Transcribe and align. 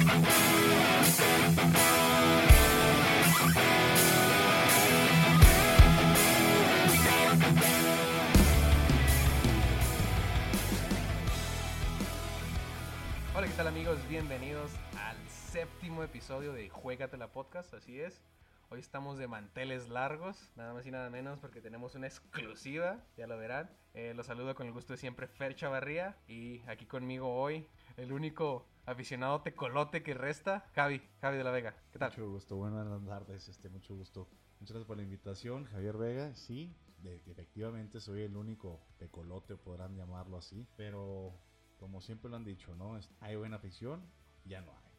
Hola, 0.00 0.08
¿qué 13.46 13.52
tal 13.54 13.66
amigos? 13.66 13.98
Bienvenidos 14.08 14.70
al 14.98 15.16
séptimo 15.28 16.02
episodio 16.02 16.54
de 16.54 16.70
Juégatela 16.70 17.28
Podcast, 17.28 17.74
así 17.74 18.00
es. 18.00 18.22
Hoy 18.70 18.80
estamos 18.80 19.18
de 19.18 19.28
manteles 19.28 19.88
largos, 19.88 20.50
nada 20.56 20.72
más 20.72 20.86
y 20.86 20.90
nada 20.90 21.10
menos 21.10 21.38
porque 21.40 21.60
tenemos 21.60 21.94
una 21.94 22.06
exclusiva, 22.06 23.04
ya 23.18 23.26
lo 23.26 23.36
verán. 23.36 23.68
Eh, 23.92 24.14
los 24.14 24.26
saludo 24.26 24.54
con 24.54 24.66
el 24.66 24.72
gusto 24.72 24.94
de 24.94 24.96
siempre 24.96 25.26
Fer 25.26 25.56
Chavarría 25.56 26.16
y 26.26 26.62
aquí 26.68 26.86
conmigo 26.86 27.34
hoy 27.34 27.66
el 27.96 28.12
único 28.12 28.64
aficionado 28.90 29.40
tecolote 29.42 30.02
que 30.02 30.14
resta, 30.14 30.68
Javi, 30.74 31.00
Javi 31.20 31.38
de 31.38 31.44
la 31.44 31.50
Vega. 31.50 31.76
¿Qué 31.92 31.98
tal? 31.98 32.10
Mucho 32.10 32.30
gusto, 32.30 32.56
buenas 32.56 33.04
tardes, 33.06 33.48
este, 33.48 33.68
mucho 33.68 33.94
gusto. 33.94 34.28
Muchas 34.58 34.74
gracias 34.74 34.86
por 34.86 34.96
la 34.96 35.02
invitación, 35.04 35.64
Javier 35.66 35.96
Vega. 35.96 36.34
Sí, 36.34 36.76
efectivamente 37.26 38.00
soy 38.00 38.22
el 38.22 38.36
único 38.36 38.80
tecolote, 38.98 39.56
podrán 39.56 39.96
llamarlo 39.96 40.36
así, 40.36 40.66
pero 40.76 41.32
como 41.78 42.00
siempre 42.00 42.30
lo 42.30 42.36
han 42.36 42.44
dicho, 42.44 42.74
¿no? 42.74 42.98
Hay 43.20 43.36
buena 43.36 43.56
afición, 43.56 44.02
ya 44.44 44.60
no 44.60 44.72
hay, 44.72 44.89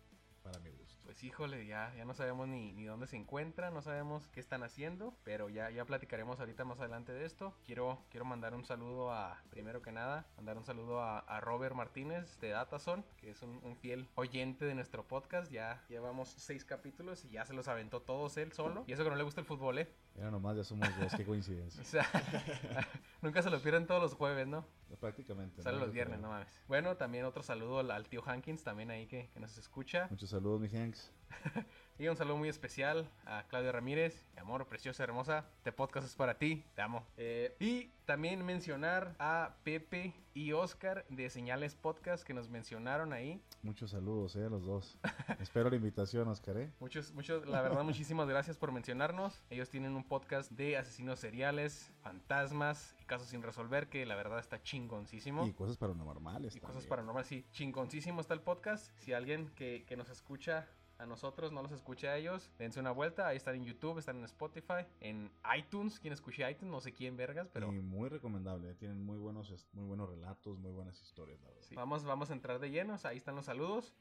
para 0.44 0.59
mi 0.59 0.70
gusto. 0.70 1.00
Pues 1.04 1.23
híjole, 1.23 1.66
ya, 1.66 1.94
ya 1.95 2.05
no 2.05 2.13
sabemos 2.13 2.48
ni, 2.48 2.72
ni 2.72 2.86
dónde 2.86 3.05
se 3.05 3.18
encuentran, 3.18 3.73
no 3.73 3.82
sabemos 3.82 4.27
qué 4.30 4.40
están 4.40 4.63
haciendo, 4.63 5.13
pero 5.23 5.49
ya, 5.49 5.70
ya 5.70 5.84
platicaremos 5.84 6.40
ahorita 6.40 6.63
más 6.63 6.80
adelante 6.80 7.12
de 7.12 7.26
esto. 7.26 7.54
Quiero, 7.66 8.02
quiero 8.09 8.23
mandar 8.26 8.54
un 8.55 8.63
saludo 8.63 9.12
a, 9.12 9.41
primero 9.49 9.82
que 9.82 9.91
nada, 9.91 10.26
mandar 10.38 10.58
un 10.58 10.63
saludo 10.63 11.02
a, 11.02 11.20
a 11.20 11.41
Robert 11.41 11.76
Martínez 11.76 12.40
de 12.40 12.49
Datason, 12.49 13.04
que 13.18 13.32
es 13.32 13.41
un, 13.41 13.59
un 13.63 13.76
fiel 13.76 14.08
oyente 14.16 14.63
de 14.66 14.73
nuestro 14.73 15.05
podcast. 15.05 15.52
Ya 15.52 15.84
llevamos 15.90 16.30
seis 16.38 16.63
capítulos 16.63 17.26
y 17.26 17.32
ya 17.32 17.46
se 17.46 17.54
los 17.54 17.68
aventó 17.68 18.01
todos 18.01 18.38
él 18.38 18.54
solo. 18.54 18.85
Y 18.88 18.94
eso 18.94 19.04
que 19.04 19.10
no 19.10 19.16
le 19.18 19.23
gusta 19.23 19.41
el 19.41 19.48
fútbol, 19.48 19.79
¿eh? 19.79 19.94
Era 20.16 20.32
nomás, 20.32 20.55
ya 20.57 20.63
somos 20.63 20.88
dos, 20.99 21.13
qué 21.16 21.23
O 21.23 21.26
coincidencia. 21.26 21.84
sea, 21.84 22.05
nunca 23.21 23.41
se 23.41 23.49
lo 23.49 23.60
pierden 23.62 23.85
todos 23.88 24.01
los 24.01 24.13
jueves, 24.13 24.48
¿no? 24.48 24.66
Prácticamente. 24.99 25.62
Sale 25.62 25.77
¿no? 25.77 25.85
los 25.85 25.94
viernes, 25.94 26.20
no 26.20 26.29
mames. 26.29 26.62
Bueno, 26.68 26.98
también 26.98 27.26
otro 27.26 27.44
saludo 27.44 27.79
al, 27.79 27.91
al 27.91 28.07
tío 28.07 28.21
Hankins, 28.26 28.63
también 28.63 28.91
ahí 28.91 29.07
que, 29.07 29.29
que 29.34 29.40
nos 29.40 29.57
escucha. 29.57 30.07
Muchos 30.10 30.30
saludos, 30.32 30.62
mi 30.62 30.70
Hanks. 30.70 31.12
Y 32.02 32.07
un 32.07 32.16
saludo 32.16 32.35
muy 32.35 32.49
especial 32.49 33.07
a 33.27 33.44
Claudia 33.44 33.71
Ramírez, 33.71 34.26
mi 34.34 34.40
amor, 34.40 34.66
preciosa, 34.66 35.04
hermosa. 35.04 35.46
Este 35.57 35.71
podcast 35.71 36.07
es 36.07 36.16
para 36.16 36.40
ti, 36.40 36.66
te 36.74 36.82
amo. 36.82 37.05
Eh, 37.16 37.55
y 37.60 37.91
también 38.05 38.44
mencionar 38.44 39.16
a 39.20 39.57
Pepe 39.63 40.16
y 40.34 40.52
Oscar 40.54 41.05
de 41.10 41.29
Señales 41.29 41.76
Podcast 41.76 42.24
que 42.24 42.34
nos 42.34 42.49
mencionaron 42.49 43.13
ahí. 43.13 43.40
Muchos 43.62 43.91
saludos, 43.91 44.35
eh, 44.35 44.46
a 44.46 44.49
los 44.49 44.66
dos. 44.66 44.98
Espero 45.40 45.70
la 45.70 45.76
invitación, 45.76 46.27
Oscar, 46.27 46.57
eh. 46.57 46.72
Muchos, 46.79 47.13
muchos, 47.13 47.46
la 47.46 47.62
verdad, 47.62 47.84
muchísimas 47.84 48.27
gracias 48.27 48.57
por 48.57 48.72
mencionarnos. 48.72 49.44
Ellos 49.52 49.70
tienen 49.70 49.96
un 49.96 50.04
podcast 50.04 50.49
de 50.49 50.77
asesinos 50.77 51.20
seriales, 51.20 51.91
fantasmas 52.02 52.96
y 52.99 53.05
casos 53.05 53.27
sin 53.27 53.44
resolver 53.44 53.90
que 53.90 54.07
la 54.07 54.16
verdad 54.16 54.40
está 54.40 54.60
chingoncísimo. 54.63 55.46
Y 55.46 55.54
cosas 55.54 55.77
paranormales. 55.77 56.55
Y 56.55 56.62
cosas 56.62 56.88
paranormales, 56.88 57.27
sí, 57.27 57.46
chingoncísimo 57.52 58.22
está 58.22 58.34
el 58.34 58.41
podcast. 58.41 58.90
Si 58.98 59.13
alguien 59.13 59.52
que, 59.54 59.85
que 59.85 59.96
nos 59.96 60.10
escucha 60.10 60.68
a 61.02 61.05
nosotros, 61.07 61.52
no 61.52 61.63
los 61.63 61.71
escucha 61.71 62.10
a 62.10 62.18
ellos, 62.18 62.52
dense 62.60 62.80
una 62.80 62.91
vuelta. 62.91 63.27
Ahí 63.27 63.38
están 63.38 63.55
en 63.55 63.63
YouTube, 63.63 63.98
están 63.98 64.18
en 64.18 64.25
Spotify, 64.25 64.85
en 65.00 65.31
iTunes. 65.57 66.00
Quien 66.00 66.13
escuche 66.13 66.50
iTunes, 66.50 66.72
no 66.72 66.80
sé 66.80 66.94
quién 66.94 67.18
vergas, 67.18 67.50
pero 67.52 67.74
Y 67.74 67.80
muy 67.80 68.07
recomendable, 68.07 68.69
eh, 68.69 68.75
tienen 68.75 69.03
muy 69.03 69.18
buenos, 69.18 69.52
muy 69.74 69.85
buenos 69.85 70.09
relatos, 70.09 70.59
muy 70.59 70.72
buenas 70.72 71.02
historias, 71.02 71.41
la 71.41 71.47
verdad. 71.47 71.63
sí. 71.63 71.75
vamos, 71.75 72.03
vamos 72.03 72.29
a 72.29 72.34
entrar 72.34 72.59
de 72.59 72.69
llenos. 72.69 73.06
Ahí 73.06 73.18
están 73.18 73.35
los 73.35 73.46
saludos. 73.46 73.96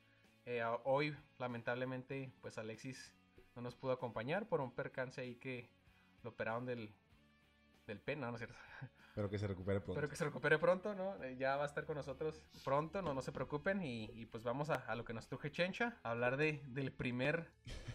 Eh, 0.44 0.62
hoy, 0.84 1.16
lamentablemente, 1.38 2.32
pues 2.42 2.58
Alexis 2.58 3.14
no 3.56 3.62
nos 3.62 3.74
pudo 3.74 3.92
acompañar 3.92 4.46
por 4.46 4.60
un 4.60 4.70
percance 4.70 5.22
ahí 5.22 5.36
que 5.36 5.70
lo 6.22 6.30
operaron 6.30 6.66
del, 6.66 6.92
del 7.90 8.00
pene, 8.00 8.22
no, 8.22 8.28
no 8.28 8.36
es 8.36 8.40
cierto. 8.40 8.56
Espero 9.10 9.28
que 9.28 9.38
se 9.38 9.46
recupere 9.48 9.80
pronto. 9.80 9.92
Espero 9.92 10.08
que 10.08 10.16
se 10.16 10.24
recupere 10.24 10.58
pronto, 10.58 10.94
¿no? 10.94 11.22
Eh, 11.24 11.36
Ya 11.36 11.56
va 11.56 11.64
a 11.64 11.66
estar 11.66 11.84
con 11.84 11.96
nosotros 11.96 12.42
pronto, 12.64 13.02
no, 13.02 13.12
no 13.12 13.20
se 13.22 13.32
preocupen. 13.32 13.82
Y, 13.82 14.04
y 14.14 14.26
pues 14.26 14.44
vamos 14.44 14.70
a, 14.70 14.74
a 14.76 14.94
lo 14.94 15.04
que 15.04 15.12
nos 15.12 15.26
truje 15.28 15.50
Chencha, 15.50 15.98
a 16.02 16.12
hablar 16.12 16.36
de, 16.36 16.62
del 16.68 16.92
primer 16.92 17.50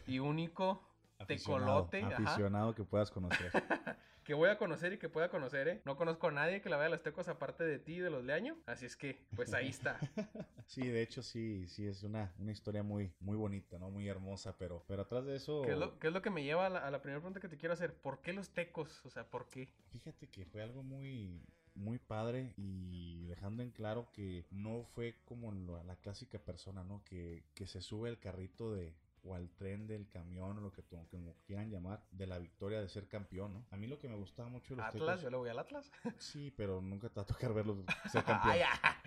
y 0.08 0.20
único 0.20 0.88
Aficionado, 1.20 1.86
tecolote 1.86 2.16
ajá, 2.16 2.24
aficionado 2.24 2.76
que 2.76 2.84
puedas 2.84 3.12
conocer. 3.12 3.52
que 4.26 4.34
voy 4.34 4.50
a 4.50 4.58
conocer 4.58 4.94
y 4.94 4.98
que 4.98 5.08
pueda 5.08 5.30
conocer, 5.30 5.68
¿eh? 5.68 5.82
No 5.86 5.96
conozco 5.96 6.28
a 6.28 6.32
nadie 6.32 6.62
que 6.62 6.70
la 6.70 6.78
vea 6.78 6.88
a 6.88 6.90
los 6.90 7.04
tecos 7.04 7.28
aparte 7.28 7.64
de 7.64 7.80
ti 7.80 7.96
y 7.96 8.00
de 8.00 8.10
los 8.10 8.24
leaño. 8.24 8.58
Así 8.66 8.86
es 8.86 8.96
que, 8.96 9.20
pues 9.36 9.54
ahí 9.54 9.70
está. 9.70 10.00
Sí, 10.68 10.82
de 10.88 11.04
hecho 11.04 11.22
sí, 11.22 11.68
sí 11.68 11.86
es 11.86 12.02
una, 12.02 12.34
una 12.40 12.52
historia 12.52 12.82
muy, 12.82 13.14
muy 13.20 13.38
bonita, 13.38 13.78
¿no? 13.78 13.92
Muy 13.92 14.08
hermosa, 14.08 14.58
pero, 14.58 14.84
pero 14.88 15.04
atrás 15.04 15.24
de 15.26 15.36
eso, 15.36 15.62
¿Qué 15.64 15.72
es, 15.74 15.78
lo, 15.78 16.00
qué 16.00 16.08
es 16.08 16.14
lo 16.14 16.24
que 16.24 16.32
me 16.32 16.44
lleva 16.44 16.66
a 16.66 16.70
la, 16.70 16.80
a 16.80 16.90
la 16.90 17.02
primera 17.04 17.20
pregunta 17.20 17.40
que 17.40 17.48
te 17.48 17.58
quiero 17.58 17.74
hacer? 17.74 17.94
¿Por 17.94 18.20
qué 18.22 18.34
los 18.34 18.50
tecos? 18.50 19.06
O 19.06 19.10
sea, 19.12 19.30
¿por 19.30 19.48
qué? 19.50 19.70
fíjate 19.92 20.28
que 20.28 20.44
fue 20.46 20.64
algo 20.64 20.82
muy, 20.82 21.40
muy 21.76 22.00
padre 22.00 22.52
y 22.58 23.26
dejando 23.28 23.62
en 23.62 23.70
claro 23.72 24.10
que 24.12 24.46
no 24.50 24.84
fue 24.96 25.16
como 25.26 25.52
lo- 25.52 25.84
la 25.84 25.96
clásica 25.98 26.40
persona, 26.40 26.84
¿no? 26.84 27.04
Que, 27.06 27.44
que 27.54 27.68
se 27.68 27.80
sube 27.82 28.10
al 28.10 28.18
carrito 28.20 28.74
de 28.74 28.92
o 29.26 29.34
al 29.36 29.50
tren 29.56 29.88
del 29.88 30.08
camión 30.08 30.58
o 30.58 30.62
lo 30.62 30.72
que 30.72 30.84
como 31.10 31.36
quieran 31.46 31.70
llamar 31.72 32.06
de 32.12 32.28
la 32.28 32.38
victoria 32.40 32.80
de 32.80 32.88
ser 32.88 33.08
campeón, 33.08 33.54
¿no? 33.54 33.66
A 33.72 33.76
mí 33.78 33.88
lo 33.88 33.98
que 34.00 34.08
me 34.08 34.16
gustaba 34.16 34.48
mucho 34.50 34.76
de 34.76 34.78
los 34.82 34.86
Atlas, 34.86 35.20
Tecos- 35.20 35.24
yo 35.24 35.30
le 35.32 35.38
voy 35.38 35.50
al 35.50 35.60
Atlas. 35.60 35.92
sí, 36.20 36.52
pero 36.56 36.80
nunca 36.82 37.10
te 37.10 37.16
va 37.16 37.24
a 37.24 37.26
tocar 37.26 37.54
verlos 37.54 37.78
ser 38.12 38.24
campeón. 38.24 38.58
Ah. 38.84 39.02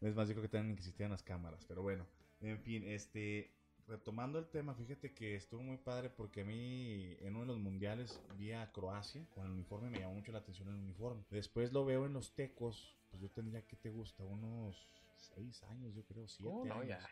Es 0.00 0.14
más, 0.14 0.28
yo 0.28 0.34
creo 0.34 0.42
que 0.42 0.48
también 0.48 0.74
existían 0.76 1.10
las 1.10 1.22
cámaras, 1.22 1.64
pero 1.66 1.82
bueno. 1.82 2.06
En 2.40 2.58
fin, 2.60 2.84
este. 2.84 3.52
Retomando 3.88 4.40
el 4.40 4.48
tema, 4.48 4.74
fíjate 4.74 5.14
que 5.14 5.36
estuvo 5.36 5.62
muy 5.62 5.76
padre 5.76 6.10
porque 6.10 6.40
a 6.40 6.44
mí 6.44 7.16
en 7.20 7.36
uno 7.36 7.42
de 7.42 7.46
los 7.46 7.58
mundiales 7.60 8.20
vi 8.36 8.50
a 8.50 8.72
Croacia 8.72 9.24
con 9.30 9.46
el 9.46 9.52
uniforme, 9.52 9.90
me 9.90 10.00
llamó 10.00 10.14
mucho 10.14 10.32
la 10.32 10.38
atención 10.38 10.66
el 10.68 10.74
uniforme. 10.74 11.22
Después 11.30 11.72
lo 11.72 11.84
veo 11.84 12.04
en 12.04 12.12
los 12.12 12.34
tecos, 12.34 12.96
pues 13.10 13.22
yo 13.22 13.30
tendría 13.30 13.64
que 13.64 13.76
te 13.76 13.90
gusta, 13.90 14.24
unos 14.24 14.76
6 15.36 15.62
años, 15.62 15.94
yo 15.94 16.04
creo, 16.04 16.26
7 16.26 16.50
Oh, 16.52 16.64
no, 16.64 16.74
años. 16.80 16.88
ya. 16.88 17.08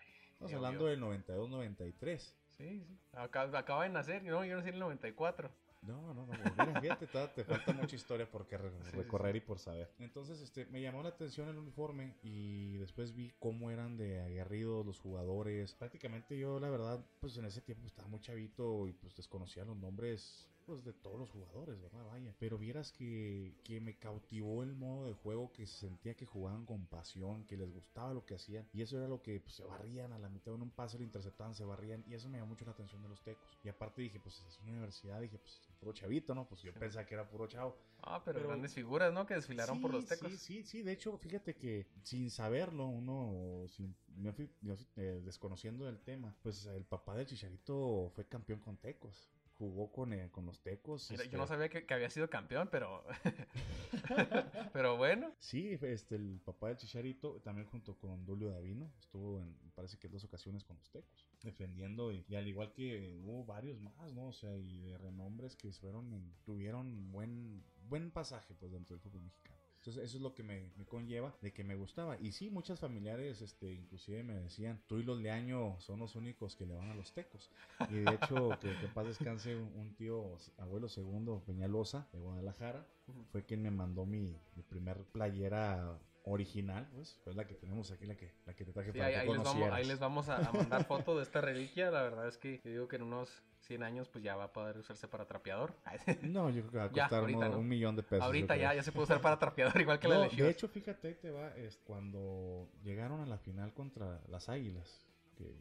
Estamos 0.46 0.66
hablando 0.66 0.86
del 0.86 1.00
92-93. 1.00 2.18
Sí, 2.56 2.84
sí. 2.84 2.98
Acaba, 3.12 3.58
acaba 3.58 3.84
de 3.84 3.90
nacer, 3.90 4.22
no, 4.22 4.44
yo 4.44 4.56
nací 4.56 4.68
en 4.68 4.74
el 4.74 4.80
94. 4.80 5.50
No, 5.82 6.14
no, 6.14 6.26
no, 6.26 6.32
mira, 6.32 6.80
fíjate, 6.80 7.06
te, 7.06 7.44
falta 7.44 7.72
mucha 7.92 7.94
historia 7.96 8.30
por 8.30 8.46
que 8.46 8.56
re- 8.56 8.70
Sí, 8.84 8.90
sí, 8.90 8.96
recorrer 8.96 9.36
y 9.36 9.40
por 9.40 9.58
saber. 9.58 9.90
Entonces, 9.98 10.40
este, 10.40 10.64
me 10.66 10.80
llamó 10.80 11.02
la 11.02 11.10
atención 11.10 11.48
el 11.48 11.58
uniforme 11.58 12.14
y 12.22 12.78
después 12.78 13.14
vi 13.14 13.32
cómo 13.38 13.70
eran 13.70 13.96
de 13.98 14.20
aguerridos 14.22 14.86
los 14.86 14.98
jugadores. 14.98 15.74
Prácticamente 15.74 16.38
yo, 16.38 16.58
la 16.58 16.70
verdad, 16.70 17.04
pues 17.20 17.36
en 17.36 17.44
ese 17.44 17.60
tiempo 17.60 17.86
estaba 17.86 18.08
muy 18.08 18.20
chavito 18.20 18.88
y 18.88 18.92
pues 18.92 19.14
desconocía 19.14 19.64
los 19.64 19.76
nombres 19.76 20.48
pues 20.64 20.84
de 20.84 20.92
todos 20.92 21.18
los 21.18 21.30
jugadores, 21.30 21.80
¿verdad? 21.80 22.04
Vaya. 22.06 22.34
Pero 22.38 22.58
vieras 22.58 22.92
que, 22.92 23.54
que 23.64 23.80
me 23.80 23.96
cautivó 23.98 24.62
el 24.62 24.74
modo 24.74 25.06
de 25.06 25.12
juego, 25.14 25.52
que 25.52 25.66
se 25.66 25.78
sentía 25.86 26.14
que 26.14 26.26
jugaban 26.26 26.64
con 26.66 26.86
pasión, 26.86 27.44
que 27.44 27.56
les 27.56 27.70
gustaba 27.72 28.12
lo 28.14 28.24
que 28.24 28.34
hacían. 28.34 28.66
Y 28.72 28.82
eso 28.82 28.96
era 28.98 29.08
lo 29.08 29.20
que 29.22 29.40
pues, 29.40 29.54
se 29.54 29.64
barrían 29.64 30.12
a 30.12 30.18
la 30.18 30.28
mitad 30.28 30.52
de 30.52 30.62
un 30.62 30.70
pase, 30.70 30.98
lo 30.98 31.04
interceptaban, 31.04 31.54
se 31.54 31.64
barrían. 31.64 32.02
Y 32.06 32.14
eso 32.14 32.28
me 32.28 32.38
llamó 32.38 32.50
mucho 32.50 32.64
la 32.64 32.72
atención 32.72 33.02
de 33.02 33.08
los 33.08 33.22
tecos. 33.22 33.58
Y 33.62 33.68
aparte 33.68 34.02
dije, 34.02 34.18
pues 34.20 34.42
es 34.48 34.58
una 34.60 34.72
universidad, 34.72 35.20
dije, 35.20 35.38
pues 35.38 35.60
puro 35.80 35.92
chavito, 35.92 36.34
¿no? 36.34 36.46
Pues 36.48 36.62
yo 36.62 36.72
Sí. 36.72 36.78
pensaba 36.78 37.04
que 37.06 37.14
era 37.14 37.28
puro 37.28 37.46
chavo. 37.46 37.76
Ah, 38.02 38.22
pero, 38.24 38.38
Pero- 38.38 38.48
grandes 38.48 38.72
figuras, 38.74 39.12
¿no? 39.12 39.26
Que 39.26 39.34
desfilaron 39.34 39.80
por 39.80 39.92
los 39.92 40.06
tecos. 40.06 40.30
Sí, 40.32 40.38
sí, 40.38 40.62
sí. 40.62 40.82
De 40.82 40.92
hecho, 40.92 41.16
fíjate 41.18 41.54
que 41.54 41.86
sin 42.02 42.30
saberlo, 42.30 42.86
uno, 42.86 43.66
sin, 43.68 43.94
fui- 44.32 44.32
fui, 44.32 44.76
eh, 44.96 45.20
desconociendo 45.24 45.88
el 45.88 45.98
tema, 46.00 46.34
pues 46.42 46.66
el 46.66 46.84
papá 46.84 47.16
del 47.16 47.26
Chicharito 47.26 48.10
fue 48.14 48.24
campeón 48.26 48.60
con 48.60 48.76
tecos. 48.76 49.28
Jugó 49.58 49.92
con, 49.92 50.12
eh, 50.12 50.30
con 50.32 50.46
los 50.46 50.60
tecos. 50.60 51.10
Mira, 51.10 51.22
este, 51.22 51.32
yo 51.32 51.38
no 51.38 51.46
sabía 51.46 51.68
que, 51.68 51.86
que 51.86 51.94
había 51.94 52.10
sido 52.10 52.28
campeón, 52.28 52.68
pero. 52.72 53.04
pero 54.72 54.96
bueno. 54.96 55.32
Sí, 55.38 55.78
este, 55.80 56.16
el 56.16 56.40
papá 56.44 56.68
del 56.68 56.76
Chicharito, 56.76 57.40
también 57.40 57.68
junto 57.68 57.96
con 57.96 58.24
Dulio 58.24 58.50
Davino, 58.50 58.90
estuvo 58.98 59.40
en, 59.40 59.56
parece 59.74 59.98
que 59.98 60.08
dos 60.08 60.24
ocasiones 60.24 60.64
con 60.64 60.76
los 60.76 60.90
Tecos, 60.90 61.28
defendiendo, 61.42 62.12
y, 62.12 62.24
y 62.28 62.34
al 62.34 62.48
igual 62.48 62.72
que 62.72 63.16
hubo 63.22 63.44
varios 63.44 63.80
más, 63.80 64.12
¿no? 64.12 64.28
O 64.28 64.32
sea, 64.32 64.56
y 64.56 64.78
de 64.80 64.98
renombres 64.98 65.56
que 65.56 65.72
fueron, 65.72 66.34
tuvieron 66.44 67.12
buen, 67.12 67.64
buen 67.88 68.10
pasaje, 68.10 68.54
pues, 68.54 68.72
dentro 68.72 68.96
del 68.96 69.02
fútbol 69.02 69.22
mexicano. 69.22 69.63
Entonces, 69.84 70.04
eso 70.04 70.16
es 70.16 70.22
lo 70.22 70.34
que 70.34 70.42
me, 70.42 70.70
me 70.78 70.86
conlleva 70.86 71.36
de 71.42 71.52
que 71.52 71.62
me 71.62 71.76
gustaba. 71.76 72.16
Y 72.18 72.32
sí, 72.32 72.48
muchas 72.48 72.80
familiares, 72.80 73.42
este, 73.42 73.70
inclusive 73.70 74.22
me 74.22 74.32
decían, 74.32 74.80
tú 74.86 74.96
y 74.96 75.02
los 75.02 75.20
Leaño 75.20 75.78
son 75.78 75.98
los 76.00 76.16
únicos 76.16 76.56
que 76.56 76.64
le 76.64 76.74
van 76.74 76.90
a 76.90 76.94
los 76.94 77.12
tecos. 77.12 77.50
Y 77.90 77.96
de 77.96 78.14
hecho, 78.14 78.48
que, 78.62 78.74
que 78.78 78.88
paz 78.88 79.06
descanse 79.08 79.54
un, 79.54 79.70
un 79.76 79.94
tío, 79.94 80.38
abuelo 80.56 80.88
segundo, 80.88 81.42
Peñalosa, 81.44 82.08
de 82.14 82.18
Guadalajara, 82.18 82.86
fue 83.30 83.44
quien 83.44 83.60
me 83.60 83.70
mandó 83.70 84.06
mi, 84.06 84.40
mi 84.56 84.62
primer 84.62 85.04
playera 85.12 85.98
original, 86.22 86.88
pues, 86.94 87.36
la 87.36 87.46
que 87.46 87.52
tenemos 87.54 87.90
aquí, 87.90 88.06
la 88.06 88.16
que, 88.16 88.32
la 88.46 88.54
que 88.54 88.64
te 88.64 88.72
traje 88.72 88.90
Sí, 88.90 88.98
para 88.98 89.08
ahí, 89.08 89.12
que 89.12 89.20
ahí 89.20 89.26
les 89.28 89.36
vamos, 89.36 89.48
conocieras. 89.52 89.78
ahí 89.78 89.84
les 89.84 89.98
vamos 89.98 90.28
a, 90.30 90.48
a 90.48 90.52
mandar 90.52 90.86
foto 90.86 91.14
de 91.18 91.24
esta 91.24 91.42
reliquia. 91.42 91.90
La 91.90 92.00
verdad 92.02 92.26
es 92.26 92.38
que 92.38 92.62
yo 92.64 92.70
digo 92.70 92.88
que 92.88 92.96
en 92.96 93.02
unos 93.02 93.28
100 93.64 93.82
años, 93.82 94.08
pues 94.08 94.22
ya 94.22 94.36
va 94.36 94.44
a 94.44 94.52
poder 94.52 94.78
usarse 94.78 95.08
para 95.08 95.26
trapeador. 95.26 95.74
No, 96.22 96.50
yo 96.50 96.62
creo 96.62 96.70
que 96.70 96.78
va 96.78 96.84
a 96.84 96.92
Ya, 96.92 97.02
costar 97.04 97.20
ahorita 97.20 97.38
uno- 97.38 97.48
no. 97.50 97.58
un 97.58 97.68
millón 97.68 97.96
de 97.96 98.02
pesos. 98.02 98.24
Ahorita 98.24 98.56
ya, 98.56 98.74
ya 98.74 98.82
se 98.82 98.92
puede 98.92 99.04
usar 99.04 99.20
para 99.20 99.38
trapeador, 99.38 99.80
igual 99.80 99.98
que 99.98 100.08
la 100.08 100.18
de 100.20 100.28
de 100.28 100.50
hecho, 100.50 100.68
fíjate, 100.68 101.08
ahí 101.08 101.14
te 101.14 101.30
va, 101.30 101.54
es 101.56 101.76
cuando 101.78 102.68
llegaron 102.82 103.20
a 103.20 103.26
la 103.26 103.38
final 103.38 103.72
contra 103.72 104.20
las 104.28 104.48
Águilas. 104.48 105.04
que 105.36 105.52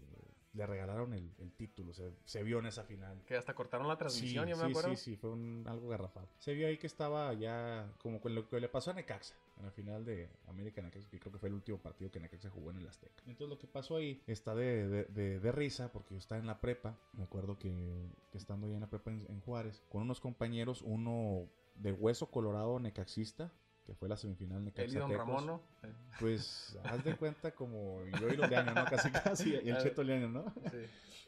le 0.54 0.68
regalaron 0.68 1.14
el, 1.14 1.32
el 1.40 1.52
título, 1.54 1.94
se, 1.96 2.12
se 2.26 2.44
vio 2.44 2.60
en 2.60 2.68
esa 2.68 2.84
final. 2.84 3.24
Que 3.26 3.36
hasta 3.36 3.56
cortaron 3.56 3.88
la 3.88 3.98
transmisión, 3.98 4.46
sí, 4.46 4.52
yo 4.52 4.58
me 4.58 4.66
sí, 4.66 4.70
acuerdo. 4.70 4.90
Sí, 4.92 4.98
sí, 4.98 5.16
fue 5.18 5.32
un, 5.32 5.64
algo 5.68 5.88
garrafal. 5.90 6.28
Se 6.38 6.54
vio 6.54 6.68
ahí 6.68 6.78
que 6.78 6.86
estaba 6.86 7.34
ya 7.34 7.92
como 7.98 8.22
con 8.22 8.36
lo 8.36 8.48
que 8.48 8.60
le 8.60 8.70
pasó 8.70 8.92
a 8.92 8.94
Necaxa 8.94 9.34
en 9.58 9.66
la 9.66 9.72
final 9.72 10.06
de 10.06 10.30
América 10.48 10.82
Necaxa, 10.82 11.10
que 11.10 11.20
creo 11.20 11.32
que 11.32 11.40
fue 11.40 11.50
el 11.50 11.56
último 11.56 11.78
partido 11.78 12.12
que 12.12 12.20
Necaxa 12.20 12.50
jugó 12.50 12.72
en 12.72 12.78
el 12.78 12.88
Azteca. 12.88 13.24
Entonces 13.28 13.50
lo 13.50 13.60
que 13.60 13.68
pasó 13.68 13.98
ahí 13.98 14.22
está 14.28 14.56
de, 14.56 14.88
de, 14.88 15.06
de, 15.06 15.40
de 15.40 15.52
risa 15.52 15.92
porque 15.92 16.16
yo 16.16 16.18
estaba 16.18 16.40
en 16.40 16.48
la 16.48 16.60
prepa, 16.60 16.98
me 17.14 17.24
acuerdo 17.24 17.58
que, 17.58 18.10
que 18.32 18.38
estando 18.38 18.68
ya 18.68 18.76
en 18.76 18.82
la 18.82 18.90
prepa 18.90 19.12
en, 19.12 19.26
en 19.30 19.42
Juárez, 19.42 19.84
con 19.90 20.02
unos 20.02 20.20
compañeros, 20.20 20.82
uno 20.82 21.48
de 21.76 21.92
hueso 21.92 22.30
colorado 22.30 22.80
necaxista, 22.80 23.52
que 23.86 23.94
fue 23.94 24.08
la 24.10 24.18
semifinal 24.18 24.64
Necaxa 24.64 24.84
Él 24.84 24.96
y 24.96 25.00
Don. 25.00 25.12
Ramón, 25.12 25.46
¿no? 25.46 25.62
Pues 26.20 26.78
haz 26.84 27.04
de 27.04 27.16
cuenta 27.16 27.52
como 27.52 28.04
yo 28.20 28.30
y 28.30 28.38
los 28.38 28.50
Leaño, 28.50 28.74
¿no? 28.74 28.86
Casi 28.86 29.12
casi, 29.12 29.50
y 29.52 29.70
el 29.70 29.78
Cheto 29.84 30.04
Leaño, 30.04 30.30
¿no? 30.30 30.54
Sí. 30.72 30.86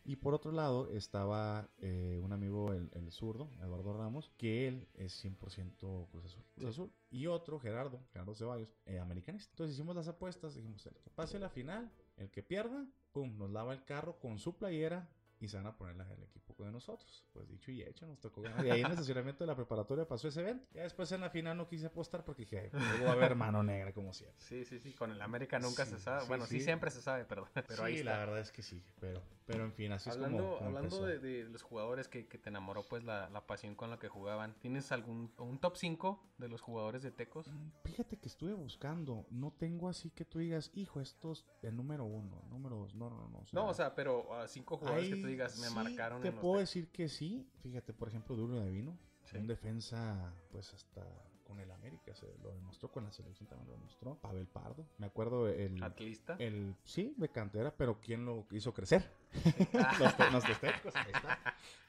Y 0.07 0.17
por 0.17 0.35
otro 0.35 0.51
lado 0.51 0.91
estaba 0.91 1.67
eh, 1.79 2.19
un 2.23 2.31
amigo, 2.31 2.73
el, 2.73 2.91
el 2.93 3.11
zurdo, 3.11 3.49
Eduardo 3.59 3.91
Ramos, 3.91 4.31
que 4.37 4.67
él 4.67 4.87
es 4.93 5.25
100% 5.25 6.09
Cruz 6.09 6.25
Azul. 6.25 6.43
Cruz 6.53 6.69
Azul. 6.69 6.91
Y 7.09 7.25
otro, 7.25 7.59
Gerardo, 7.59 7.99
Gerardo 8.13 8.35
Ceballos, 8.35 8.69
eh, 8.85 8.99
americanista. 8.99 9.49
Entonces 9.53 9.75
hicimos 9.75 9.95
las 9.95 10.07
apuestas, 10.07 10.53
dijimos, 10.53 10.85
el 10.85 10.93
que 10.93 11.09
pase 11.09 11.39
la 11.39 11.49
final, 11.49 11.91
el 12.17 12.29
que 12.29 12.43
pierda, 12.43 12.85
pum, 13.13 13.35
nos 13.35 13.49
lava 13.49 13.73
el 13.73 13.83
carro 13.83 14.19
con 14.19 14.37
su 14.37 14.55
playera 14.55 15.09
y 15.45 15.49
se 15.49 15.57
van 15.57 15.67
a 15.67 15.75
poner 15.75 15.95
del 15.95 16.23
equipo 16.23 16.63
de 16.63 16.71
nosotros. 16.71 17.23
Pues 17.33 17.47
dicho 17.47 17.71
y 17.71 17.81
hecho, 17.83 18.05
nos 18.07 18.19
tocó 18.19 18.41
ganar. 18.41 18.65
Y 18.65 18.69
ahí 18.71 18.79
en 18.79 18.85
el 18.87 18.91
estacionamiento 18.93 19.43
de 19.43 19.47
la 19.47 19.55
preparatoria 19.55 20.07
pasó 20.07 20.27
ese 20.27 20.41
evento. 20.41 20.67
Ya 20.73 20.83
después 20.83 21.11
en 21.11 21.21
la 21.21 21.29
final 21.29 21.57
no 21.57 21.67
quise 21.67 21.87
apostar 21.87 22.23
porque 22.23 22.43
dije, 22.43 22.59
"Ay, 22.59 22.69
luego 22.71 23.05
va 23.05 23.11
a 23.11 23.13
haber 23.13 23.35
mano 23.35 23.63
negra 23.63 23.93
como 23.93 24.13
siempre. 24.13 24.39
Sí, 24.41 24.65
sí, 24.65 24.79
sí, 24.79 24.93
con 24.93 25.11
el 25.11 25.21
América 25.21 25.59
nunca 25.59 25.85
Sí, 25.85 25.91
se 25.91 25.99
sabe. 25.99 26.21
sí, 26.21 26.27
bueno, 26.27 26.45
sí. 26.45 26.59
sí. 26.59 26.65
siempre 26.65 26.91
se 26.91 27.01
sabe, 27.01 27.25
perdón. 27.25 27.49
Pero 27.67 27.83
ahí 27.83 27.95
está. 27.97 28.11
la 28.11 28.17
verdad 28.19 28.39
es 28.39 28.51
que 28.51 28.61
sí, 28.63 28.83
pero, 28.99 29.21
pero 29.45 29.63
en 29.65 29.73
fin, 29.73 29.91
así 29.91 30.09
hablando 30.09 30.37
es 30.37 30.43
como, 30.43 30.57
como 30.57 30.67
hablando 30.77 31.05
de, 31.05 31.19
de 31.19 31.43
los 31.49 31.61
jugadores 31.61 32.07
que, 32.07 32.27
que 32.27 32.37
te 32.37 32.49
enamoró, 32.49 32.83
pues 32.83 33.03
la, 33.03 33.29
la 33.29 33.45
pasión 33.45 33.75
con 33.75 33.89
la 33.89 33.99
que 33.99 34.07
jugaban. 34.09 34.55
¿Tienes 34.59 34.91
algún 34.91 35.33
un 35.37 35.59
top 35.59 35.75
5 35.77 36.33
de 36.37 36.47
los 36.49 36.61
jugadores 36.61 37.03
de 37.03 37.11
Tecos? 37.11 37.47
Mm, 37.47 37.69
Fíjate 37.83 38.17
que 38.17 38.27
estuve 38.27 38.53
buscando, 38.53 39.25
no 39.29 39.51
tengo 39.51 39.89
así 39.89 40.09
que 40.11 40.25
tú 40.25 40.39
digas, 40.39 40.71
hijo, 40.73 40.99
estos 40.99 41.45
el 41.61 41.75
número 41.75 42.05
uno, 42.05 42.41
número 42.49 42.75
dos, 42.77 42.95
no, 42.95 43.09
no, 43.09 43.27
no. 43.29 43.43
No, 43.51 43.67
o 43.67 43.73
sea, 43.73 43.93
pero 43.95 44.33
ah, 44.33 44.47
cinco 44.47 44.77
jugadores 44.77 45.09
que 45.09 45.15
tú 45.17 45.27
ahí 45.27 45.34
digas 45.35 45.57
me 45.59 45.67
sí 45.67 45.73
marcaron 45.75 46.21
Te 46.21 46.29
en 46.29 46.35
los 46.35 46.41
puedo 46.41 46.55
Tecos. 46.55 46.69
decir 46.69 46.87
que 46.91 47.07
sí, 47.09 47.47
fíjate, 47.61 47.93
por 47.93 48.07
ejemplo, 48.07 48.35
Duro 48.35 48.57
Davino, 48.57 48.97
Sí. 49.25 49.37
un 49.37 49.47
defensa, 49.47 50.31
pues 50.51 50.71
hasta 50.73 51.01
con 51.43 51.59
el 51.59 51.69
América, 51.71 52.13
se 52.15 52.27
lo 52.43 52.51
demostró 52.53 52.91
con 52.91 53.03
la 53.03 53.11
selección 53.11 53.47
también 53.47 53.67
lo 53.69 53.75
demostró, 53.75 54.15
Pavel 54.19 54.47
Pardo, 54.47 54.85
me 54.99 55.05
acuerdo 55.07 55.47
el, 55.47 55.81
Atlista. 55.83 56.35
el, 56.39 56.75
sí, 56.83 57.13
de 57.17 57.29
cantera, 57.29 57.71
pero 57.75 57.99
¿quién 58.01 58.23
lo 58.25 58.45
hizo 58.51 58.73
crecer? 58.73 59.03
Los, 59.99 60.31
los 60.47 60.59
tecos, 60.61 60.95
ahí 60.95 61.11
está. 61.13 61.37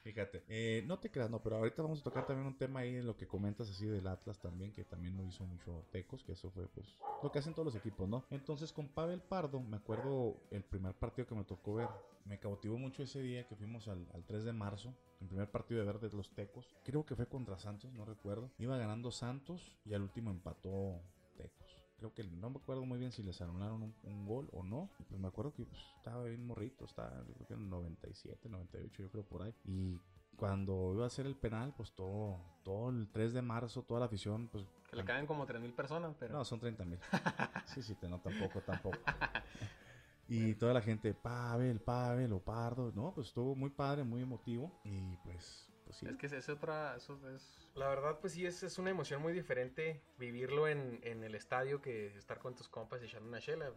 Fíjate, 0.03 0.43
eh, 0.47 0.83
no 0.85 0.99
te 0.99 1.09
creas, 1.09 1.29
no, 1.29 1.41
pero 1.41 1.57
ahorita 1.57 1.81
vamos 1.81 2.01
a 2.01 2.03
tocar 2.03 2.25
también 2.25 2.45
un 2.47 2.57
tema 2.57 2.79
ahí 2.81 2.95
en 2.97 3.05
lo 3.07 3.15
que 3.15 3.27
comentas 3.27 3.69
así 3.69 3.85
del 3.85 4.05
Atlas 4.07 4.39
también, 4.39 4.71
que 4.73 4.83
también 4.83 5.15
lo 5.17 5.23
hizo 5.23 5.43
mucho 5.45 5.85
Tecos, 5.91 6.23
que 6.23 6.33
eso 6.33 6.49
fue 6.51 6.67
pues 6.67 6.87
lo 7.23 7.31
que 7.31 7.39
hacen 7.39 7.53
todos 7.53 7.65
los 7.65 7.75
equipos, 7.75 8.07
¿no? 8.07 8.25
Entonces 8.29 8.71
con 8.73 8.87
Pavel 8.89 9.21
Pardo, 9.21 9.59
me 9.61 9.77
acuerdo 9.77 10.35
el 10.51 10.63
primer 10.63 10.93
partido 10.95 11.27
que 11.27 11.35
me 11.35 11.43
tocó 11.45 11.75
ver, 11.75 11.89
me 12.27 12.39
cautivó 12.39 12.77
mucho 12.77 13.03
ese 13.03 13.21
día 13.21 13.47
que 13.47 13.55
fuimos 13.55 13.87
al, 13.87 14.07
al 14.13 14.23
3 14.25 14.43
de 14.43 14.53
marzo, 14.53 14.93
el 15.21 15.27
primer 15.27 15.49
partido 15.49 15.79
de 15.79 15.85
ver 15.85 15.99
de 15.99 16.15
los 16.15 16.29
Tecos, 16.33 16.75
creo 16.83 17.05
que 17.05 17.15
fue 17.15 17.27
contra 17.27 17.57
Santos, 17.57 17.91
no 17.93 18.05
recuerdo, 18.05 18.51
iba 18.59 18.77
ganando 18.77 19.11
Santos 19.11 19.77
y 19.85 19.93
al 19.93 20.01
último 20.01 20.29
empató 20.29 21.01
Tecos. 21.37 21.77
Creo 21.97 22.13
que 22.13 22.23
no 22.23 22.51
me 22.51 22.57
acuerdo 22.57 22.85
muy 22.85 22.99
bien 22.99 23.11
si 23.11 23.23
les 23.23 23.41
anularon 23.41 23.81
un, 23.81 23.95
un 24.03 24.25
gol 24.27 24.47
o 24.51 24.61
no. 24.61 24.91
Pero 25.07 25.19
me 25.19 25.27
acuerdo 25.29 25.51
que 25.51 25.65
pues, 25.65 25.81
estaba 25.97 26.23
bien 26.25 26.45
morrito, 26.45 26.85
estaba 26.85 27.09
creo 27.09 27.47
que 27.47 27.53
en 27.55 27.61
el 27.61 27.69
97, 27.69 28.49
98, 28.49 29.01
yo 29.01 29.09
creo 29.09 29.23
por 29.23 29.41
ahí. 29.41 29.55
Y 29.65 29.99
cuando 30.35 30.93
iba 30.93 31.05
a 31.05 31.07
hacer 31.07 31.25
el 31.25 31.35
penal, 31.35 31.73
pues 31.75 31.93
todo, 31.93 32.39
todo 32.63 32.89
el 32.89 33.09
3 33.09 33.33
de 33.33 33.41
marzo, 33.41 33.81
toda 33.81 34.01
la 34.01 34.05
afición, 34.05 34.47
pues... 34.47 34.63
Que 34.91 34.95
le 34.95 35.03
caen 35.03 35.25
como 35.25 35.47
3.000 35.47 35.73
personas, 35.73 36.15
pero... 36.19 36.35
No, 36.35 36.45
son 36.45 36.59
30 36.59 36.85
mil. 36.85 36.99
Sí, 37.65 37.81
sí, 37.81 37.95
te, 37.95 38.07
no, 38.07 38.19
tampoco, 38.19 38.61
tampoco. 38.61 38.97
Y 40.27 40.55
toda 40.55 40.73
la 40.73 40.81
gente, 40.81 41.13
Pavel, 41.13 41.79
Pavel, 41.79 42.33
o 42.33 42.39
Pardo. 42.39 42.91
No, 42.93 43.13
pues 43.13 43.27
estuvo 43.27 43.55
muy 43.55 43.69
padre, 43.69 44.03
muy 44.03 44.21
emotivo. 44.21 44.79
Y 44.83 45.15
pues, 45.17 45.69
pues 45.85 45.97
sí. 45.97 46.07
Es 46.07 46.17
que 46.17 46.27
es 46.27 46.49
otra, 46.49 46.95
eso 46.95 47.19
es... 47.29 47.69
La 47.75 47.87
verdad, 47.87 48.19
pues 48.19 48.33
sí, 48.33 48.45
es, 48.45 48.63
es 48.63 48.77
una 48.77 48.89
emoción 48.89 49.21
muy 49.21 49.33
diferente 49.33 50.01
vivirlo 50.17 50.67
en, 50.67 50.99
en 51.03 51.23
el 51.23 51.35
estadio 51.35 51.81
que 51.81 52.07
estar 52.17 52.39
con 52.39 52.55
tus 52.55 52.67
compas 52.67 53.01
y 53.01 53.05
echando 53.05 53.29
una 53.29 53.39
chela. 53.39 53.71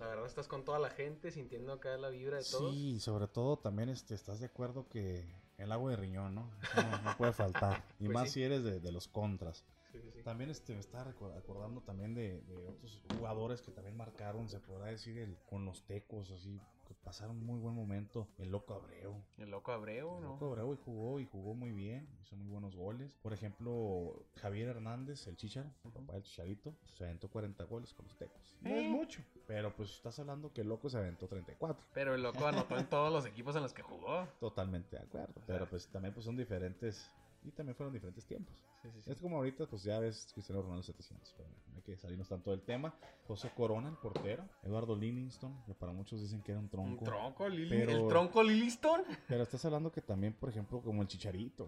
La 0.00 0.06
verdad, 0.06 0.26
estás 0.26 0.48
con 0.48 0.64
toda 0.64 0.78
la 0.80 0.90
gente, 0.90 1.30
sintiendo 1.30 1.72
acá 1.72 1.96
la 1.96 2.08
vibra 2.08 2.38
de 2.38 2.44
todos. 2.44 2.74
Sí, 2.74 2.98
sobre 2.98 3.28
todo 3.28 3.58
también 3.58 3.88
este, 3.88 4.14
estás 4.14 4.40
de 4.40 4.46
acuerdo 4.46 4.88
que 4.88 5.24
el 5.58 5.70
agua 5.70 5.90
de 5.90 5.96
riñón, 5.96 6.34
¿no? 6.34 6.50
No, 6.74 7.02
no 7.02 7.16
puede 7.16 7.32
faltar. 7.32 7.84
Y 8.00 8.06
Pues 8.06 8.14
más 8.14 8.28
sí. 8.28 8.34
si 8.34 8.42
eres 8.42 8.64
de, 8.64 8.80
de 8.80 8.90
los 8.90 9.06
contras. 9.06 9.64
Sí, 9.92 10.00
sí, 10.00 10.10
sí. 10.14 10.22
También 10.22 10.50
este, 10.50 10.72
me 10.74 10.80
estaba 10.80 11.10
acordando 11.10 11.82
también 11.82 12.14
de, 12.14 12.40
de 12.42 12.66
otros 12.66 13.00
jugadores 13.16 13.60
que 13.62 13.70
también 13.70 13.96
marcaron, 13.96 14.48
se 14.48 14.58
podrá 14.58 14.86
decir, 14.86 15.18
el, 15.18 15.36
con 15.48 15.64
los 15.66 15.82
tecos, 15.86 16.30
así, 16.30 16.58
que 16.88 16.94
pasaron 16.94 17.36
un 17.36 17.44
muy 17.46 17.58
buen 17.60 17.74
momento. 17.74 18.26
El 18.38 18.50
Loco 18.50 18.74
Abreu. 18.74 19.22
El 19.38 19.50
loco 19.50 19.70
Abreu, 19.72 20.16
El 20.16 20.22
¿no? 20.24 20.30
Loco 20.32 20.46
Abreu 20.46 20.72
y 20.72 20.76
jugó 20.78 21.20
y 21.20 21.26
jugó 21.26 21.54
muy 21.54 21.72
bien, 21.72 22.08
hizo 22.22 22.36
muy 22.36 22.48
buenos 22.48 22.74
goles. 22.74 23.12
Por 23.22 23.32
ejemplo, 23.34 24.24
Javier 24.36 24.68
Hernández, 24.70 25.26
el 25.26 25.36
Chicharo, 25.36 25.70
el 25.84 25.92
papá 25.92 26.14
del 26.14 26.22
Chicharito, 26.22 26.74
se 26.96 27.04
aventó 27.04 27.28
40 27.30 27.62
goles 27.64 27.92
con 27.92 28.06
los 28.06 28.16
tecos. 28.16 28.56
No 28.62 28.70
es 28.70 28.84
Eh. 28.84 28.88
mucho, 28.88 29.22
pero 29.46 29.74
pues 29.76 29.90
estás 29.90 30.18
hablando 30.18 30.52
que 30.52 30.62
el 30.62 30.68
Loco 30.68 30.88
se 30.88 30.96
aventó 30.98 31.28
34. 31.28 31.84
Pero 31.92 32.14
el 32.14 32.22
loco 32.22 32.46
anotó 32.46 32.78
en 32.78 32.88
todos 32.88 33.12
los 33.12 33.26
equipos 33.26 33.54
en 33.56 33.62
los 33.62 33.72
que 33.74 33.82
jugó. 33.82 34.26
Totalmente 34.40 34.96
de 34.96 35.02
acuerdo. 35.02 35.34
Pero 35.46 35.68
pues 35.68 35.86
también 35.88 36.14
pues 36.14 36.24
son 36.24 36.36
diferentes. 36.36 37.10
Y 37.44 37.50
también 37.50 37.74
fueron 37.74 37.92
diferentes 37.92 38.24
tiempos. 38.24 38.54
Sí, 38.82 38.88
sí, 38.92 39.00
sí. 39.00 39.10
Es 39.10 39.20
como 39.20 39.36
ahorita, 39.38 39.66
pues 39.66 39.82
ya 39.82 39.98
ves 39.98 40.28
Cristiano 40.32 40.62
Ronaldo 40.62 40.82
700. 40.84 41.34
Pero 41.36 41.48
no 41.70 41.76
hay 41.76 41.82
que 41.82 41.96
salirnos 41.96 42.28
tanto 42.28 42.50
del 42.52 42.62
tema. 42.62 42.94
José 43.26 43.50
Corona, 43.56 43.88
el 43.88 43.96
portero. 43.96 44.44
Eduardo 44.62 44.94
Livingston, 44.94 45.62
que 45.66 45.74
para 45.74 45.92
muchos 45.92 46.20
dicen 46.20 46.40
que 46.42 46.52
era 46.52 46.58
un 46.60 46.66
Un 46.66 46.70
tronco. 46.70 47.04
tronco, 47.04 47.48
Lili. 47.48 47.68
Pero- 47.70 47.92
El 47.92 48.08
tronco 48.08 48.42
Liliston. 48.44 49.02
Pero 49.26 49.42
estás 49.42 49.64
hablando 49.64 49.90
que 49.90 50.00
también, 50.02 50.34
por 50.34 50.48
ejemplo, 50.50 50.80
como 50.80 51.02
el 51.02 51.08
Chicharito. 51.08 51.64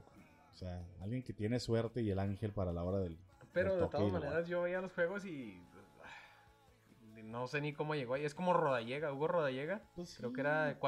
O 0.52 0.56
sea, 0.56 0.80
alguien 1.00 1.24
que 1.24 1.32
tiene 1.32 1.58
suerte 1.58 2.00
y 2.02 2.10
el 2.10 2.18
ángel 2.20 2.52
para 2.52 2.72
la 2.72 2.84
hora 2.84 2.98
del. 3.00 3.18
Pero 3.52 3.72
del 3.72 3.80
de 3.84 3.88
todas 3.88 4.12
maneras, 4.12 4.46
yo 4.46 4.62
veía 4.62 4.80
los 4.80 4.92
juegos 4.92 5.24
y. 5.24 5.60
No 7.24 7.46
sé 7.48 7.60
ni 7.60 7.72
cómo 7.72 7.94
llegó 7.94 8.14
ahí. 8.14 8.24
Es 8.24 8.34
como 8.34 8.52
Rodallega, 8.52 9.12
Hugo 9.12 9.28
Rodallega. 9.28 9.82
Pues 9.96 10.16
Creo 10.16 10.30
sí. 10.30 10.34
que 10.34 10.40
era 10.40 10.78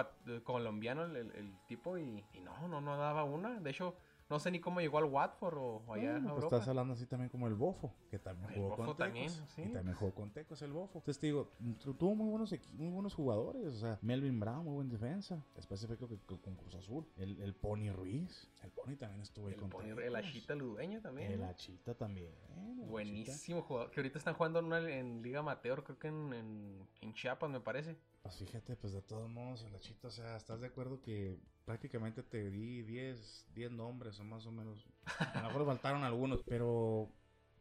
colombiano 0.45 1.05
el, 1.05 1.17
el- 1.17 1.33
el 1.35 1.59
tipo 1.67 1.99
y, 1.99 2.25
y 2.35 2.41
no, 2.41 2.69
no, 2.69 2.81
no 2.81 2.97
daba 2.97 3.25
una. 3.25 3.59
De 3.61 3.71
hecho, 3.71 3.97
no 4.29 4.39
sé 4.41 4.51
ni 4.51 4.59
cómo 4.61 4.81
llegó 4.81 4.99
al 4.99 5.05
Watford 5.05 5.57
o 5.57 5.93
allá 5.95 6.13
Bueno, 6.13 6.29
en 6.29 6.35
pues 6.35 6.45
estás 6.45 6.67
hablando 6.69 6.95
así 6.95 7.07
también 7.07 7.29
como 7.31 7.47
el 7.47 7.55
Bofo, 7.55 7.95
que 8.11 8.19
también 8.19 8.49
El 8.51 8.57
jugó 8.57 8.71
Bofo 8.71 8.85
con 8.87 8.97
también, 8.97 9.29
Tecos. 9.33 9.51
sí. 9.55 9.63
Y 9.63 9.73
también 9.73 9.97
jugó 9.97 10.15
con 10.15 10.31
Tecos 10.33 10.63
el 10.63 10.73
Bofo. 10.73 10.99
Entonces 10.99 11.21
te 11.21 11.27
digo, 11.29 11.53
tu- 11.83 11.95
tuvo 11.95 12.15
muy 12.17 12.29
buenos, 12.29 12.53
muy 12.75 12.89
buenos 12.91 13.15
jugadores. 13.15 13.67
O 13.75 13.79
sea, 13.79 13.99
Melvin 14.03 14.41
Brown, 14.41 14.65
muy 14.65 14.75
buen 14.75 14.89
defensa. 14.89 15.45
Después 15.55 15.85
creo 15.87 16.09
que 16.09 16.19
con 16.19 16.39
con 16.39 16.55
Cruz 16.57 16.75
Azul. 16.75 17.07
El, 17.17 17.41
el 17.41 17.55
Pony 17.55 17.91
Ruiz. 17.93 18.51
El 18.63 18.71
Pony 18.73 18.97
también 18.97 19.21
estuvo 19.23 19.47
ahí 19.47 19.55
El, 19.55 19.61
con 19.61 19.71
Pony- 19.71 19.85
Tecos. 19.85 20.03
el 20.05 20.17
Achita 20.17 20.55
Ludueña 20.57 21.01
también. 21.01 21.31
El. 21.33 21.45
Achita 21.45 21.95
también. 21.95 22.33
el 22.57 22.73
Achita. 22.73 22.87
Buenísimo 22.91 23.63
jugador. 23.63 23.91
Que 23.93 24.01
ahorita 24.01 24.19
están 24.19 24.35
jugando 24.35 24.59
en, 24.59 24.65
una- 24.65 24.91
en 24.91 25.23
Liga 25.23 25.39
Amateur, 25.41 25.85
creo 25.85 25.99
que 25.99 26.09
en, 26.09 26.33
en, 26.33 26.89
en 27.01 27.15
Chiapas, 27.15 27.49
me 27.49 27.61
parece. 27.61 27.97
Pues 28.23 28.37
fíjate, 28.39 28.75
pues 28.75 28.93
de 28.93 29.03
todos 29.03 29.31
modos, 29.31 29.63
el 29.63 29.75
Achita, 29.77 30.09
o 30.09 30.11
sea, 30.11 30.37
¿estás 30.37 30.61
de 30.61 30.67
acuerdo 30.67 31.01
que 31.01 31.39
prácticamente 31.67 32.23
te 32.23 32.49
di 32.51 32.83
10, 32.83 33.49
10 33.55 33.73
nombres 33.73 34.19
o 34.21 34.25
más 34.25 34.47
o 34.47 34.53
menos? 34.53 34.89
A 35.19 35.43
lo 35.43 35.49
mejor 35.49 35.67
faltaron 35.67 36.05
algunos, 36.05 36.43
pero 36.45 37.11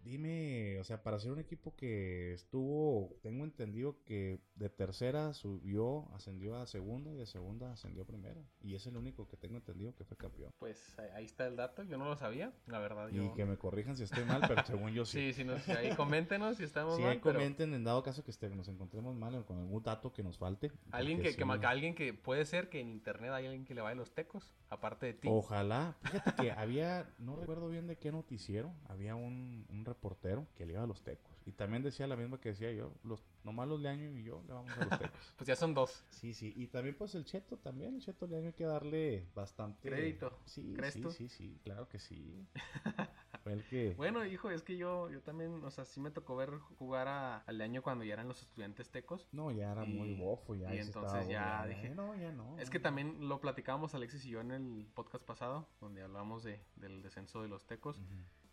dime, 0.05 0.79
o 0.79 0.83
sea, 0.83 1.03
para 1.03 1.19
ser 1.19 1.31
un 1.31 1.39
equipo 1.39 1.75
que 1.75 2.33
estuvo, 2.33 3.17
tengo 3.21 3.43
entendido 3.43 3.97
que 4.05 4.39
de 4.55 4.69
tercera 4.69 5.33
subió, 5.33 6.07
ascendió 6.13 6.55
a 6.55 6.65
segunda 6.67 7.11
y 7.11 7.15
de 7.17 7.25
segunda 7.25 7.71
ascendió 7.73 8.03
a 8.03 8.05
primera. 8.05 8.41
Y 8.61 8.75
es 8.75 8.85
el 8.87 8.95
único 8.97 9.27
que 9.27 9.35
tengo 9.35 9.57
entendido 9.57 9.93
que 9.95 10.05
fue 10.05 10.15
campeón. 10.15 10.51
Pues 10.59 10.97
ahí- 11.13 11.25
está 11.25 11.47
el 11.47 11.55
dato. 11.55 11.83
Yo 11.83 11.97
no 11.97 12.05
lo 12.05 12.15
sabía, 12.15 12.53
la 12.67 12.79
verdad. 12.79 13.09
Y 13.11 13.15
Yo... 13.15 13.33
que 13.33 13.45
me 13.45 13.57
corrijan 13.57 13.97
si 13.97 14.03
estoy 14.03 14.23
mal, 14.25 14.41
pero 14.47 14.63
según 14.65 14.91
yo 14.91 15.03
sí. 15.05 15.15
Sí, 15.25 15.33
sí, 15.33 15.43
nos, 15.43 15.67
ahí 15.69 15.95
coméntenos 15.95 16.57
si 16.57 16.63
estamos 16.63 16.97
Si 16.97 17.01
mal. 17.01 17.19
pero 17.23 17.39
comenten 17.39 17.73
en 17.73 17.83
dado 17.83 18.03
caso 18.03 18.23
que 18.23 18.29
este- 18.31 18.49
nos 18.49 18.67
encontremos 18.67 19.15
mal 19.15 19.33
o 19.35 19.45
con 19.45 19.57
algún 19.57 19.81
dato 19.83 20.13
que 20.13 20.21
nos 20.23 20.37
falte. 20.37 20.71
Alguien 20.91 21.17
que, 21.17 21.29
que 21.29 21.33
sí. 21.33 21.43
ma- 21.45 21.55
alguien 21.55 21.95
que 21.95 22.13
puede 22.13 22.45
ser 22.45 22.69
que 22.69 22.79
en 22.79 22.89
internet 22.89 23.31
hay 23.31 23.45
alguien 23.47 23.65
que 23.65 23.73
le 23.73 23.81
vaya 23.81 23.95
los 23.95 24.13
tecos, 24.13 24.53
aparte 24.69 25.07
de 25.07 25.13
ti. 25.15 25.27
Ojalá. 25.31 25.97
Fíjate 26.03 26.43
que 26.43 26.51
había, 26.51 27.09
no 27.17 27.35
recuerdo 27.35 27.67
bien 27.69 27.87
de 27.87 27.97
qué 27.97 28.11
noticiero, 28.11 28.71
había 28.87 29.15
un, 29.15 29.65
un 29.69 29.83
reportero 29.95 30.47
que 30.55 30.65
le 30.65 30.73
iba 30.73 30.83
a 30.83 30.87
los 30.87 31.01
tecos. 31.03 31.31
Y 31.45 31.51
también 31.51 31.83
decía 31.83 32.07
la 32.07 32.15
misma 32.15 32.39
que 32.39 32.49
decía 32.49 32.71
yo, 32.71 32.91
los, 33.03 33.23
nomás 33.43 33.67
los 33.67 33.79
Leaño 33.79 34.09
y 34.17 34.23
yo 34.23 34.43
le 34.47 34.53
vamos 34.53 34.71
a 34.77 34.85
los 34.85 34.99
tecos. 34.99 35.33
Pues 35.37 35.47
ya 35.47 35.55
son 35.55 35.73
dos. 35.73 36.03
Sí, 36.09 36.33
sí. 36.33 36.53
Y 36.55 36.67
también 36.67 36.95
pues 36.97 37.15
el 37.15 37.25
Cheto 37.25 37.57
también, 37.57 37.95
el 37.95 38.01
Cheto 38.01 38.27
Leaño 38.27 38.47
hay 38.47 38.53
que 38.53 38.65
darle 38.65 39.27
bastante... 39.35 39.87
Crédito, 39.89 40.37
Sí, 40.45 40.73
¿crees 40.75 40.93
sí, 40.93 41.03
sí, 41.11 41.29
sí, 41.29 41.59
claro 41.63 41.87
que 41.87 41.99
sí. 41.99 42.47
Fue 43.43 43.53
el 43.53 43.63
que. 43.67 43.93
Bueno, 43.93 44.25
hijo, 44.25 44.49
es 44.49 44.63
que 44.63 44.75
yo, 44.75 45.11
yo 45.11 45.21
también, 45.21 45.63
o 45.63 45.69
sea, 45.69 45.85
sí 45.85 45.99
me 45.99 46.09
tocó 46.09 46.35
ver 46.35 46.49
jugar 46.79 47.07
a- 47.07 47.37
al 47.41 47.61
año 47.61 47.83
cuando 47.83 48.03
ya 48.03 48.13
eran 48.13 48.27
los 48.27 48.41
estudiantes 48.41 48.89
tecos. 48.89 49.27
No, 49.31 49.51
ya 49.51 49.71
era 49.71 49.85
muy 49.85 50.15
bofo. 50.15 50.55
Ya 50.55 50.73
y 50.73 50.79
entonces 50.79 51.27
ya 51.27 51.63
dije- 51.67 51.89
No, 51.93 52.15
ya 52.15 52.31
no. 52.31 52.57
Es 52.57 52.71
que 52.71 52.79
también 52.79 53.27
lo 53.29 53.39
platicábamos 53.41 53.93
Alexis 53.93 54.25
y 54.25 54.29
yo 54.31 54.41
en 54.41 54.49
el 54.49 54.87
podcast 54.95 55.23
pasado, 55.23 55.67
donde 55.79 56.01
hablábamos 56.01 56.43
de, 56.43 56.59
del 56.75 57.03
descenso 57.03 57.43
de 57.43 57.47
los 57.47 57.67
tecos, 57.67 58.01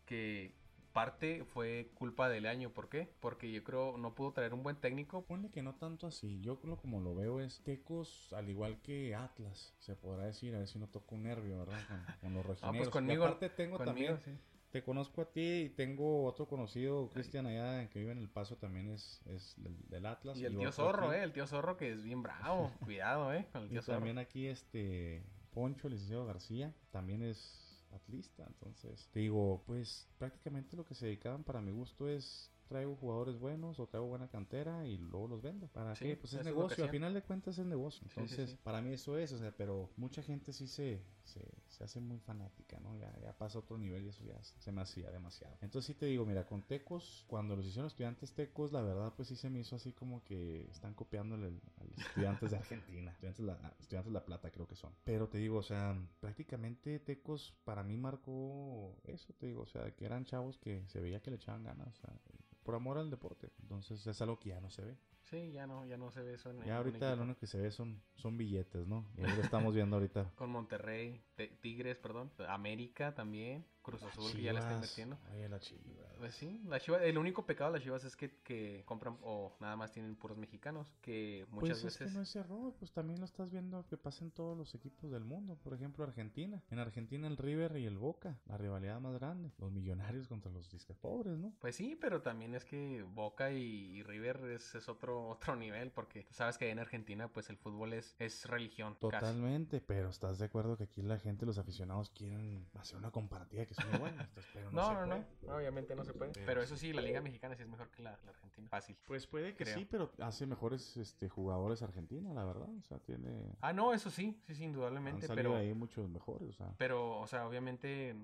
que 0.05 0.55
parte 0.93 1.45
fue 1.45 1.91
culpa 1.95 2.29
del 2.29 2.47
año. 2.47 2.71
¿Por 2.71 2.89
qué? 2.89 3.09
Porque 3.21 3.51
yo 3.51 3.65
creo 3.65 3.97
no 3.99 4.15
pudo 4.15 4.33
traer 4.33 4.55
un 4.55 4.63
buen 4.63 4.77
técnico. 4.77 5.25
Ponle 5.25 5.51
que 5.51 5.63
no 5.63 5.75
tanto 5.75 6.07
así. 6.07 6.41
Yo 6.41 6.61
creo 6.61 6.77
como 6.77 7.01
lo 7.01 7.15
veo 7.15 7.41
es 7.41 7.63
Tecos, 7.63 8.33
al 8.33 8.49
igual 8.51 8.81
que 8.83 9.15
Atlas, 9.15 9.75
se 9.79 9.97
podrá 9.97 10.25
decir. 10.27 10.55
A 10.55 10.59
ver 10.59 10.69
si 10.69 10.79
no 10.79 10.89
toco 10.89 11.15
un 11.15 11.25
nervio, 11.25 11.59
¿verdad? 11.59 11.81
Con, 11.89 12.05
con 12.21 12.35
los 12.35 12.47
rojineros. 12.47 12.63
Ah, 12.63 12.79
pues 12.79 12.89
Y 12.89 12.91
conmigo- 12.93 13.25
aparte 13.25 13.49
tengo 13.51 13.77
Conmigo, 13.79 14.15
también. 14.15 14.21
sí. 14.21 14.39
Te 14.71 14.83
conozco 14.83 15.21
a 15.21 15.27
ti 15.31 15.65
y 15.65 15.69
tengo 15.69 16.25
otro 16.25 16.47
conocido, 16.49 17.11
Cristian, 17.11 17.45
allá 17.47 17.91
que 17.91 17.99
vive 17.99 18.13
en 18.13 18.17
El 18.19 18.31
Paso, 18.31 18.57
también 18.57 18.89
es, 18.89 19.21
es 19.27 19.53
del, 19.59 19.77
del 19.91 20.07
Atlas. 20.07 20.39
Y 20.39 20.47
el 20.47 20.57
tío 20.57 20.73
Zorro, 20.73 21.09
aquí. 21.11 21.17
eh, 21.19 21.23
el 21.25 21.33
tío 21.35 21.47
Zorro 21.47 21.77
que 21.77 21.93
es 21.93 22.03
bien 22.03 22.23
bravo. 22.23 22.73
Cuidado, 22.81 23.35
eh, 23.35 23.47
con 23.53 23.63
el 23.65 23.69
Y 23.69 23.71
tío 23.73 23.83
Zorro. 23.83 23.99
también 23.99 24.17
aquí 24.17 24.47
este 24.47 25.23
Poncho, 25.53 25.89
el 25.89 25.93
licenciado 25.93 26.25
García, 26.25 26.73
también 26.91 27.23
es 27.23 27.62
atlista. 27.93 28.45
Entonces, 28.47 29.09
te 29.13 29.21
digo, 29.21 29.63
pues 29.67 30.09
prácticamente 30.19 30.77
lo 30.77 30.85
que 30.85 30.95
se 30.95 31.07
dedicaban 31.07 31.45
para 31.45 31.61
mi 31.61 31.73
gusto 31.73 32.09
es 32.09 32.51
traigo 32.73 32.97
jugadores 32.97 33.39
buenos 33.39 33.79
o 33.79 33.87
traigo 33.87 34.07
buena 34.07 34.29
cantera 34.29 34.87
y 34.87 34.97
luego 34.99 35.29
los 35.29 35.43
vendo. 35.43 35.67
¿Para 35.69 35.95
Sí, 35.95 36.07
qué? 36.07 36.17
Pues 36.17 36.33
es 36.35 36.45
negocio, 36.45 36.85
al 36.85 36.91
final 36.91 37.15
de 37.15 37.23
cuentas 37.23 37.59
es 37.59 37.67
negocio. 37.67 38.03
Sí, 38.09 38.15
sí, 38.15 38.21
Entonces, 38.21 38.51
sí. 38.51 38.59
para 38.63 38.81
mí 38.81 38.93
eso 38.93 39.19
es, 39.19 39.33
o 39.33 39.39
sea, 39.39 39.53
pero 39.57 39.91
mucha 39.97 40.23
gente 40.23 40.53
sí 40.53 40.67
se, 40.67 41.03
se, 41.25 41.41
se 41.69 41.85
hace 41.85 42.01
muy 42.01 42.19
fanática, 42.19 42.81
¿no? 42.81 42.97
Ya, 42.97 43.13
ya 43.21 43.37
pasa 43.37 43.59
a 43.59 43.61
otro 43.61 43.79
nivel 43.79 44.05
y 44.05 44.09
eso 44.09 44.25
ya 44.25 44.43
se 44.43 44.73
me 44.73 44.81
hacía 44.81 45.11
demasiado. 45.11 45.57
Entonces 45.61 45.87
sí 45.87 45.95
te 45.95 46.07
digo, 46.07 46.25
mira, 46.25 46.47
con 46.47 46.63
Tecos, 46.63 47.25
cuando 47.29 47.57
los 47.57 47.67
hicieron 47.67 47.87
estudiantes 47.89 48.33
Tecos, 48.33 48.73
la 48.73 48.83
verdad 48.83 49.13
pues 49.17 49.29
sí 49.29 49.37
se 49.37 49.51
me 49.51 49.61
hizo 49.61 49.77
así 49.77 49.93
como 49.93 50.23
que 50.25 50.63
están 50.71 50.95
copiándole 50.95 51.61
a 51.77 51.85
los 51.85 51.99
estudiantes 51.99 52.51
de 52.51 52.57
Argentina. 52.57 53.11
Estudiantes 53.23 53.39
de 53.39 53.47
la, 53.47 53.77
estudiantes 53.79 54.13
de 54.13 54.19
la 54.19 54.25
Plata 54.25 54.51
creo 54.51 54.67
que 54.67 54.77
son. 54.77 54.93
Pero 55.05 55.29
te 55.29 55.39
digo, 55.39 55.59
o 55.59 55.63
sea, 55.63 55.97
prácticamente 56.21 56.99
Tecos 56.99 57.55
para 57.65 57.83
mí 57.83 57.97
marcó 57.97 58.97
eso, 59.05 59.33
te 59.35 59.47
digo, 59.47 59.63
o 59.63 59.67
sea, 59.67 59.91
que 59.95 60.05
eran 60.05 60.25
chavos 60.25 60.59
que 60.59 60.85
se 60.89 61.01
veía 61.01 61.21
que 61.21 61.31
le 61.31 61.37
echaban 61.37 61.63
ganas, 61.65 61.89
o 61.89 62.01
sea, 62.01 62.15
por 62.63 62.75
amor 62.75 62.99
al 62.99 63.11
deporte. 63.11 63.51
Entonces 63.61 64.07
es 64.07 64.21
algo 64.23 64.39
que 64.39 64.51
ya 64.51 64.61
no 64.61 64.71
se 64.71 64.83
ve. 64.83 64.97
Sí, 65.33 65.51
ya 65.51 65.67
no, 65.67 65.87
ya 65.87 65.97
no 65.97 66.11
se 66.11 66.21
ve 66.23 66.35
eso 66.35 66.51
en 66.51 66.63
Ya 66.63 66.77
ahorita 66.77 67.17
lo 67.17 67.23
único 67.23 67.41
que 67.41 67.47
se 67.47 67.59
ve 67.59 67.71
son, 67.71 68.03
son 68.17 68.37
billetes, 68.37 68.87
¿no? 68.87 69.07
Y 69.17 69.25
ahí 69.25 69.35
lo 69.35 69.41
estamos 69.41 69.75
viendo 69.75 69.97
ahorita. 69.97 70.31
Con 70.37 70.51
Monterrey, 70.51 71.23
Te- 71.37 71.49
Tigres, 71.49 71.97
perdón, 71.97 72.31
América 72.49 73.15
también, 73.15 73.65
Cruz 73.81 74.03
Azul 74.03 74.31
que 74.31 74.43
ya 74.43 74.53
le 74.53 74.59
está 74.59 74.75
invirtiendo. 74.75 75.19
Oye, 75.33 75.49
la 75.49 75.59
Chivas. 75.59 76.15
Pues 76.19 76.35
sí, 76.35 76.61
la 76.67 76.79
Chivas, 76.81 77.01
el 77.03 77.17
único 77.17 77.47
pecado 77.47 77.73
de 77.73 77.79
las 77.79 77.83
Chivas 77.83 78.05
es 78.05 78.15
que, 78.15 78.43
que 78.43 78.83
compran 78.85 79.17
o 79.23 79.57
nada 79.59 79.75
más 79.75 79.91
tienen 79.91 80.17
puros 80.17 80.37
mexicanos, 80.37 80.93
que 81.01 81.47
muchas 81.49 81.71
pues 81.71 81.79
es 81.79 81.85
veces 81.85 82.09
que 82.09 82.15
no 82.15 82.23
es 82.23 82.37
error, 82.37 82.75
pues 82.79 82.93
también 82.93 83.19
lo 83.19 83.25
estás 83.25 83.51
viendo 83.51 83.87
que 83.89 83.97
pasa 83.97 84.25
en 84.25 84.33
todos 84.33 84.57
los 84.57 84.75
equipos 84.75 85.11
del 85.11 85.25
mundo. 85.25 85.57
Por 85.65 85.73
ejemplo, 85.73 86.05
Argentina. 86.05 86.63
En 86.71 86.79
Argentina 86.79 87.27
el 87.27 87.39
River 87.39 87.79
y 87.79 87.87
el 87.87 87.97
Boca, 87.97 88.39
la 88.45 88.59
rivalidad 88.59 89.01
más 89.01 89.15
grande. 89.15 89.51
Los 89.59 89.73
millonarios 89.73 90.29
contra 90.29 90.53
los 90.53 90.71
disque 90.71 90.93
pobres, 90.95 91.39
¿no? 91.39 91.55
Pues 91.59 91.75
sí, 91.75 91.97
pero 91.99 92.21
también 92.21 92.55
es 92.55 92.65
que 92.67 93.03
Boca 93.03 93.51
y, 93.51 93.97
y 93.97 94.03
River 94.03 94.45
es, 94.51 94.75
es 94.75 94.89
otro 94.89 95.22
otro 95.29 95.57
nivel, 95.57 95.91
porque 95.91 96.25
tú 96.25 96.35
sabes 96.35 96.59
que 96.59 96.71
en 96.71 96.79
Argentina 96.79 97.29
pues 97.29 97.51
el 97.51 97.57
fútbol 97.57 97.93
es, 97.93 98.15
es 98.19 98.47
religión. 98.47 98.95
casi. 98.95 99.11
Totalmente, 99.11 99.81
pero 99.81 100.09
estás 100.11 100.39
de 100.39 100.47
acuerdo 100.47 100.77
que 100.77 100.85
aquí 100.85 101.03
la 101.03 101.19
gente, 101.19 101.47
los 101.47 101.59
aficionados 101.59 102.11
quieren 102.11 102.67
hacer 102.75 102.99
una 102.99 103.11
comparativa 103.11 103.65
que 103.67 103.75
son 103.75 103.95
iguales. 103.95 104.29
Pero 104.53 104.71
no, 104.71 105.07
No, 105.07 105.17
se 105.17 105.47
no, 105.47 105.57
obviamente 105.57 105.95
no 105.95 106.05
se 106.05 106.13
puede. 106.13 106.33
Pero 106.33 106.47
Pero 106.47 106.63
eso 106.63 106.77
sí, 106.77 106.93
la 106.93 107.03
liga 107.03 107.21
mexicana 107.21 107.55
sí 107.57 107.63
es 107.63 107.69
mejor 107.69 107.91
que 107.91 108.03
la, 108.03 108.19
la 108.25 108.31
argentina. 108.31 108.69
Fácil. 108.69 108.97
Pues 109.07 109.27
puede 109.27 109.55
que 109.55 109.65
Creo. 109.65 109.77
sí, 109.79 109.85
pero 109.85 110.13
hace 110.21 110.47
mejores 110.47 110.97
este, 110.97 111.29
jugadores 111.29 111.83
Argentina, 111.83 112.33
la 112.35 112.45
verdad. 112.45 112.69
O 112.79 112.83
sea, 112.83 112.99
tiene. 112.99 113.57
Ah, 113.61 113.73
no, 113.73 113.93
eso 113.93 114.11
sí, 114.11 114.41
sí, 114.47 114.55
sí, 114.55 114.63
Han 114.65 114.71
indudablemente, 114.71 115.27
salido 115.27 115.51
pero... 115.51 115.57
ahí 115.57 115.75
muchos 115.75 116.09
mejores, 116.09 116.49
o 116.51 116.53
sea. 116.53 116.75
Pero, 116.79 117.19
o 117.19 117.27
sea, 117.27 117.47
obviamente 117.47 118.15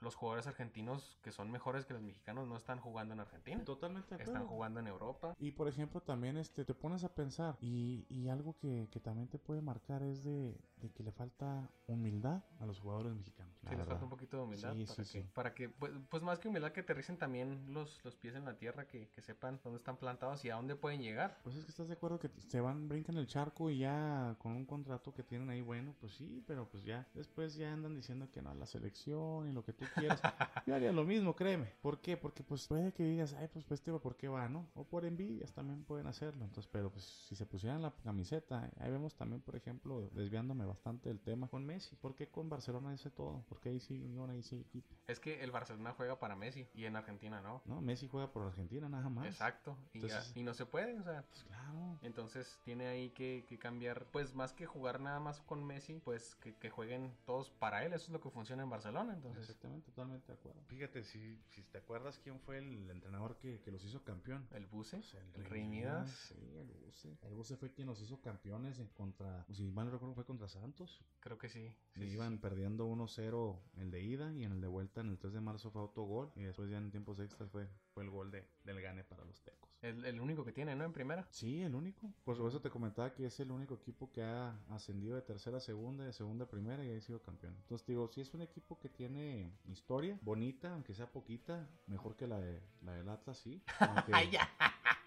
los 0.00 0.14
jugadores 0.14 0.46
argentinos 0.46 1.18
que 1.22 1.30
son 1.30 1.50
mejores 1.50 1.84
que 1.84 1.92
los 1.94 2.02
mexicanos 2.02 2.48
no 2.48 2.56
están 2.56 2.78
jugando 2.80 3.14
en 3.14 3.20
Argentina. 3.20 3.62
Totalmente 3.64 4.16
de 4.16 4.22
Están 4.22 4.36
acuerdo. 4.36 4.54
jugando 4.54 4.80
en 4.80 4.86
Europa. 4.86 5.34
Y 5.38 5.50
por 5.52 5.68
ejemplo, 5.68 6.00
también 6.00 6.36
este, 6.36 6.64
te 6.64 6.74
pones 6.74 7.04
a 7.04 7.14
pensar, 7.14 7.56
y, 7.60 8.06
y 8.08 8.28
algo 8.28 8.56
que, 8.58 8.88
que 8.90 9.00
también 9.00 9.28
te 9.28 9.38
puede 9.38 9.60
marcar 9.60 10.02
es 10.02 10.24
de, 10.24 10.56
de 10.78 10.90
que 10.90 11.02
le 11.02 11.12
falta 11.12 11.70
humildad 11.86 12.42
a 12.60 12.66
los 12.66 12.80
jugadores 12.80 13.12
mexicanos. 13.14 13.54
Sí, 13.60 13.66
les 13.68 13.76
verdad. 13.78 13.90
falta 13.92 14.04
un 14.04 14.10
poquito 14.10 14.36
de 14.38 14.42
humildad 14.44 14.72
Sí, 14.74 14.84
para, 14.86 14.94
sí, 14.94 15.02
que, 15.12 15.22
sí. 15.22 15.28
para 15.34 15.54
que, 15.54 15.68
pues, 15.68 15.92
pues 16.08 16.22
más 16.22 16.38
que 16.38 16.48
humildad, 16.48 16.72
que 16.72 16.80
aterricen 16.80 17.18
también 17.18 17.72
los, 17.74 18.02
los 18.04 18.16
pies 18.16 18.34
en 18.34 18.44
la 18.46 18.56
tierra, 18.56 18.86
que, 18.88 19.08
que 19.10 19.20
sepan 19.20 19.60
dónde 19.62 19.78
están 19.78 19.96
plantados 19.98 20.44
y 20.44 20.50
a 20.50 20.54
dónde 20.56 20.76
pueden 20.76 21.02
llegar. 21.02 21.38
Pues 21.42 21.56
es 21.56 21.64
que 21.64 21.70
estás 21.70 21.88
de 21.88 21.94
acuerdo 21.94 22.18
que 22.18 22.28
se 22.48 22.60
van, 22.60 22.88
brincan 22.88 23.16
el 23.18 23.26
charco 23.26 23.68
y 23.70 23.78
ya 23.78 24.34
con 24.38 24.52
un 24.52 24.64
contrato 24.64 25.12
que 25.12 25.22
tienen 25.22 25.50
ahí, 25.50 25.60
bueno, 25.60 25.94
pues 26.00 26.14
sí, 26.14 26.42
pero 26.46 26.68
pues 26.70 26.84
ya 26.84 27.06
después 27.14 27.54
ya 27.54 27.72
andan 27.72 27.94
diciendo 27.94 28.30
que 28.30 28.40
no, 28.40 28.54
la 28.54 28.66
selección 28.66 29.48
y 29.48 29.52
lo 29.52 29.62
que 29.64 29.72
tú 29.74 29.84
quieras. 29.94 30.20
Yo 30.66 30.74
haría 30.74 30.92
lo 30.92 31.04
mismo, 31.04 31.34
créeme. 31.34 31.66
¿Por 31.82 32.00
qué? 32.00 32.16
Porque 32.16 32.42
pues 32.42 32.66
puede 32.68 32.92
que 32.92 33.02
digas, 33.04 33.34
ay, 33.34 33.48
pues 33.52 33.70
este 33.70 33.90
¿por 33.92 34.16
qué 34.16 34.28
va, 34.28 34.48
no? 34.48 34.68
O 34.74 34.84
por 34.84 35.04
envidias 35.04 35.52
también 35.52 35.84
pueden 35.84 36.06
hacerlo. 36.06 36.44
Entonces, 36.44 36.68
pero 36.72 36.90
pues 36.90 37.04
si 37.04 37.34
se 37.34 37.46
pusieran 37.46 37.82
la 37.82 37.90
camiseta, 38.04 38.70
ahí 38.78 38.90
vemos 38.90 39.14
también, 39.16 39.40
por 39.42 39.56
ejemplo, 39.56 40.08
desviándome 40.12 40.64
bastante 40.64 41.08
del 41.08 41.20
tema 41.20 41.48
con 41.48 41.64
Messi. 41.66 41.96
¿Por 41.96 42.14
qué 42.14 42.28
con 42.28 42.48
Barcelona 42.48 42.92
dice 42.92 43.10
todo? 43.10 43.42
¿Por 43.48 43.60
qué 43.60 43.70
ahí 43.70 43.80
sí, 43.80 44.00
Unión, 44.00 44.30
ahí 44.30 44.42
sí 44.42 44.60
equipo? 44.60 44.94
Es 45.06 45.18
que 45.20 45.42
el 45.42 45.50
Barcelona 45.50 45.92
juega 45.96 46.18
para 46.18 46.36
Messi 46.36 46.68
y 46.74 46.84
en 46.84 46.96
Argentina 46.96 47.40
no. 47.40 47.62
No, 47.64 47.80
Messi 47.80 48.06
juega 48.08 48.30
por 48.32 48.46
Argentina 48.46 48.88
nada 48.88 49.08
más. 49.08 49.26
Exacto. 49.26 49.76
Y, 49.92 50.00
ya- 50.00 50.06
Entonces- 50.06 50.36
y 50.36 50.42
no 50.42 50.54
se 50.54 50.66
puede, 50.66 50.98
o 50.98 51.02
sea. 51.02 51.22
Pues 51.28 51.44
claro. 51.44 51.98
Entonces 52.02 52.58
tiene 52.64 52.86
ahí 52.86 53.10
que, 53.10 53.44
que 53.48 53.58
cambiar, 53.58 54.06
pues 54.12 54.34
más 54.34 54.52
que 54.52 54.66
jugar 54.66 55.00
nada 55.00 55.20
más 55.20 55.40
con 55.40 55.64
Messi, 55.64 56.00
pues 56.04 56.34
que, 56.36 56.54
que 56.54 56.70
jueguen 56.70 57.12
todos 57.24 57.50
para 57.50 57.84
él. 57.84 57.92
Eso 57.92 58.06
es 58.06 58.10
lo 58.10 58.20
que 58.20 58.30
funciona 58.30 58.62
en 58.62 58.70
Barcelona. 58.70 59.12
Entonces, 59.14 59.42
Exactamente, 59.48 59.79
totalmente 59.82 60.26
de 60.28 60.38
acuerdo. 60.38 60.60
Fíjate, 60.66 61.02
si, 61.04 61.36
si 61.48 61.62
te 61.62 61.78
acuerdas 61.78 62.18
quién 62.22 62.40
fue 62.40 62.58
el 62.58 62.90
entrenador 62.90 63.36
que, 63.38 63.60
que 63.60 63.70
los 63.70 63.84
hizo 63.84 64.02
campeón. 64.04 64.46
el 64.52 64.66
Buse, 64.66 64.98
Pues 64.98 65.14
el 65.14 65.44
Rey 65.44 65.64
Midas, 65.64 66.10
Sí, 66.28 66.56
el 66.56 66.68
Buse. 66.72 67.16
El 67.22 67.34
Buse 67.34 67.56
fue 67.56 67.72
quien 67.72 67.86
los 67.86 68.00
hizo 68.00 68.20
campeones 68.20 68.78
en 68.78 68.88
contra, 68.88 69.44
pues, 69.46 69.58
si 69.58 69.70
mal 69.70 69.86
no 69.86 69.92
recuerdo, 69.92 70.14
fue 70.14 70.24
contra 70.24 70.48
Santos. 70.48 71.04
creo 71.20 71.38
que 71.38 71.48
sí. 71.48 71.72
Iban 71.96 72.34
sí. 72.34 72.38
perdiendo 72.38 72.86
1-0 72.86 73.58
el 73.76 73.90
de 73.90 74.02
ida 74.02 74.32
y 74.32 74.44
en 74.44 74.52
el 74.52 74.60
de 74.60 74.68
vuelta 74.68 75.00
en 75.00 75.08
el 75.08 75.18
3 75.18 75.34
de 75.34 75.40
marzo 75.40 75.70
fue 75.70 75.82
autogol. 75.82 76.30
Y 76.36 76.42
después 76.42 76.70
ya 76.70 76.78
en 76.78 76.90
tiempos 76.90 77.18
extras 77.18 77.50
fue, 77.50 77.68
fue 77.92 78.04
el 78.04 78.10
gol 78.10 78.30
de, 78.30 78.46
del 78.64 78.80
gane 78.80 79.04
para 79.04 79.24
los 79.24 79.40
tecos. 79.42 79.70
El, 79.82 80.04
el 80.04 80.20
único 80.20 80.44
que 80.44 80.52
tiene, 80.52 80.76
¿no? 80.76 80.84
En 80.84 80.92
primera. 80.92 81.26
Sí, 81.30 81.62
el 81.62 81.74
único. 81.74 82.12
Por 82.24 82.36
eso 82.36 82.60
te 82.60 82.68
comentaba 82.70 83.14
que 83.14 83.26
es 83.26 83.40
el 83.40 83.50
único 83.50 83.74
equipo 83.74 84.10
que 84.10 84.22
ha 84.22 84.50
ascendido 84.68 85.16
de 85.16 85.22
tercera 85.22 85.56
a 85.56 85.60
segunda, 85.60 86.04
de 86.04 86.12
segunda 86.12 86.44
a 86.44 86.48
primera 86.48 86.84
y 86.84 86.90
ha 86.90 87.00
sido 87.00 87.22
campeón. 87.22 87.54
Entonces 87.62 87.86
digo, 87.86 88.06
si 88.08 88.20
es 88.20 88.32
un 88.34 88.42
equipo 88.42 88.78
que 88.78 88.88
tiene 88.88 89.52
historia 89.72 90.18
bonita, 90.22 90.72
aunque 90.72 90.94
sea 90.94 91.06
poquita, 91.10 91.68
mejor 91.86 92.16
que 92.16 92.26
la 92.26 92.38
de 92.40 92.60
la 92.82 92.92
del 92.94 93.08
Atlas, 93.08 93.38
sí. 93.38 93.62
Aunque- 93.80 94.12
¡Ay, 94.14 94.30
ya! 94.30 94.48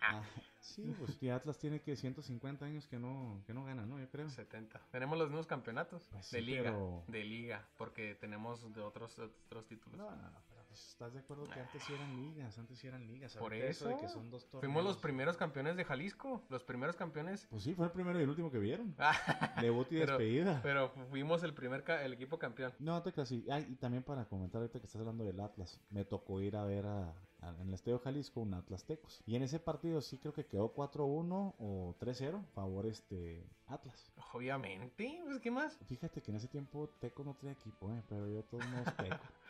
Ah, 0.06 0.22
sí, 0.60 0.94
pues 1.00 1.18
y 1.22 1.30
Atlas 1.30 1.58
tiene 1.58 1.82
que 1.82 1.96
150 1.96 2.66
años 2.66 2.88
que 2.88 3.00
no, 3.00 3.42
que 3.48 3.54
no 3.54 3.64
gana, 3.64 3.86
¿no? 3.86 4.00
Yo 4.00 4.10
creo. 4.10 4.30
70. 4.30 4.80
Tenemos 4.92 5.18
los 5.18 5.30
mismos 5.30 5.48
campeonatos 5.48 6.08
Pues 6.12 6.26
sí, 6.28 6.36
de 6.36 6.42
liga. 6.42 6.64
pero- 6.64 7.04
De 7.08 7.24
liga. 7.24 7.68
Porque 7.78 8.16
tenemos 8.16 8.74
de 8.74 8.82
otros, 8.82 9.18
otros 9.18 9.66
títulos. 9.68 9.98
No, 9.98 10.12
no, 10.12 10.30
no, 10.32 10.42
pero 10.50 10.53
¿Estás 10.74 11.14
de 11.14 11.20
acuerdo 11.20 11.44
que 11.46 11.60
antes 11.60 11.84
sí 11.84 11.94
eran 11.94 12.16
ligas? 12.16 12.58
Antes 12.58 12.80
sí 12.80 12.88
eran 12.88 13.06
ligas. 13.06 13.36
Por 13.38 13.54
eso, 13.54 13.88
de 13.88 13.98
que 13.98 14.10
son 14.10 14.30
dos 14.30 14.46
torneos. 14.46 14.62
Fuimos 14.62 14.84
los 14.84 14.98
primeros 14.98 15.38
campeones 15.38 15.76
de 15.76 15.86
Jalisco. 15.86 16.44
Los 16.50 16.64
primeros 16.64 16.96
campeones. 16.96 17.46
Pues 17.50 17.64
sí, 17.64 17.74
fue 17.76 17.86
el 17.86 17.92
primero 17.92 18.20
y 18.20 18.24
el 18.24 18.30
último 18.30 18.50
que 18.52 18.60
vieron. 18.60 18.96
Debut 19.62 19.92
y 19.92 19.96
despedida. 19.98 20.62
Pero 20.64 20.90
fuimos 21.10 21.44
el 21.44 21.54
primer 21.54 21.84
ca 21.84 22.04
el 22.04 22.14
equipo 22.14 22.40
campeón. 22.40 22.74
No, 22.80 23.02
te 23.04 23.14
casi. 23.14 23.46
Y 23.70 23.76
también 23.76 24.04
para 24.04 24.26
comentar 24.26 24.62
ahorita 24.62 24.80
que 24.80 24.86
estás 24.88 25.00
hablando 25.00 25.24
del 25.24 25.40
Atlas. 25.40 25.80
Me 25.92 26.06
tocó 26.06 26.42
ir 26.42 26.56
a 26.56 26.66
ver 26.66 26.86
a, 26.86 27.14
en 27.60 27.68
el 27.68 27.74
Estadio 27.74 28.00
Jalisco 28.00 28.42
un 28.42 28.54
Atlas 28.54 28.86
Tecos. 28.86 29.22
Y 29.26 29.36
en 29.36 29.44
ese 29.44 29.60
partido 29.60 30.02
sí 30.02 30.18
creo 30.18 30.34
que 30.34 30.46
quedó 30.46 30.74
4-1 30.74 31.56
o 31.58 31.96
3-0 32.00 32.44
favor 32.54 32.86
este 32.86 33.46
Atlas. 33.68 34.12
Obviamente, 34.34 35.22
pues 35.26 35.40
¿qué 35.40 35.52
más? 35.52 35.78
Fíjate 35.88 36.22
que 36.22 36.32
en 36.32 36.38
ese 36.38 36.48
tiempo 36.48 36.90
Tecos 37.00 37.26
no 37.26 37.36
tenía 37.36 37.54
equipo, 37.54 37.92
¿eh? 37.92 38.02
pero 38.10 38.28
yo 38.28 38.44
todos 38.44 38.66
modos 38.68 38.96
Tecos. 38.98 39.20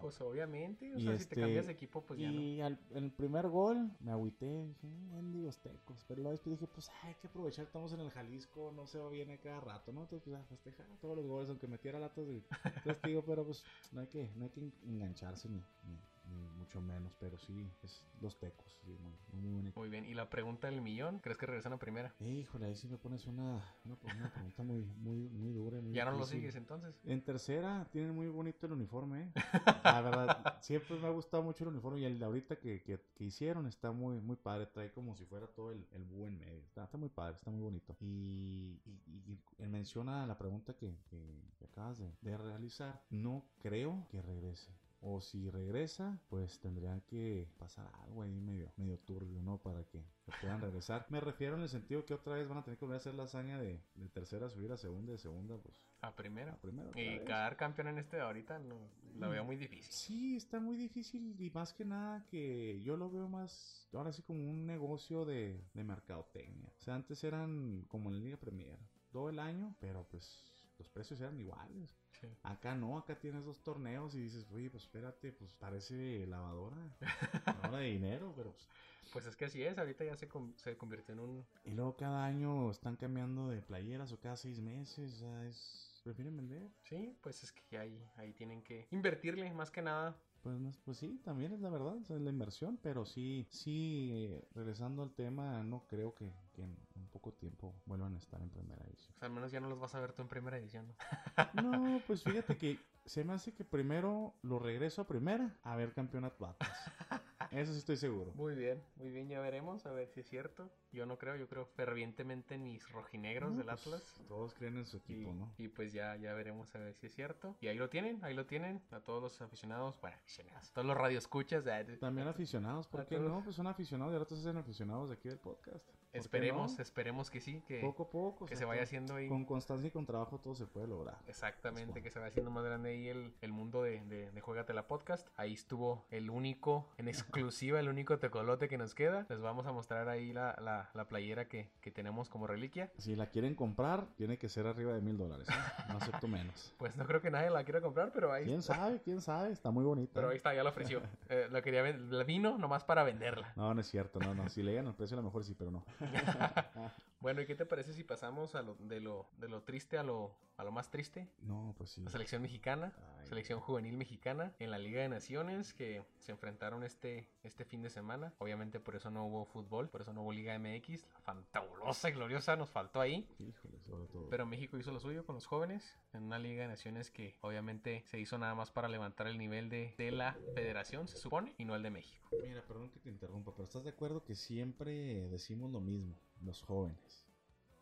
Pues 0.00 0.20
obviamente, 0.20 0.94
o 0.94 0.98
y 0.98 1.02
sea, 1.02 1.12
si 1.12 1.18
te 1.18 1.22
este, 1.22 1.40
cambias 1.40 1.66
de 1.66 1.72
equipo, 1.72 2.02
pues 2.02 2.20
ya. 2.20 2.30
Y 2.30 2.58
no. 2.58 2.66
al, 2.66 2.78
el 2.94 3.10
primer 3.12 3.48
gol 3.48 3.90
me 4.00 4.12
agüité, 4.12 4.66
dije, 4.66 4.86
eh, 4.86 5.08
mendigos 5.12 5.58
tecos. 5.58 6.04
Pero 6.06 6.22
luego 6.22 6.32
después 6.32 6.58
dije, 6.58 6.70
pues 6.72 6.90
hay 7.02 7.14
que 7.14 7.26
aprovechar, 7.26 7.64
estamos 7.64 7.92
en 7.92 8.00
el 8.00 8.10
Jalisco, 8.10 8.72
no 8.74 8.86
se 8.86 8.98
va 8.98 9.08
bien 9.10 9.30
a 9.30 9.38
cada 9.38 9.60
rato, 9.60 9.92
¿no? 9.92 10.02
Entonces, 10.02 10.22
pues 10.24 10.36
a 10.36 10.44
festejar 10.44 10.86
todos 11.00 11.16
los 11.16 11.26
goles, 11.26 11.48
aunque 11.48 11.66
metiera 11.66 11.98
latos 11.98 12.26
de 12.26 12.42
castigo, 12.84 13.22
pero 13.22 13.44
pues 13.44 13.64
no 13.92 14.00
hay 14.00 14.06
que, 14.06 14.30
no 14.36 14.44
hay 14.44 14.50
que 14.50 14.72
engancharse 14.84 15.48
ni, 15.48 15.58
ni 15.84 15.98
mucho 16.30 16.80
menos, 16.80 17.14
pero 17.20 17.38
sí, 17.38 17.70
es 17.82 18.04
los 18.20 18.38
tecos, 18.38 18.72
sí, 18.84 18.96
muy, 18.98 19.42
muy 19.42 19.52
bonito. 19.52 19.80
Muy 19.80 19.88
bien, 19.88 20.04
y 20.06 20.14
la 20.14 20.28
pregunta 20.30 20.68
del 20.68 20.80
millón, 20.80 21.18
¿crees 21.20 21.36
que 21.38 21.46
regresan 21.46 21.72
a 21.72 21.78
primera? 21.78 22.14
Híjole, 22.20 22.66
ahí 22.66 22.76
sí 22.76 22.88
me 22.88 22.96
pones 22.96 23.26
una, 23.26 23.62
una, 23.84 23.96
una 24.02 24.28
pregunta 24.30 24.62
muy, 24.62 24.84
muy, 24.96 25.28
muy 25.28 25.52
dura. 25.52 25.80
Muy 25.80 25.92
¿Ya 25.94 26.04
no 26.04 26.12
lo 26.12 26.24
sigues 26.24 26.54
entonces? 26.56 26.94
En 27.04 27.22
tercera 27.22 27.86
tienen 27.92 28.14
muy 28.14 28.28
bonito 28.28 28.66
el 28.66 28.72
uniforme, 28.72 29.22
¿eh? 29.22 29.32
La 29.84 30.00
verdad, 30.00 30.60
siempre 30.60 30.98
me 30.98 31.06
ha 31.06 31.10
gustado 31.10 31.42
mucho 31.42 31.64
el 31.64 31.68
uniforme 31.70 32.00
y 32.00 32.04
el 32.04 32.18
de 32.18 32.24
ahorita 32.24 32.56
que, 32.56 32.82
que, 32.82 32.98
que 33.14 33.24
hicieron 33.24 33.66
está 33.66 33.92
muy, 33.92 34.18
muy 34.20 34.36
padre. 34.36 34.66
Trae 34.66 34.90
como 34.92 35.14
si 35.16 35.24
fuera 35.26 35.46
todo 35.46 35.72
el, 35.72 35.86
el 35.92 36.04
búho 36.04 36.26
en 36.26 36.38
medio. 36.38 36.62
Está, 36.64 36.84
está 36.84 36.96
muy 36.96 37.10
padre, 37.10 37.36
está 37.36 37.50
muy 37.50 37.60
bonito. 37.60 37.96
Y, 38.00 38.80
y, 38.86 39.00
y- 39.06 39.62
y 39.62 39.66
menciona 39.68 40.26
la 40.26 40.38
pregunta 40.38 40.74
que, 40.74 40.96
que- 41.10 41.42
que 41.58 41.64
acabas 41.66 41.98
de, 41.98 42.10
de 42.22 42.36
realizar. 42.38 43.02
No 43.10 43.44
creo 43.58 44.06
que 44.10 44.22
regrese. 44.22 44.72
O 45.06 45.20
si 45.20 45.50
regresa, 45.50 46.18
pues 46.30 46.58
tendrían 46.60 47.02
que 47.02 47.46
pasar 47.58 47.90
algo 48.04 48.22
ahí 48.22 48.40
medio, 48.40 48.72
medio 48.78 48.98
turbio, 48.98 49.42
¿no? 49.42 49.58
Para 49.58 49.84
que, 49.84 50.02
puedan 50.40 50.62
regresar. 50.62 51.04
Me 51.10 51.20
refiero 51.20 51.56
en 51.56 51.62
el 51.62 51.68
sentido 51.68 52.06
que 52.06 52.14
otra 52.14 52.36
vez 52.36 52.48
van 52.48 52.56
a 52.56 52.64
tener 52.64 52.78
que 52.78 52.86
volver 52.86 52.96
a 52.96 53.00
hacer 53.00 53.14
la 53.14 53.24
hazaña 53.24 53.58
de, 53.58 53.82
de 53.96 54.08
tercera 54.08 54.48
subir 54.48 54.72
a 54.72 54.78
segunda, 54.78 55.12
de 55.12 55.18
segunda, 55.18 55.58
pues 55.58 55.78
A 56.00 56.16
primera. 56.16 56.52
a 56.54 56.56
primera. 56.56 56.90
Y 56.98 57.18
vez. 57.18 57.20
quedar 57.26 57.56
campeón 57.58 57.88
en 57.88 57.98
este 57.98 58.16
de 58.16 58.22
ahorita 58.22 58.58
no, 58.60 58.78
lo 59.18 59.28
veo 59.28 59.44
muy 59.44 59.56
difícil. 59.56 59.92
Sí, 59.92 60.36
está 60.36 60.58
muy 60.58 60.76
difícil 60.78 61.38
y 61.38 61.50
más 61.50 61.74
que 61.74 61.84
nada 61.84 62.24
que 62.30 62.80
yo 62.82 62.96
lo 62.96 63.10
veo 63.10 63.28
más, 63.28 63.86
ahora 63.92 64.10
sí 64.10 64.22
como 64.22 64.40
un 64.48 64.64
negocio 64.66 65.26
de, 65.26 65.60
de 65.74 65.84
mercadotecnia. 65.84 66.72
O 66.78 66.82
sea, 66.82 66.94
antes 66.94 67.22
eran 67.24 67.84
como 67.88 68.08
en 68.08 68.16
la 68.16 68.24
Liga 68.24 68.36
Premier, 68.38 68.78
todo 69.12 69.28
el 69.28 69.38
año, 69.38 69.76
pero 69.80 70.06
pues 70.10 70.42
los 70.78 70.88
precios 70.88 71.20
eran 71.20 71.38
iguales. 71.38 71.94
Acá 72.42 72.74
no, 72.74 72.98
acá 72.98 73.18
tienes 73.18 73.44
dos 73.44 73.62
torneos 73.62 74.14
y 74.14 74.20
dices, 74.20 74.50
oye, 74.52 74.70
pues 74.70 74.84
espérate, 74.84 75.32
pues 75.32 75.52
parece 75.54 76.26
lavadora, 76.26 76.76
lavadora 77.46 77.78
de 77.78 77.90
dinero, 77.90 78.32
pero 78.36 78.52
pues... 78.52 78.68
Pues 79.12 79.26
es 79.26 79.36
que 79.36 79.44
así 79.44 79.62
es, 79.62 79.78
ahorita 79.78 80.04
ya 80.04 80.16
se, 80.16 80.28
se 80.56 80.76
convirtió 80.76 81.12
en 81.14 81.20
un... 81.20 81.46
Y 81.64 81.70
luego 81.70 81.96
cada 81.96 82.24
año 82.24 82.70
están 82.70 82.96
cambiando 82.96 83.48
de 83.48 83.60
playeras 83.60 84.10
o 84.12 84.18
cada 84.18 84.36
seis 84.36 84.60
meses, 84.60 85.14
o 85.14 85.18
sea, 85.18 85.46
es... 85.46 85.90
¿Prefieren 86.02 86.36
vender? 86.36 86.70
Sí, 86.82 87.16
pues 87.22 87.42
es 87.44 87.52
que 87.52 87.78
ahí, 87.78 88.06
ahí 88.16 88.34
tienen 88.34 88.62
que 88.62 88.86
invertirle 88.90 89.50
más 89.54 89.70
que 89.70 89.80
nada. 89.80 90.14
Pues, 90.44 90.76
pues 90.84 90.98
sí, 90.98 91.18
también 91.24 91.54
es 91.54 91.60
la 91.60 91.70
verdad, 91.70 91.96
es 91.96 92.10
la 92.10 92.28
inversión, 92.28 92.78
pero 92.82 93.06
sí, 93.06 93.46
sí, 93.48 94.10
eh, 94.12 94.44
regresando 94.54 95.02
al 95.02 95.10
tema, 95.14 95.64
no 95.64 95.86
creo 95.88 96.14
que, 96.14 96.30
que 96.52 96.60
en 96.60 96.76
un 96.96 97.06
poco 97.08 97.32
tiempo 97.32 97.74
vuelvan 97.86 98.14
a 98.14 98.18
estar 98.18 98.42
en 98.42 98.50
primera 98.50 98.84
división. 98.84 99.14
O 99.16 99.18
sea, 99.20 99.28
al 99.28 99.32
menos 99.34 99.50
ya 99.52 99.60
no 99.60 99.70
los 99.70 99.80
vas 99.80 99.94
a 99.94 100.00
ver 100.00 100.12
tú 100.12 100.20
en 100.20 100.28
primera 100.28 100.58
edición, 100.58 100.86
¿no? 100.86 100.94
No, 101.64 101.98
pues 102.06 102.22
fíjate 102.22 102.58
que 102.58 102.78
se 103.06 103.24
me 103.24 103.32
hace 103.32 103.54
que 103.54 103.64
primero 103.64 104.34
lo 104.42 104.58
regreso 104.58 105.00
a 105.00 105.06
primera 105.06 105.58
a 105.62 105.76
ver 105.76 105.94
campeonato 105.94 106.44
Atlas. 106.44 106.78
Eso 107.50 107.72
sí 107.72 107.78
estoy 107.78 107.96
seguro. 107.96 108.30
Muy 108.34 108.54
bien, 108.54 108.84
muy 108.96 109.10
bien, 109.10 109.30
ya 109.30 109.40
veremos, 109.40 109.86
a 109.86 109.92
ver 109.92 110.08
si 110.08 110.20
es 110.20 110.28
cierto. 110.28 110.70
Yo 110.94 111.06
no 111.06 111.18
creo, 111.18 111.36
yo 111.36 111.48
creo 111.48 111.66
fervientemente 111.66 112.54
en 112.54 112.64
mis 112.64 112.88
rojinegros 112.90 113.50
No, 113.52 113.58
del 113.58 113.66
pues, 113.66 113.80
Atlas. 113.86 114.14
Todos 114.28 114.54
creen 114.54 114.76
en 114.78 114.86
su 114.86 114.96
Y, 114.96 115.00
equipo, 115.00 115.32
¿no? 115.32 115.52
y 115.58 115.68
pues 115.68 115.92
ya, 115.92 116.16
ya 116.16 116.32
veremos 116.34 116.74
a 116.74 116.78
ver 116.78 116.94
si 116.94 117.06
es 117.06 117.14
cierto. 117.14 117.56
Y 117.60 117.66
ahí 117.68 117.76
lo 117.76 117.88
tienen, 117.90 118.24
ahí 118.24 118.34
lo 118.34 118.46
tienen. 118.46 118.82
A 118.90 119.00
todos 119.00 119.22
los 119.22 119.40
aficionados, 119.42 120.00
bueno, 120.00 120.16
aficionados, 120.16 120.70
todos 120.72 120.86
los 120.86 120.96
radioescuchas. 120.96 121.64
También 122.00 122.28
aficionados, 122.28 122.86
¿por 122.88 123.02
a 123.02 123.06
qué 123.06 123.16
todos. 123.16 123.30
no? 123.30 123.42
Pues 123.42 123.56
son 123.56 123.66
aficionados 123.66 124.12
y 124.12 124.14
ahora 124.14 124.26
todos 124.26 124.42
hacen 124.46 124.56
aficionados 124.56 125.08
de 125.08 125.14
aquí 125.16 125.28
del 125.28 125.38
podcast. 125.38 125.84
¿Por 125.86 125.94
qué 126.12 126.18
Esperemos, 126.20 126.76
no? 126.76 126.82
esperemos 126.82 127.28
que 127.28 127.40
sí, 127.40 127.60
que, 127.66 127.80
Poco 127.80 128.04
a 128.04 128.10
poco. 128.10 128.44
o 128.44 128.46
que 128.46 128.54
sea, 128.54 128.60
se 128.60 128.64
vaya 128.66 128.82
haciendo 128.84 129.16
ahí. 129.16 129.28
Con 129.28 129.44
constancia 129.44 129.88
y 129.88 129.90
con 129.90 130.06
trabajo 130.06 130.38
todo 130.38 130.54
se 130.54 130.64
puede 130.64 130.86
lograr. 130.86 131.18
Exactamente, 131.26 131.90
Pues, 131.90 132.04
que 132.04 132.10
se 132.10 132.20
va 132.20 132.26
haciendo 132.26 132.52
más 132.52 132.64
grande 132.64 132.90
ahí 132.90 133.08
el, 133.08 133.34
el 133.40 133.50
mundo 133.52 133.82
de, 133.82 134.00
de, 134.04 134.30
de 134.30 134.40
Juégatela 134.40 134.86
Podcast. 134.86 135.26
Ahí 135.36 135.54
estuvo 135.54 136.06
el 136.10 136.30
único, 136.30 136.88
en 136.98 137.08
exclusiva, 137.08 137.80
el 137.80 137.88
único 137.88 138.18
tecolote 138.20 138.68
que 138.68 138.78
nos 138.78 138.94
queda. 138.94 139.26
Les 139.28 139.40
vamos 139.40 139.66
a 139.66 139.72
mostrar 139.72 140.08
ahí 140.08 140.32
la, 140.32 140.56
la, 140.62 140.83
la 140.94 141.06
playera 141.08 141.48
que, 141.48 141.70
que 141.80 141.90
tenemos 141.90 142.28
como 142.28 142.46
reliquia. 142.46 142.90
Si 142.98 143.16
la 143.16 143.26
quieren 143.30 143.54
comprar, 143.54 144.06
tiene 144.16 144.38
que 144.38 144.48
ser 144.48 144.66
arriba 144.66 144.92
de 144.94 145.00
mil 145.00 145.16
dólares. 145.16 145.48
¿eh? 145.48 145.82
No 145.88 145.96
acepto 145.98 146.28
menos. 146.28 146.72
Pues 146.78 146.96
no 146.96 147.06
creo 147.06 147.20
que 147.22 147.30
nadie 147.30 147.50
la 147.50 147.64
quiera 147.64 147.80
comprar, 147.80 148.12
pero 148.12 148.32
ahí, 148.32 148.44
¿Quién 148.44 148.62
sabe? 148.62 149.00
¿Quién 149.02 149.20
sabe? 149.20 149.52
Está 149.52 149.70
muy 149.70 149.84
bonita. 149.84 150.12
pero 150.14 150.28
ahí 150.30 150.36
está, 150.36 150.54
ya 150.54 150.62
la 150.62 150.70
ofreció. 150.70 151.02
Eh, 151.30 151.48
la 151.50 151.62
quería 151.62 151.82
la 151.82 152.22
vino 152.24 152.58
nomás 152.58 152.84
para 152.84 153.02
venderla. 153.02 153.52
No, 153.56 153.72
no 153.72 153.80
es 153.80 153.86
cierto. 153.88 154.20
No, 154.20 154.34
no. 154.34 154.48
Si 154.50 154.62
le 154.62 154.72
llegan 154.72 154.86
el 154.86 154.94
precio, 154.94 155.16
a 155.16 155.20
lo 155.20 155.24
mejor 155.24 155.42
sí, 155.44 155.54
pero 155.54 155.70
no. 155.70 155.84
Bueno, 157.20 157.40
¿y 157.40 157.46
qué 157.46 157.54
te 157.54 157.64
parece 157.64 157.94
si 157.94 158.04
pasamos 158.04 158.54
a 158.54 158.60
lo, 158.60 158.74
de, 158.74 159.00
lo, 159.00 159.26
de 159.38 159.48
lo 159.48 159.62
triste 159.62 159.96
a 159.96 160.02
lo, 160.02 160.36
a 160.58 160.64
lo 160.64 160.70
más 160.72 160.90
triste? 160.90 161.26
No, 161.40 161.74
pues 161.78 161.88
sí. 161.88 162.02
La 162.02 162.10
selección 162.10 162.42
mexicana, 162.42 162.92
Ay. 163.18 163.28
selección 163.28 163.60
juvenil 163.60 163.96
mexicana 163.96 164.52
en 164.58 164.70
la 164.70 164.76
Liga 164.76 165.00
de 165.00 165.08
Naciones 165.08 165.72
que 165.72 166.04
se 166.18 166.32
enfrentaron 166.32 166.84
este, 166.84 167.26
este 167.42 167.64
fin 167.64 167.80
de 167.80 167.88
semana. 167.88 168.34
Obviamente 168.40 168.78
por 168.78 168.94
eso 168.94 169.10
no 169.10 169.24
hubo 169.24 169.46
fútbol, 169.46 169.88
por 169.88 170.02
eso 170.02 170.12
no 170.12 170.20
hubo 170.20 170.34
Liga 170.34 170.52
MX. 170.74 171.06
La 171.12 171.20
fantabulosa 171.20 172.08
y 172.08 172.12
gloriosa 172.12 172.56
nos 172.56 172.70
faltó 172.70 173.00
ahí. 173.00 173.26
Híjole, 173.38 173.80
sobre 173.80 174.06
todo. 174.06 174.28
Pero 174.30 174.46
México 174.46 174.78
hizo 174.78 174.92
lo 174.92 175.00
suyo 175.00 175.24
con 175.24 175.34
los 175.34 175.46
jóvenes 175.46 175.96
en 176.12 176.24
una 176.24 176.38
Liga 176.38 176.62
de 176.62 176.68
Naciones 176.68 177.10
que 177.10 177.36
obviamente 177.40 178.02
se 178.06 178.18
hizo 178.18 178.38
nada 178.38 178.54
más 178.54 178.70
para 178.70 178.88
levantar 178.88 179.26
el 179.26 179.38
nivel 179.38 179.68
de, 179.68 179.94
de 179.98 180.10
la 180.10 180.36
federación, 180.54 181.08
se 181.08 181.16
supone, 181.16 181.54
y 181.58 181.64
no 181.64 181.74
el 181.74 181.82
de 181.82 181.90
México. 181.90 182.28
Mira, 182.42 182.62
perdón 182.62 182.90
que 182.90 183.00
te 183.00 183.08
interrumpa, 183.10 183.52
pero 183.52 183.64
¿estás 183.64 183.84
de 183.84 183.90
acuerdo 183.90 184.24
que 184.24 184.34
siempre 184.34 185.28
decimos 185.28 185.70
lo 185.70 185.80
mismo? 185.80 186.14
Los 186.42 186.60
jóvenes. 186.62 187.24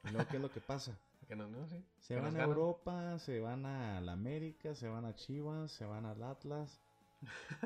¿Y 0.04 0.10
luego 0.10 0.28
qué 0.28 0.36
es 0.36 0.42
lo 0.42 0.50
que 0.50 0.60
pasa? 0.60 0.96
Que 1.28 1.36
no, 1.36 1.46
no, 1.46 1.66
sí. 1.68 1.82
Se 2.00 2.14
Que 2.14 2.20
van 2.20 2.36
a. 2.36 2.42
Europa, 2.42 3.18
se 3.20 3.40
van 3.40 3.64
a 3.64 4.00
la 4.00 4.12
América, 4.12 4.74
se 4.74 4.88
van 4.88 5.04
a 5.04 5.14
Chivas, 5.14 5.70
se 5.70 5.86
van 5.86 6.04
al 6.04 6.20
Atlas. 6.22 6.80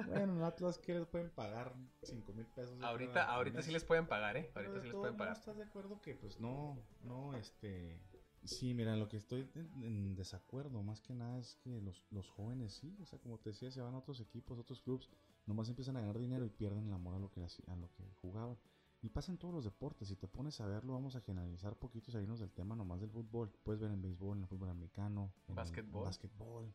Bueno, 0.06 0.36
el 0.36 0.44
Atlas 0.44 0.78
que 0.78 0.94
les 0.94 1.06
pueden 1.06 1.30
pagar 1.30 1.74
5 2.02 2.32
mil 2.32 2.46
pesos. 2.46 2.80
Ahorita, 2.82 3.24
ahorita 3.24 3.62
sí 3.62 3.72
les 3.72 3.84
pueden 3.84 4.06
pagar, 4.06 4.36
¿eh? 4.36 4.50
Pero 4.52 4.68
Ahorita 4.68 4.82
sí 4.82 4.88
les 4.88 4.96
pueden 4.96 5.16
pagar. 5.16 5.36
¿Estás 5.36 5.56
de 5.56 5.64
acuerdo 5.64 6.00
que 6.00 6.14
pues 6.14 6.40
no, 6.40 6.78
no, 7.02 7.34
este... 7.34 8.00
Sí, 8.44 8.74
mira, 8.74 8.94
lo 8.94 9.08
que 9.08 9.16
estoy 9.16 9.50
en, 9.56 9.82
en 9.82 10.14
desacuerdo 10.14 10.80
más 10.82 11.00
que 11.00 11.14
nada 11.14 11.38
es 11.40 11.56
que 11.56 11.80
los, 11.80 12.04
los 12.10 12.28
jóvenes 12.28 12.74
sí, 12.74 12.96
o 13.02 13.06
sea, 13.06 13.18
como 13.18 13.38
te 13.38 13.50
decía, 13.50 13.72
se 13.72 13.80
van 13.80 13.94
a 13.94 13.98
otros 13.98 14.20
equipos, 14.20 14.56
otros 14.58 14.80
clubes, 14.80 15.08
nomás 15.46 15.68
empiezan 15.68 15.96
a 15.96 16.00
ganar 16.00 16.18
dinero 16.18 16.44
y 16.44 16.50
pierden 16.50 16.86
el 16.86 16.92
amor 16.92 17.16
a 17.16 17.18
lo 17.18 17.30
que, 17.30 17.40
a 17.40 17.76
lo 17.76 17.90
que 17.92 18.04
jugaban. 18.22 18.56
Y 19.06 19.08
pasa 19.08 19.30
en 19.30 19.38
todos 19.38 19.54
los 19.54 19.62
deportes, 19.62 20.08
si 20.08 20.16
te 20.16 20.26
pones 20.26 20.60
a 20.60 20.66
verlo, 20.66 20.94
vamos 20.94 21.14
a 21.14 21.20
generalizar 21.20 21.76
poquito 21.76 22.10
y 22.10 22.12
salirnos 22.12 22.40
del 22.40 22.50
tema 22.50 22.74
nomás 22.74 23.00
del 23.00 23.08
fútbol. 23.08 23.52
Puedes 23.62 23.80
ver 23.80 23.92
en 23.92 24.02
béisbol, 24.02 24.36
en 24.36 24.42
el 24.42 24.48
fútbol 24.48 24.68
americano, 24.68 25.32
en 25.46 25.52
el 25.52 25.54
Básquetbol. 25.54 26.04
básquetbol. 26.06 26.74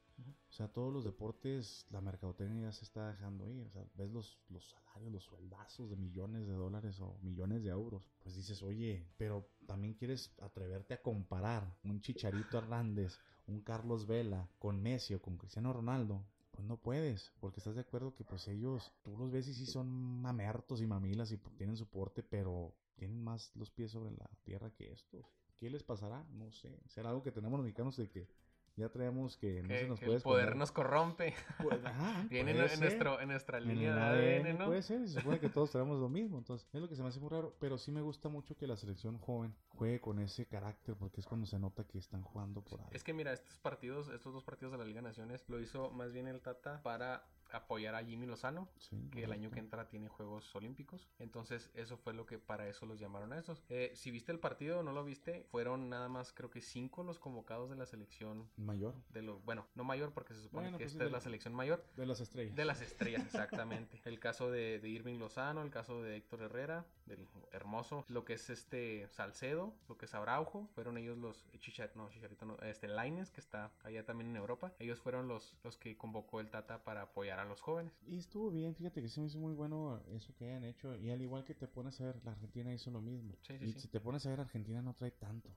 O 0.50 0.54
sea, 0.54 0.70
todos 0.70 0.94
los 0.94 1.04
deportes, 1.04 1.86
la 1.89 2.00
mercadotecnia 2.00 2.70
ya 2.70 2.72
se 2.72 2.86
está 2.86 3.10
dejando 3.10 3.50
ir. 3.50 3.65
O 3.65 3.70
sea, 3.70 3.86
ves 3.96 4.10
los, 4.12 4.39
los 4.48 4.65
salarios, 4.65 5.12
los 5.12 5.24
sueldazos 5.26 5.89
de 5.89 5.98
millones 5.98 6.48
de 6.48 6.54
dólares 6.54 7.02
o 7.02 7.17
millones 7.22 7.63
de 7.63 7.72
euros. 7.72 8.10
Pues 8.24 8.38
dices, 8.38 8.63
oye, 8.63 9.06
pero 9.17 9.50
también 9.67 9.94
quieres 9.94 10.34
atreverte 10.39 10.94
a 10.94 11.02
comparar 11.02 11.76
un 11.84 12.00
Chicharito 12.00 12.60
Hernández, 12.60 13.20
un 13.48 13.60
Carlos 13.60 14.08
Vela 14.08 14.48
con 14.58 14.82
Messi 14.82 15.13
o 15.15 15.22
con 15.22 15.36
Cristiano 15.36 15.74
Ronaldo. 15.74 16.24
Pues 16.52 16.68
no 16.68 16.78
puedes, 16.78 17.32
porque 17.40 17.60
estás 17.60 17.76
de 17.76 17.82
acuerdo 17.82 18.14
que 18.14 18.24
pues 18.24 18.48
ellos, 18.48 18.94
tú 19.04 19.18
los 19.18 19.32
ves 19.32 19.48
y 19.48 19.54
sí 19.54 19.66
son 19.66 19.90
mamertos 20.22 20.82
y 20.82 20.86
mamilas 20.86 21.32
y 21.32 21.38
tienen 21.38 21.78
soporte, 21.78 22.24
pero 22.24 22.74
tienen 22.96 23.24
más 23.24 23.56
los 23.56 23.72
pies 23.72 23.92
sobre 23.92 24.12
la 24.12 24.30
tierra 24.44 24.72
que 24.72 24.92
estos. 24.92 25.26
¿Qué 25.58 25.70
les 25.70 25.84
pasará? 25.84 26.24
No 26.32 26.52
sé. 26.52 26.80
Será 26.88 27.10
algo 27.10 27.24
que 27.24 27.32
tenemos 27.32 27.58
los 27.58 27.66
mexicanos 27.66 27.96
de 27.98 28.10
que 28.10 28.28
ya 28.76 28.90
traemos 28.90 29.38
que 29.38 29.62
no 29.62 29.68
Que, 29.68 29.80
se 29.80 29.88
nos 29.88 30.00
puede 30.00 30.16
el 30.16 30.22
poder 30.22 30.40
esconder. 30.46 30.56
nos 30.58 30.72
corrompe. 30.72 31.34
Pues, 31.62 31.84
ajá, 31.86 32.26
Viene 32.30 32.52
en, 32.52 32.58
nuestro, 32.80 33.20
en 33.20 33.28
nuestra 33.30 33.60
línea 33.60 33.96
de 33.96 34.02
ADN 34.02 34.48
ADN, 34.48 34.58
¿no? 34.60 34.66
Puede 34.68 34.82
ser, 34.82 35.08
se 35.08 35.20
supone 35.20 35.40
que 35.40 35.50
todos 35.50 35.72
tenemos 35.72 36.00
lo 36.00 36.10
mismo. 36.10 36.38
Entonces, 36.38 36.68
es 36.74 36.82
lo 36.82 36.88
que 36.88 36.96
se 36.96 37.02
me 37.04 37.10
hace 37.10 37.20
muy 37.20 37.30
raro. 37.30 37.56
Pero 37.60 37.78
sí 37.78 37.92
me 37.92 38.02
gusta 38.02 38.30
mucho 38.30 38.56
que 38.56 38.68
la 38.68 38.78
selección 38.78 39.18
joven 39.18 39.56
juegue 39.70 40.00
con 40.00 40.20
ese 40.20 40.46
carácter, 40.46 40.96
porque 40.96 41.22
es 41.22 41.28
cuando 41.28 41.46
se 41.46 41.60
nota 41.60 41.84
que 41.84 41.98
están 41.98 42.22
jugando 42.22 42.62
por 42.62 42.80
ahí. 42.82 42.88
Es 42.92 43.04
que 43.04 43.14
mira, 43.14 43.34
estos 43.34 43.58
partidos, 43.60 44.10
estos 44.10 44.34
dos 44.34 44.44
partidos 44.44 44.72
de 44.72 44.78
la 44.78 44.86
Liga 44.86 45.02
de 45.02 45.08
Naciones, 45.08 45.44
lo 45.48 45.60
hizo 45.60 45.92
más 45.92 46.14
bien 46.14 46.28
el 46.28 46.42
Tata 46.42 46.82
para 46.84 47.24
apoyar 47.58 47.96
a 47.96 48.04
Jimmy 48.04 48.26
Lozano, 48.28 48.70
Sí, 48.78 49.10
que 49.12 49.24
el 49.24 49.32
año 49.32 49.52
que 49.52 49.60
entra 49.60 49.88
tiene 49.88 50.08
Juegos 50.08 50.54
Olímpicos. 50.56 51.10
Entonces, 51.20 51.70
eso 51.74 51.98
fue 51.98 52.14
lo 52.14 52.26
que 52.26 52.40
para 52.40 52.68
eso 52.68 52.86
los 52.86 53.00
llamaron 53.00 53.34
a 53.34 53.40
estos. 53.40 53.64
Eh, 53.70 53.92
si 53.96 54.12
viste 54.12 54.32
el 54.32 54.40
partido 54.40 54.80
o 54.80 54.84
no 54.84 54.92
lo 54.92 55.04
viste, 55.04 55.44
fueron 55.52 55.90
nada 55.90 56.10
más, 56.10 56.34
creo 56.34 56.50
que 56.50 56.62
cinco 56.62 57.04
los 57.04 57.20
convocados 57.20 57.70
de 57.70 57.76
la 57.76 57.86
selección. 57.86 58.50
Mayor, 58.58 58.96
De 59.10 59.22
los, 59.22 59.44
bueno, 59.46 59.68
no 59.76 59.84
mayor 59.84 60.14
porque 60.14 60.34
se 60.34 60.42
supone 60.42 60.66
Bueno, 60.66 60.78
que 60.78 60.86
pues 60.86 60.94
esta 60.94 61.06
es 61.06 61.12
la 61.12 61.22
selección 61.22 61.54
mayor. 61.54 61.86
de 61.96 62.06
las 62.06 62.20
estrellas. 62.22 62.56
De 62.56 62.66
las 62.66 62.82
estrellas, 62.82 63.24
exactamente. 63.26 64.02
el 64.06 64.20
caso 64.20 64.50
de, 64.52 64.80
de 64.80 64.90
Irving 64.90 65.18
Lozano, 65.20 65.62
el 65.62 65.70
caso 65.72 66.02
de 66.02 66.18
Héctor 66.18 66.42
Herrera, 66.44 66.86
del 67.06 67.28
hermoso, 67.52 68.06
lo 68.08 68.24
que 68.26 68.34
es 68.34 68.50
este 68.50 69.08
Salcedo, 69.10 69.74
lo 69.90 69.98
que 69.98 70.06
es 70.06 70.14
Araujo, 70.14 70.68
fueron 70.74 70.98
ellos 70.98 71.18
los 71.18 71.46
Chicharito, 71.60 71.98
no, 72.00 72.10
Chicharito 72.10 72.46
no, 72.46 72.58
este 72.60 72.88
Laines, 72.88 73.32
que 73.32 73.42
está 73.42 73.72
allá 73.84 74.06
también 74.06 74.30
en 74.32 74.38
Europa. 74.38 74.74
Ellos 74.80 75.00
fueron 75.00 75.28
los, 75.28 75.58
los 75.64 75.78
que 75.78 75.98
convocó 75.98 76.40
el 76.40 76.50
Tata 76.50 76.84
para 76.84 77.04
apoyar 77.04 77.40
los 77.45 77.62
jóvenes. 77.62 77.93
Y 78.08 78.17
estuvo 78.17 78.49
bien, 78.51 78.75
fíjate 78.75 79.01
que 79.01 79.08
sí 79.10 79.19
me 79.19 79.27
hizo 79.27 79.39
muy 79.39 79.54
bueno 79.54 80.01
eso 80.10 80.34
que 80.36 80.45
hayan 80.45 80.63
hecho. 80.63 80.95
Y 80.97 81.10
al 81.12 81.21
igual 81.21 81.43
que 81.43 81.56
te 81.56 81.67
pones 81.67 81.99
a 82.01 82.06
ver, 82.06 82.21
la 82.23 82.32
Argentina 82.32 82.73
hizo 82.73 82.91
lo 82.91 83.01
mismo. 83.01 83.36
Sí, 83.41 83.58
sí, 83.58 83.65
y 83.65 83.73
sí. 83.73 83.80
si 83.82 83.88
te 83.88 83.99
pones 83.99 84.25
a 84.25 84.30
ver, 84.30 84.39
Argentina 84.41 84.82
no 84.82 84.93
trae 84.93 85.12
tanto. 85.12 85.49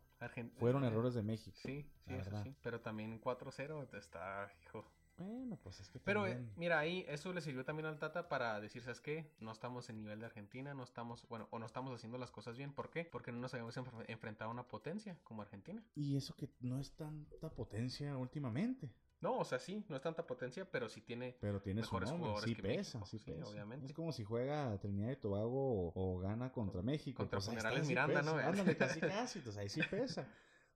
Fueron 0.59 0.85
eh, 0.85 0.89
errores 0.89 1.15
de 1.15 1.23
México. 1.23 1.57
Sí, 1.63 1.87
sí, 2.07 2.15
eso 2.15 2.43
sí. 2.43 2.55
Pero 2.63 2.81
también 2.81 3.21
4-0 3.21 3.95
está, 3.97 4.51
hijo, 4.63 4.85
Bueno, 5.19 5.57
pues 5.63 5.79
es 5.81 5.89
que 5.89 6.01
Pero 6.01 6.27
eh, 6.27 6.31
también... 6.33 6.53
mira, 6.57 6.79
ahí 6.79 7.05
eso 7.09 7.33
le 7.33 7.41
sirvió 7.41 7.65
también 7.65 7.87
al 7.87 7.99
Tata 7.99 8.29
para 8.29 8.61
decir, 8.61 8.83
¿sabes 8.83 9.01
qué? 9.01 9.31
No 9.39 9.53
estamos 9.53 9.89
en 9.91 9.99
nivel 9.99 10.19
de 10.21 10.27
Argentina, 10.27 10.75
no 10.75 10.83
estamos, 10.83 11.29
bueno, 11.29 11.47
o 11.51 11.59
no 11.59 11.67
estamos 11.67 11.95
haciendo 11.95 12.19
las 12.19 12.31
cosas 12.33 12.57
bien. 12.57 12.73
¿Por 12.73 12.91
qué? 12.91 13.05
Porque 13.05 13.31
no 13.31 13.39
nos 13.39 13.53
habíamos 13.55 13.77
enfr- 13.77 14.05
enfrentado 14.09 14.51
a 14.51 14.55
una 14.55 14.67
potencia 14.67 15.19
como 15.23 15.43
Argentina. 15.43 15.85
Y 15.95 16.17
eso 16.17 16.35
que 16.35 16.49
no 16.61 16.79
es 16.81 16.95
tanta 16.97 17.51
potencia 17.51 18.17
últimamente. 18.17 18.91
No, 19.25 19.39
o 19.39 19.45
sea, 19.45 19.59
sí, 19.59 19.83
no 19.89 19.97
es 19.97 20.03
tanta 20.03 20.27
potencia, 20.27 20.71
pero 20.71 20.87
sí 20.87 21.01
tiene... 21.01 21.35
Pero 21.41 21.59
tiene 21.63 21.83
su 21.83 21.87
Mejores 21.87 22.11
nombre, 22.11 22.29
jugadores 22.29 22.51
sí 22.51 22.55
que 22.57 22.63
pesa, 22.63 22.99
México, 22.99 23.07
sí 23.07 23.19
sí, 23.19 23.31
pesa. 23.31 23.51
obviamente. 23.51 23.87
Es 23.87 23.95
como 23.95 24.13
si 24.13 24.23
juega 24.23 24.79
Trinidad 24.79 25.13
y 25.13 25.17
Tobago 25.17 25.89
o, 25.89 25.93
o 25.95 26.19
gana 26.19 26.53
contra 26.53 26.83
México. 26.83 27.23
Contra 27.23 27.41
pues 27.41 27.47
sí 27.47 27.89
Miranda. 27.89 28.21
¿no? 28.21 28.33
Ándale, 28.37 28.77
casi 28.77 29.01
casi, 29.01 29.39
entonces 29.39 29.57
ahí 29.57 29.71
sí 29.71 29.81
pesa. 29.91 30.29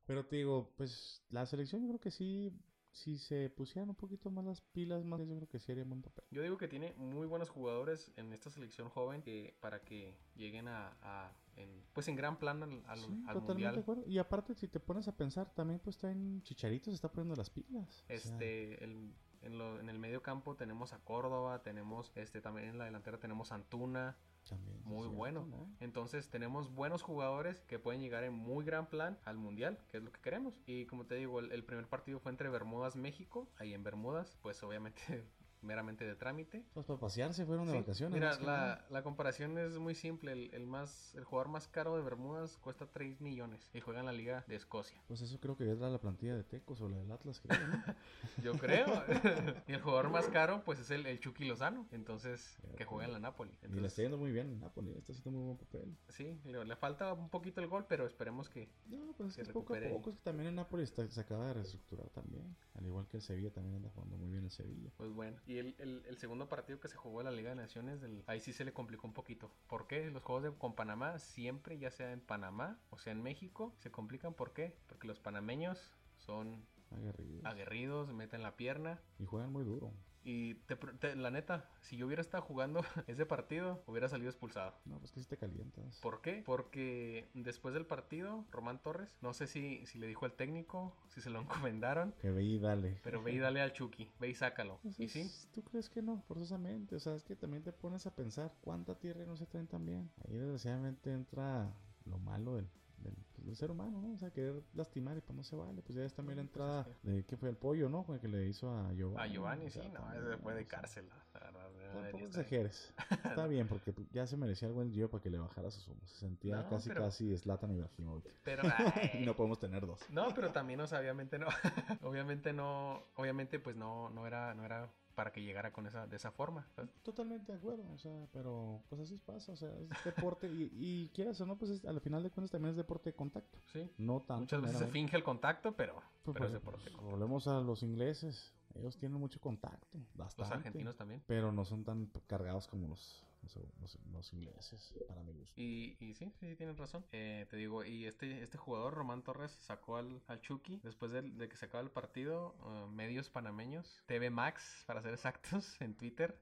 Pero 0.07 0.25
te 0.25 0.37
digo, 0.37 0.73
pues 0.79 1.23
la 1.29 1.45
selección 1.45 1.83
yo 1.83 1.89
creo 1.89 2.01
que 2.01 2.11
sí, 2.11 2.59
si 3.03 3.19
se 3.19 3.51
pusieran 3.51 3.89
un 3.89 3.95
poquito 3.95 4.31
más 4.31 4.45
las 4.45 4.61
pilas, 4.61 5.05
más 5.05 5.21
yo 5.21 5.27
creo 5.37 5.49
que 5.49 5.59
sí 5.59 5.73
haría 5.73 5.85
buen 5.85 6.03
papel. 6.03 6.25
Yo 6.31 6.43
digo 6.43 6.57
que 6.57 6.69
tiene 6.69 6.93
muy 6.95 7.27
buenos 7.27 7.49
jugadores 7.49 8.13
en 8.17 8.33
esta 8.33 8.51
selección 8.51 8.89
joven 8.89 9.23
que 9.23 9.57
para 9.61 9.83
que 9.85 10.17
lleguen 10.35 10.69
a, 10.69 10.97
a- 11.03 11.33
en, 11.57 11.83
pues 11.93 12.07
en 12.09 12.15
gran 12.17 12.39
plan 12.39 12.63
al, 12.63 12.83
al- 12.87 12.99
Sí, 13.01 13.05
al 13.27 13.35
totalmente 13.35 13.43
de 13.43 13.43
mundial. 13.47 13.79
acuerdo. 13.79 14.05
Y 14.07 14.19
aparte, 14.19 14.55
si 14.55 14.69
te 14.69 14.79
pones 14.81 15.09
a 15.09 15.17
pensar, 15.17 15.53
también 15.55 15.81
pues 15.81 15.97
está 15.97 16.11
en 16.11 16.43
Chicharito, 16.43 16.91
se 16.91 16.95
está 16.95 17.11
poniendo 17.11 17.35
las 17.37 17.51
pilas. 17.51 18.03
O 18.03 18.07
sea, 18.07 18.17
Este, 18.17 18.85
el- 18.85 19.13
en, 19.43 19.59
lo- 19.59 19.79
en 19.81 19.89
el 19.89 19.99
medio 19.99 20.23
campo 20.23 20.57
tenemos 20.57 20.93
a 20.93 20.99
Córdoba, 21.05 21.63
tenemos 21.63 22.13
este 22.17 22.41
también 22.41 22.69
en 22.69 22.79
la 22.79 22.85
delantera 22.87 23.19
tenemos 23.19 23.53
a 23.53 23.57
Antuna, 23.57 24.17
también, 24.49 24.81
muy 24.85 25.01
cierto, 25.01 25.17
bueno. 25.17 25.47
¿no? 25.47 25.69
Entonces 25.81 26.29
tenemos 26.31 26.73
buenos 26.75 27.03
jugadores 27.03 27.61
que 27.63 27.79
pueden 27.79 28.01
llegar 28.01 28.25
en 28.25 28.35
muy 28.35 28.65
gran 28.65 28.89
plan 28.89 29.19
al 29.25 29.37
mundial, 29.37 29.79
que 29.89 29.99
es 29.99 30.03
lo 30.03 30.13
que 30.13 30.21
queremos. 30.21 30.61
Y 30.67 30.87
como 30.87 31.07
te 31.07 31.15
digo, 31.15 31.41
el, 31.41 31.53
el 31.53 31.65
primer 31.65 31.87
partido 31.87 32.19
fue 32.19 32.31
entre 32.31 32.49
Bermudas, 32.49 32.97
México. 32.97 33.49
Ahí 33.59 33.75
en 33.75 33.83
Bermudas, 33.83 34.39
pues 34.43 34.63
obviamente 34.63 35.25
meramente 35.63 36.05
de 36.05 36.15
trámite. 36.15 36.65
Pues 36.75 36.87
para 36.87 36.99
pasearse 36.99 37.45
fueron 37.47 37.67
de 37.67 37.73
Sí, 37.73 37.79
vacaciones. 37.79 38.15
Mira, 38.15 38.39
la, 38.41 38.85
la 38.91 39.03
comparación 39.03 39.59
es 39.59 39.79
muy 39.79 39.95
simple. 39.95 40.33
El, 40.33 40.55
el 40.55 40.67
más, 40.67 41.15
el 41.15 41.25
jugador 41.25 41.49
más 41.51 41.69
caro 41.69 41.97
de 41.97 42.03
Bermudas 42.03 42.57
cuesta 42.59 42.87
3 42.87 43.21
millones 43.21 43.69
y 43.73 43.81
juega 43.81 44.01
en 44.01 44.07
la 44.07 44.13
liga 44.13 44.45
de 44.49 44.57
Escocia. 44.57 45.01
Pues 45.09 45.21
eso 45.21 45.39
creo 45.41 45.57
que 45.57 45.71
es 45.71 45.79
la, 45.79 45.89
la 45.91 45.99
plantilla 46.01 46.37
de 46.37 46.45
Tecos 46.45 46.81
o 46.81 46.89
la 46.89 46.99
del 46.99 47.11
Atlas, 47.11 47.41
creo, 47.41 47.59
¿no? 47.67 47.83
Yo 48.43 48.55
creo. 48.59 48.87
y 49.67 49.73
el 49.73 49.81
jugador 49.83 50.11
más 50.11 50.29
caro, 50.29 50.63
pues 50.65 50.79
es 50.81 50.91
el, 50.91 51.07
el 51.07 51.19
Chucky 51.21 51.45
Lozano. 51.45 51.87
Entonces, 51.93 52.57
que 52.77 52.85
juega 52.85 53.07
en 53.07 53.13
la 53.13 53.19
Napoli. 53.19 53.53
y 53.63 53.81
le 53.81 53.87
está 53.87 54.03
yendo 54.03 54.19
muy 54.19 54.33
bien 54.33 54.51
en 54.51 54.61
Napoli, 54.61 54.93
está 54.93 55.13
haciendo 55.13 55.31
muy 55.39 55.47
buen 55.47 55.59
papel. 55.59 55.97
sí, 56.09 56.39
le, 56.45 56.65
le 56.65 56.77
falta 56.77 57.13
un 57.13 57.29
poquito 57.29 57.61
el 57.61 57.67
gol, 57.69 57.87
pero 57.89 58.07
esperemos 58.07 58.49
que, 58.49 58.69
No, 58.87 59.13
pues 59.17 59.31
es 59.31 59.37
Que 59.37 59.43
es 59.43 59.49
poco 59.49 59.75
a 59.75 59.81
poco, 59.81 60.11
es 60.11 60.17
que 60.17 60.23
también 60.23 60.49
en 60.49 60.55
Napoli 60.57 60.83
está- 60.85 61.09
se 61.09 61.21
acaba 61.21 61.47
de 61.49 61.55
reestructurar 61.55 62.09
también. 62.11 62.57
Al 62.75 62.87
igual 62.87 63.07
que 63.09 63.17
el 63.19 63.23
Sevilla 63.23 63.51
también 63.53 63.77
anda 63.77 63.91
jugando 63.91 64.17
muy 64.17 64.31
bien 64.31 64.45
el 64.45 64.51
Sevilla. 64.51 64.91
Pues 64.97 65.11
bueno, 65.13 65.37
y 65.49 65.59
el, 65.59 65.75
el- 65.79 66.05
el 66.07 66.19
segundo 66.19 66.49
partido 66.49 66.79
que 66.79 66.89
se 66.89 66.97
jugó 66.97 67.21
en 67.21 67.25
la 67.25 67.31
Liga 67.33 67.51
de 67.51 67.57
Naciones, 67.57 68.01
del- 68.01 68.23
ahí 68.27 68.41
sí 68.41 68.53
se 68.53 68.65
le 68.65 68.73
complicó 68.73 69.07
un 69.07 69.15
poquito. 69.15 69.51
¿Por 69.67 69.87
qué? 69.87 70.11
Los 70.11 70.23
juegos 70.23 70.45
de, 70.45 70.53
con 70.57 70.75
Panamá, 70.75 71.19
siempre, 71.19 71.79
ya 71.79 71.91
sea 71.91 72.13
en 72.13 72.21
Panamá 72.21 72.79
o 72.91 72.99
sea 72.99 73.13
en 73.13 73.23
México, 73.23 73.75
se 73.79 73.91
complican. 73.91 74.35
¿Por 74.35 74.53
qué? 74.53 74.77
Porque 74.87 75.09
los 75.09 75.19
panameños 75.19 75.79
son 76.19 76.65
Aguerridos. 76.91 77.45
aguerridos, 77.45 78.13
meten 78.13 78.43
la 78.43 78.57
pierna. 78.57 79.01
Y 79.19 79.25
juegan 79.25 79.51
muy 79.51 79.65
duro. 79.65 79.93
Y 80.25 80.55
te 80.67 80.77
te- 80.77 81.17
la 81.17 81.31
neta, 81.31 81.71
si 81.81 81.97
yo 81.97 82.07
hubiera 82.07 82.21
estado 82.21 82.43
jugando 82.43 82.81
ese 83.07 83.25
partido, 83.25 83.83
hubiera 83.87 84.09
salido 84.09 84.29
expulsado. 84.31 84.75
No, 84.85 84.99
pues 84.99 85.13
que 85.13 85.21
si 85.21 85.27
te 85.27 85.37
calientas. 85.37 85.99
¿Por 86.01 86.21
qué? 86.21 86.43
Porque 86.45 87.31
después 87.35 87.73
del 87.75 87.87
partido, 87.87 88.45
Román 88.51 88.83
Torres, 88.83 89.17
no 89.23 89.33
sé 89.33 89.47
si, 89.47 89.87
si 89.87 89.99
le 89.99 90.07
dijo 90.07 90.27
al 90.27 90.33
técnico, 90.33 90.95
si 91.09 91.21
se 91.21 91.31
lo 91.31 91.41
encomendaron, 91.41 92.13
Que 92.21 92.31
ve 92.31 92.43
y 92.45 92.59
dale. 92.59 93.01
pero 93.03 93.23
ve 93.23 93.33
y 93.33 93.39
dale 93.39 93.61
al 93.61 93.73
Chucky, 93.73 94.11
ve 94.19 94.29
y 94.29 94.35
sácalo. 94.35 94.81
Pues 94.83 94.99
Y 95.01 95.09
sí, 95.09 95.31
¿Tú 95.55 95.63
crees 95.63 95.89
que 95.89 96.03
no? 96.03 96.21
Forzosamente. 96.29 96.97
O 96.97 97.01
sea, 97.01 97.15
es 97.15 97.23
que 97.25 97.37
también 97.37 97.63
te 97.63 97.73
pones 97.73 98.07
a 98.07 98.15
pensar 98.15 98.53
cuánta 98.61 98.95
tierra 98.99 99.25
no 99.25 99.37
se 99.37 99.47
traen 99.47 99.67
también. 99.69 100.11
Ahí 100.27 100.37
desgraciadamente 100.37 101.13
entra 101.13 101.73
lo 102.05 102.19
malo 102.19 102.57
del, 102.57 102.69
del, 103.03 103.15
pues, 103.35 103.47
del 103.47 103.57
ser 103.57 103.71
humano, 103.71 104.01
¿no? 104.01 104.13
O 104.15 104.19
sea, 104.19 104.31
querer 104.31 104.63
lastimar 104.75 105.17
y 105.17 105.21
pues 105.21 105.37
no 105.37 105.43
se 105.43 105.57
vale. 105.57 105.83
Pues 105.83 105.97
ya 105.97 106.05
es 106.05 106.15
también 106.15 106.37
la 106.37 106.43
entrada 106.43 106.87
es 106.89 107.03
de 107.03 107.25
que 107.25 107.37
fue 107.37 107.49
el 107.51 107.57
pollo, 107.57 107.89
¿no? 107.89 108.07
Que 108.21 108.29
le 108.29 108.47
hizo 108.47 108.71
a 108.71 108.93
Giovanni. 108.93 109.23
a 109.31 109.33
Giovanni, 109.33 109.67
O 109.67 109.71
sea, 109.71 109.83
sí, 109.83 109.89
no, 109.93 110.13
ese 110.13 110.37
fue 110.43 110.55
de 110.55 110.67
cárcel. 110.67 111.09
la 111.35 111.41
verdad, 111.41 111.71
no 111.95 112.01
Tampoco 112.03 112.25
exageres. 112.27 112.95
Está 113.25 113.47
bien, 113.49 113.67
porque 113.69 113.93
pues, 113.93 114.09
ya 114.11 114.27
se 114.27 114.37
merecía 114.37 114.69
algo 114.69 114.83
el 114.83 114.91
Gio 114.93 115.11
para 115.11 115.23
que 115.23 115.31
le 115.31 115.39
bajara 115.39 115.71
sus 115.71 115.87
humos. 115.89 116.09
Se 116.11 116.19
sentía 116.19 116.57
No, 116.57 116.69
casi, 116.69 116.89
pero- 116.89 117.03
casi 117.03 117.37
Zlatan 117.37 117.73
Ibrahimovic. 117.73 118.25
Pero, 118.45 118.63
y 119.15 119.25
no 119.25 119.35
podemos 119.35 119.59
tener 119.59 119.87
dos. 119.87 120.01
no, 120.11 120.29
pero 120.35 120.51
también, 120.53 120.81
o 120.81 120.87
sea, 120.87 121.01
obviamente 121.01 121.39
no, 121.39 121.47
obviamente 122.03 122.53
no, 122.53 123.03
obviamente 123.17 123.59
pues 123.59 123.77
no, 123.77 124.11
no 124.11 124.27
era, 124.27 124.55
no 124.55 124.65
era 124.65 124.91
para 125.19 125.33
que 125.33 125.43
llegara 125.43 125.73
con 125.73 125.85
esa, 125.89 126.07
de 126.07 126.15
esa 126.15 126.31
forma. 126.31 126.65
¿sabes? 126.77 126.93
Totalmente 127.03 127.51
de 127.51 127.59
acuerdo, 127.59 127.83
o 127.93 127.99
sea, 127.99 128.29
pero 128.33 128.81
pues 128.89 129.01
así 129.01 129.17
pasa, 129.19 129.51
o 129.51 129.57
sea, 129.57 129.69
es 129.81 129.89
deporte 130.05 130.47
y, 130.47 130.71
y 130.73 131.09
quieras 131.13 131.41
o 131.41 131.47
no, 131.47 131.57
pues 131.59 131.73
es- 131.73 131.85
al 131.85 132.01
final 132.01 132.23
de 132.23 132.31
cuentas 132.31 132.53
también 132.53 132.71
es 132.71 132.77
deporte 132.77 133.11
de 133.11 133.17
contacto. 133.17 133.59
Sí. 133.73 133.91
No 133.99 134.21
tanto. 134.21 134.43
Muchas 134.43 134.63
veces 134.63 134.79
se 134.79 134.87
finge 134.87 135.17
el 135.17 135.25
contacto, 135.25 135.73
pero, 135.75 135.95
Pues, 136.23 136.35
pero 136.39 136.47
es 136.47 136.53
pues, 136.63 136.85
deporte. 136.85 136.91
volvemos 137.11 137.49
a 137.49 137.59
los 137.61 137.83
ingleses, 137.83 138.55
ellos 138.75 138.97
tienen 138.99 139.19
mucho 139.19 139.41
contacto, 139.41 139.99
bastante. 140.15 140.43
Los 140.43 140.51
argentinos 140.53 140.97
también. 140.97 141.23
Pero 141.27 141.53
no 141.53 141.65
son 141.65 141.85
tan 141.85 142.07
cargados 142.27 142.67
como 142.69 142.89
los, 142.89 143.25
los, 143.43 143.57
los- 143.81 143.99
los 144.13 144.33
ingleses, 144.33 144.95
para 145.07 145.23
mi 145.23 145.33
gusto. 145.33 145.61
Y, 145.61 145.97
y 146.01 146.15
sí, 146.15 146.33
sí, 146.39 146.55
tienen 146.57 146.77
razón. 146.77 147.05
Eh, 147.13 147.47
te 147.51 147.57
digo, 147.57 147.85
y 147.85 148.07
este, 148.07 148.43
este 148.43 148.59
jugador, 148.59 148.95
Román 148.95 149.23
Torres, 149.23 149.53
sacó 149.53 149.97
al, 149.97 150.23
al 150.27 150.41
Chucky 150.41 150.81
después 150.83 151.11
de, 151.13 151.23
de 151.23 151.49
que 151.49 151.57
se 151.57 151.67
acaba 151.67 151.83
el 151.83 151.91
partido. 151.91 152.55
eh, 152.67 152.87
medios 152.93 153.31
panameños, 153.31 154.03
TV 154.07 154.31
Max, 154.31 154.85
para 154.87 155.03
ser 155.03 155.15
exactos, 155.15 155.81
en 155.81 155.95
Twitter, 155.95 156.39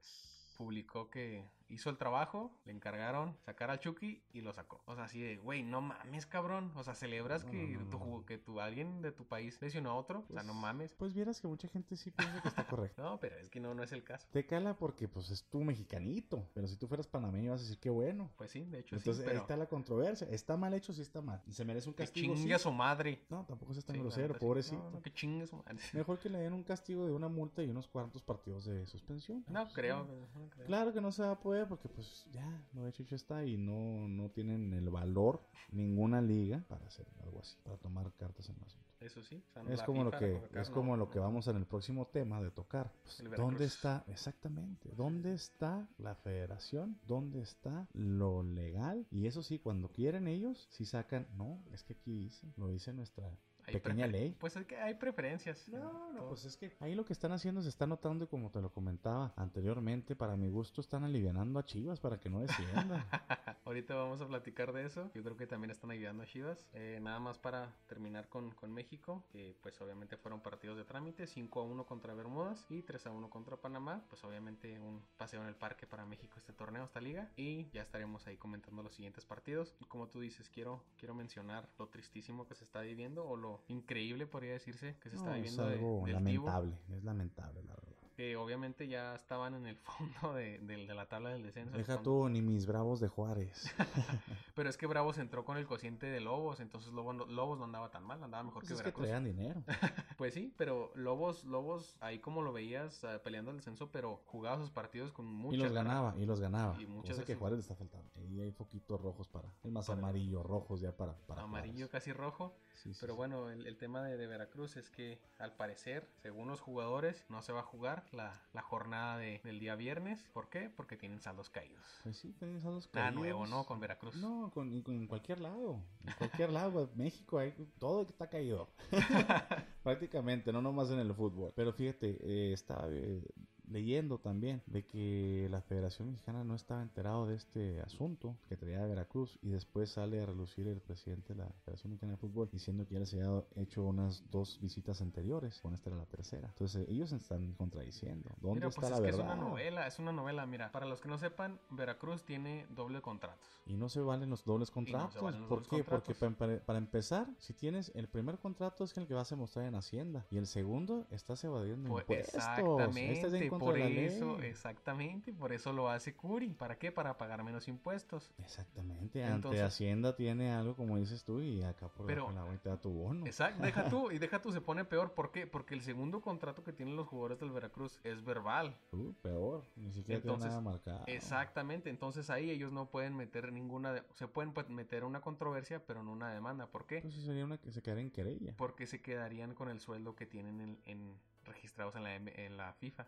publicó 0.56 1.10
que 1.10 1.44
hizo 1.68 1.90
el 1.90 1.98
trabajo, 1.98 2.52
le 2.64 2.72
encargaron 2.72 3.36
sacar 3.44 3.70
al 3.70 3.78
Chucky 3.80 4.22
y 4.32 4.40
lo 4.40 4.52
sacó. 4.52 4.82
O 4.86 4.94
sea, 4.94 5.04
así 5.04 5.20
de, 5.20 5.36
güey, 5.38 5.62
no 5.62 5.80
mames, 5.80 6.26
cabrón. 6.26 6.72
O 6.76 6.84
sea, 6.84 6.94
celebras 6.94 7.44
No, 7.44 7.50
que, 7.50 7.66
no, 7.78 7.88
tu, 7.90 8.24
que 8.24 8.38
tu, 8.38 8.60
alguien 8.60 9.02
de 9.02 9.12
tu 9.12 9.26
país 9.26 9.60
lesionó 9.60 9.90
a 9.90 9.94
otro. 9.94 10.24
o 10.28 10.32
sea, 10.32 10.42
no 10.42 10.52
Pues- 10.52 10.62
mames. 10.62 10.94
Pues 10.94 11.12
vieras 11.14 11.40
que 11.40 11.48
mucha 11.48 11.68
gente 11.68 11.96
sí 11.96 12.10
piensa 12.10 12.40
que 12.42 12.48
está 12.48 12.66
correcto. 12.66 13.02
No, 13.06 13.18
pero 13.20 13.36
es 13.38 13.48
que 13.50 13.60
no, 13.60 13.74
no 13.74 13.82
es 13.82 13.92
el 13.92 14.02
caso. 14.04 14.26
Te 14.32 14.46
cala 14.46 14.76
porque 14.76 15.06
pues 15.08 15.30
es 15.30 15.44
tu 15.44 15.62
mexicanito, 15.62 16.48
pero 16.54 16.66
si 16.66 16.76
tú 16.76 16.86
fueras 16.88 17.06
panameño 17.06 17.50
vas 17.52 17.60
a 17.60 17.64
decir 17.64 17.78
qué 17.78 17.90
bueno. 17.90 18.30
Pues 18.36 18.50
sí, 18.50 18.64
de 18.64 18.80
hecho 18.80 18.96
Entonces 18.96 19.16
sí, 19.16 19.22
ahí 19.22 19.28
pero 19.28 19.40
está 19.42 19.56
la 19.56 19.66
controversia. 19.66 20.26
¿Está 20.30 20.56
mal 20.56 20.74
hecho? 20.74 20.92
Sí 20.92 21.02
está 21.02 21.20
mal. 21.22 21.42
¿Se 21.48 21.64
merece 21.64 21.88
un 21.88 21.94
que 21.94 22.04
castigo? 22.04 22.34
chingue 22.34 22.48
Sí. 22.48 22.52
a 22.52 22.58
su 22.58 22.72
madre. 22.72 23.22
No, 23.30 23.44
tampoco 23.44 23.72
seas 23.72 23.84
tan 23.84 23.96
Sí, 23.96 24.02
grosero, 24.02 24.38
pobrecito. 24.38 24.82
No, 24.82 24.90
no, 24.90 25.02
que 25.02 25.12
chingue 25.12 25.44
a 25.44 25.46
su 25.46 25.56
madre. 25.56 25.76
Mejor 25.94 26.18
que 26.18 26.28
le 26.28 26.38
den 26.38 26.52
un 26.52 26.62
castigo 26.62 27.06
de 27.06 27.12
una 27.12 27.28
multa 27.28 27.62
y 27.62 27.68
unos 27.70 27.86
cuantos 27.88 28.22
partidos 28.22 28.64
de 28.64 28.86
suspensión. 28.86 29.44
No 29.48 29.62
Pues, 29.64 29.74
creo, 29.74 30.04
sí. 30.06 30.12
no 30.38 30.48
creo. 30.50 30.66
Claro 30.66 30.92
que 30.92 31.00
no 31.00 31.12
se 31.12 31.22
va 31.22 31.30
a 31.32 31.40
poder 31.40 31.55
porque 31.64 31.88
pues 31.88 32.26
ya, 32.32 32.62
lo 32.74 32.86
hecho 32.86 33.02
hecho 33.02 33.14
está 33.14 33.44
y 33.46 33.56
no, 33.56 34.06
no 34.08 34.28
tienen 34.30 34.72
el 34.74 34.90
valor 34.90 35.40
ninguna 35.70 36.20
liga 36.20 36.62
para 36.68 36.84
hacer 36.86 37.06
algo 37.22 37.40
así, 37.40 37.56
para 37.62 37.76
tomar 37.78 38.12
cartas 38.14 38.48
en 38.50 38.56
el 38.56 38.62
asunto. 38.64 38.86
Eso 39.00 39.22
sí. 39.22 39.36
o 39.36 39.52
sea, 39.52 39.62
Es 39.74 39.82
como 39.82 40.04
lo 40.04 40.10
que 40.10 40.40
es 40.54 40.68
no- 40.68 40.74
como 40.74 40.96
lo 40.96 41.10
que 41.10 41.18
vamos 41.18 41.46
en 41.48 41.56
el 41.56 41.66
próximo 41.66 42.06
tema 42.08 42.42
de 42.42 42.50
tocar. 42.50 42.92
Pues, 43.02 43.22
¿Dónde 43.36 43.64
está 43.66 44.04
exactamente? 44.08 44.90
¿Dónde 44.96 45.34
está 45.34 45.86
la 45.98 46.14
federación? 46.16 46.98
¿Dónde 47.06 47.42
está 47.42 47.86
lo 47.92 48.42
legal? 48.42 49.06
Y 49.10 49.26
eso 49.26 49.42
sí, 49.42 49.58
cuando 49.58 49.88
quieren 49.88 50.26
ellos, 50.28 50.66
sí 50.70 50.84
sacan, 50.84 51.26
no, 51.36 51.62
es 51.72 51.82
que 51.84 51.92
aquí 51.94 52.12
dice, 52.18 52.52
lo 52.56 52.68
dice 52.68 52.92
nuestra 52.92 53.30
pequeña 53.72 54.06
ley. 54.06 54.36
Pues 54.38 54.56
es 54.56 54.66
que 54.66 54.76
hay 54.76 54.94
preferencias. 54.94 55.68
No, 55.68 56.12
no, 56.12 56.28
pues 56.28 56.44
es 56.44 56.56
que 56.56 56.76
ahí 56.80 56.94
lo 56.94 57.04
que 57.04 57.12
están 57.12 57.32
haciendo 57.32 57.62
se 57.62 57.68
está 57.68 57.86
notando 57.86 58.24
y 58.24 58.28
como 58.28 58.50
te 58.50 58.60
lo 58.60 58.70
comentaba 58.70 59.32
anteriormente, 59.36 60.16
para 60.16 60.36
mi 60.36 60.48
gusto 60.48 60.80
están 60.80 61.04
alivianando 61.04 61.58
a 61.58 61.64
Chivas 61.64 62.00
para 62.00 62.18
que 62.18 62.30
no 62.30 62.40
descienda. 62.40 63.06
Ahorita 63.64 63.94
vamos 63.96 64.20
a 64.20 64.28
platicar 64.28 64.72
de 64.72 64.84
eso. 64.84 65.10
Yo 65.14 65.24
creo 65.24 65.36
que 65.36 65.46
también 65.46 65.70
están 65.70 65.90
ayudando 65.90 66.22
a 66.22 66.26
Chivas. 66.26 66.68
Eh, 66.72 67.00
nada 67.02 67.18
más 67.18 67.38
para 67.38 67.74
terminar 67.88 68.28
con, 68.28 68.52
con 68.52 68.72
México, 68.72 69.24
que 69.30 69.56
pues 69.60 69.80
obviamente 69.80 70.16
fueron 70.16 70.40
partidos 70.40 70.76
de 70.76 70.84
trámite, 70.84 71.26
5 71.26 71.60
a 71.60 71.64
1 71.64 71.86
contra 71.86 72.14
Bermudas 72.14 72.64
y 72.70 72.82
3 72.82 73.06
a 73.06 73.10
1 73.10 73.28
contra 73.28 73.56
Panamá. 73.56 74.04
Pues 74.08 74.22
obviamente 74.24 74.78
un 74.78 75.02
paseo 75.16 75.42
en 75.42 75.48
el 75.48 75.56
parque 75.56 75.86
para 75.86 76.06
México 76.06 76.34
este 76.38 76.52
torneo, 76.52 76.84
esta 76.84 77.00
liga. 77.00 77.30
Y 77.36 77.68
ya 77.70 77.82
estaremos 77.82 78.26
ahí 78.26 78.36
comentando 78.36 78.82
los 78.82 78.94
siguientes 78.94 79.24
partidos. 79.24 79.74
Y 79.80 79.84
como 79.86 80.08
tú 80.08 80.20
dices, 80.20 80.48
quiero, 80.48 80.84
quiero 80.96 81.14
mencionar 81.14 81.68
lo 81.78 81.88
tristísimo 81.88 82.46
que 82.46 82.54
se 82.54 82.64
está 82.64 82.82
viviendo 82.82 83.26
o 83.26 83.36
lo 83.36 83.55
increíble 83.68 84.26
podría 84.26 84.52
decirse 84.52 84.96
que 85.00 85.10
se 85.10 85.16
está 85.16 85.30
es 85.30 85.36
viviendo 85.36 85.66
de- 85.66 85.74
algo 85.74 86.02
del 86.04 86.14
lamentable, 86.14 86.74
es 86.90 87.04
lamentable 87.04 87.62
la 87.64 87.74
verdad. 87.74 87.95
Que 88.16 88.34
obviamente 88.36 88.88
ya 88.88 89.14
estaban 89.14 89.54
en 89.54 89.66
el 89.66 89.76
fondo 90.22 90.34
de, 90.34 90.58
de- 90.60 90.86
de 90.86 90.94
la 90.94 91.06
tabla 91.06 91.30
del 91.30 91.42
descenso. 91.42 91.72
el 91.76 91.82
Deja 91.84 92.02
tú 92.02 92.28
ni 92.28 92.40
mis 92.40 92.66
bravos 92.66 92.98
de 93.00 93.08
Juárez. 93.08 93.70
Pero 94.54 94.70
es 94.70 94.76
que 94.78 94.86
Bravos 94.86 95.18
entró 95.18 95.44
con 95.44 95.58
el 95.58 95.66
cociente 95.66 96.06
de 96.06 96.20
Lobos, 96.20 96.60
entonces 96.60 96.92
Lobos 96.92 97.14
no, 97.14 97.26
Lobos 97.26 97.58
no 97.58 97.64
andaba 97.64 97.90
tan 97.90 98.04
mal, 98.04 98.22
andaba 98.24 98.42
mejor 98.42 98.62
Pues 98.62 98.68
que 98.68 98.74
es 98.74 98.80
que 98.80 98.84
Veracruz. 98.84 99.06
traían 99.06 99.24
dinero. 99.24 99.62
Pues 100.16 100.32
sí, 100.32 100.54
pero 100.56 100.92
Lobos, 100.94 101.44
Lobos, 101.44 101.94
ahí 102.00 102.20
como 102.20 102.40
lo 102.40 102.50
veías 102.54 103.04
eh, 103.04 103.20
peleando 103.22 103.50
el 103.50 103.58
descenso, 103.58 103.90
pero 103.92 104.22
jugaba 104.24 104.56
sus 104.56 104.70
partidos 104.70 105.12
con 105.12 105.26
mucha 105.26 105.56
Y 105.56 105.60
los 105.60 105.72
ganaba, 105.72 106.14
y 106.16 106.24
los 106.24 106.40
ganaba. 106.40 106.80
Y 106.80 106.86
muchas 106.86 107.16
Cosa 107.16 107.26
que 107.26 107.32
veces- 107.32 107.38
Juárez 107.38 107.56
le 107.58 107.60
está 107.62 107.74
faltando. 107.74 108.10
Ahí 108.16 108.40
hay 108.40 108.50
foquitos 108.52 108.98
rojos 108.98 109.28
para. 109.28 109.48
Es 109.62 109.70
más 109.70 109.86
Para- 109.86 109.98
amarillo, 109.98 110.42
rojos 110.42 110.80
ya 110.80 110.96
para. 110.96 111.12
para 111.26 111.42
Amarillo 111.42 111.74
Juárez. 111.86 111.90
casi 111.90 112.12
rojo. 112.14 112.56
Sí, 112.76 112.94
sí, 112.94 112.98
Pero 113.00 113.12
sí. 113.12 113.16
bueno, 113.18 113.50
el, 113.50 113.66
el 113.66 113.76
tema 113.76 114.02
de, 114.02 114.16
de 114.16 114.26
Veracruz 114.26 114.76
es 114.78 114.88
que 114.90 115.20
al 115.38 115.54
parecer, 115.54 116.08
según 116.22 116.48
los 116.48 116.60
jugadores, 116.62 117.26
no 117.28 117.42
se 117.42 117.52
va 117.52 117.60
a 117.60 117.64
jugar 117.64 118.05
la, 118.12 118.40
la 118.52 118.62
jornada 118.62 119.18
de- 119.18 119.40
del 119.44 119.58
día 119.60 119.74
viernes. 119.76 120.22
¿Por 120.32 120.48
qué? 120.48 120.70
Porque 120.70 120.96
tienen 120.96 121.20
saldos 121.20 121.50
caídos. 121.50 121.82
Pues 122.02 122.16
sí, 122.18 122.32
tenías 122.38 122.64
a 122.64 122.70
los 122.70 122.86
Nada 122.94 123.06
caídos. 123.08 123.14
nuevo, 123.14 123.46
¿no? 123.46 123.64
Con 123.64 123.80
Veracruz. 123.80 124.14
No, 124.16 124.50
con, 124.52 124.72
en 124.86 125.06
cualquier 125.06 125.40
lado. 125.40 125.80
En 126.06 126.14
cualquier 126.14 126.50
lado. 126.50 126.90
México, 126.96 127.38
hay, 127.38 127.52
todo 127.78 128.02
está 128.02 128.28
caído. 128.28 128.68
Prácticamente, 129.82 130.52
no 130.52 130.60
nomás 130.62 130.90
en 130.90 130.98
el 130.98 131.14
fútbol. 131.14 131.52
Pero 131.54 131.72
fíjate, 131.72 132.16
eh, 132.20 132.52
estaba 132.52 132.88
eh, 132.90 133.22
leyendo 133.68 134.18
también 134.18 134.62
de 134.66 134.84
que 134.84 135.48
la 135.50 135.60
Federación 135.62 136.08
Mexicana 136.08 136.44
no 136.44 136.54
estaba 136.54 136.82
enterado 136.82 137.26
de 137.26 137.34
este 137.34 137.80
asunto 137.80 138.36
que 138.48 138.56
traía 138.56 138.80
de 138.82 138.88
Veracruz 138.88 139.38
y 139.42 139.48
después 139.50 139.90
sale 139.90 140.20
a 140.22 140.26
relucir 140.26 140.66
el 140.68 140.80
presidente 140.80 141.34
de 141.34 141.40
la 141.44 141.48
Federación 141.64 141.90
Mexicana 141.92 142.12
de 142.12 142.18
Fútbol 142.18 142.48
diciendo 142.52 142.86
que 142.86 142.94
ya 142.94 143.00
les 143.00 143.12
había 143.14 143.44
hecho 143.56 143.82
unas 143.84 144.22
dos 144.30 144.58
visitas 144.60 145.00
anteriores, 145.00 145.60
con 145.60 145.74
esta 145.74 145.90
era 145.90 145.98
la 145.98 146.06
tercera. 146.06 146.48
Entonces 146.48 146.88
ellos 146.88 147.12
están 147.12 147.52
contradiciendo. 147.54 148.30
¿Dónde 148.40 148.60
Mira, 148.60 148.68
está 148.68 148.80
pues 148.82 148.90
la 148.90 148.96
es 148.96 149.02
que 149.02 149.06
verdad? 149.18 149.26
es 149.32 149.38
una 149.38 149.48
novela, 149.48 149.86
es 149.86 149.98
una 149.98 150.12
novela. 150.12 150.46
Mira, 150.46 150.70
para 150.72 150.86
los 150.86 151.00
que 151.00 151.08
no 151.08 151.18
sepan, 151.18 151.58
Veracruz 151.70 152.22
tiene 152.24 152.66
doble 152.70 153.00
contratos. 153.00 153.46
Y 153.66 153.76
no 153.76 153.88
se 153.88 154.00
valen 154.00 154.30
los 154.30 154.44
dobles 154.44 154.70
contratos. 154.70 155.20
valen 155.22 155.40
los 155.40 155.48
¿Por 155.48 155.62
dobles 155.64 155.84
qué? 155.84 155.90
Porque 155.90 156.14
contratos. 156.14 156.36
para, 156.38 156.60
para 156.64 156.78
empezar, 156.78 157.28
si 157.38 157.52
tienes 157.52 157.90
el 157.94 158.08
primer 158.08 158.38
contrato 158.38 158.84
es 158.84 158.96
el 158.96 159.06
que 159.06 159.14
vas 159.14 159.32
a 159.32 159.36
mostrar 159.36 159.66
en 159.66 159.74
Hacienda 159.74 160.24
y 160.30 160.36
el 160.38 160.46
segundo 160.46 161.06
estás 161.10 161.42
evadiendo 161.44 161.88
Pues, 161.88 162.02
impuestos. 162.04 162.34
Ahí 162.34 162.50
estás 162.60 163.32
en 163.32 163.42
exactamente, 163.42 163.48
contra 163.58 163.82
por 163.82 163.90
ley. 163.90 164.04
eso, 164.06 164.40
exactamente, 164.42 165.32
por 165.32 165.52
eso 165.52 165.72
lo 165.72 165.88
hace 165.88 166.14
Curi. 166.14 166.54
¿Para 166.54 166.78
qué? 166.78 166.92
Para 166.92 167.16
pagar 167.18 167.42
menos 167.44 167.68
impuestos. 167.68 168.32
Exactamente. 168.38 169.22
Entonces- 169.22 169.60
Ante 169.60 169.62
Hacienda 169.62 170.14
tiene 170.16 170.52
algo 170.52 170.74
como 170.76 170.96
dices 170.98 171.24
tú 171.24 171.40
y 171.40 171.62
acá 171.62 171.88
por 171.88 172.06
Pero- 172.06 172.30
la 172.30 172.44
da 172.64 172.80
tu 172.80 172.90
bono. 172.90 173.26
Exacto, 173.26 173.62
deja 173.62 173.88
tú, 173.88 174.10
y 174.12 174.18
deja 174.18 174.40
tú, 174.40 174.52
se 174.52 174.60
pone 174.60 174.84
peor. 174.84 175.12
¿Por 175.12 175.30
qué? 175.30 175.46
Porque 175.46 175.74
el 175.74 175.82
segundo 175.82 176.20
contrato 176.20 176.62
que 176.64 176.72
tienen 176.72 176.96
los 176.96 177.06
jugadores 177.06 177.38
del 177.40 177.50
Veracruz 177.50 178.00
es 178.04 178.24
verbal. 178.24 178.76
Uh, 178.92 179.12
peor. 179.22 179.64
Ni 179.76 179.92
siquiera 179.92 180.18
Entonces, 180.20 180.48
tiene 180.48 180.60
nada 180.60 180.60
marcado. 180.60 181.04
Exactamente, 181.06 181.90
entonces 181.90 182.30
ahí 182.30 182.50
ellos 182.50 182.72
no 182.72 182.90
pueden 182.90 183.16
meter 183.16 183.52
ninguna, 183.52 183.92
de- 183.92 184.02
se 184.14 184.26
pueden 184.28 184.52
pues, 184.52 184.68
meter 184.68 185.04
una 185.04 185.20
controversia, 185.20 185.84
pero 185.86 186.02
no 186.02 186.12
una 186.12 186.32
demanda. 186.32 186.66
¿Por 186.66 186.86
qué? 186.86 187.00
Pues 187.00 187.14
eso 187.14 187.26
sería 187.26 187.44
una 187.44 187.58
que 187.58 187.70
se 187.70 187.82
quedara 187.82 188.00
en 188.00 188.10
querella. 188.10 188.54
Porque 188.56 188.86
se 188.86 189.00
quedarían 189.02 189.54
con 189.54 189.68
el 189.68 189.80
sueldo 189.80 190.14
que 190.14 190.26
tienen 190.26 190.60
en, 190.60 190.78
en- 190.86 191.18
registrados 191.46 191.94
en 191.96 192.04
la, 192.04 192.14
en 192.16 192.56
la 192.56 192.72
FIFA, 192.74 193.06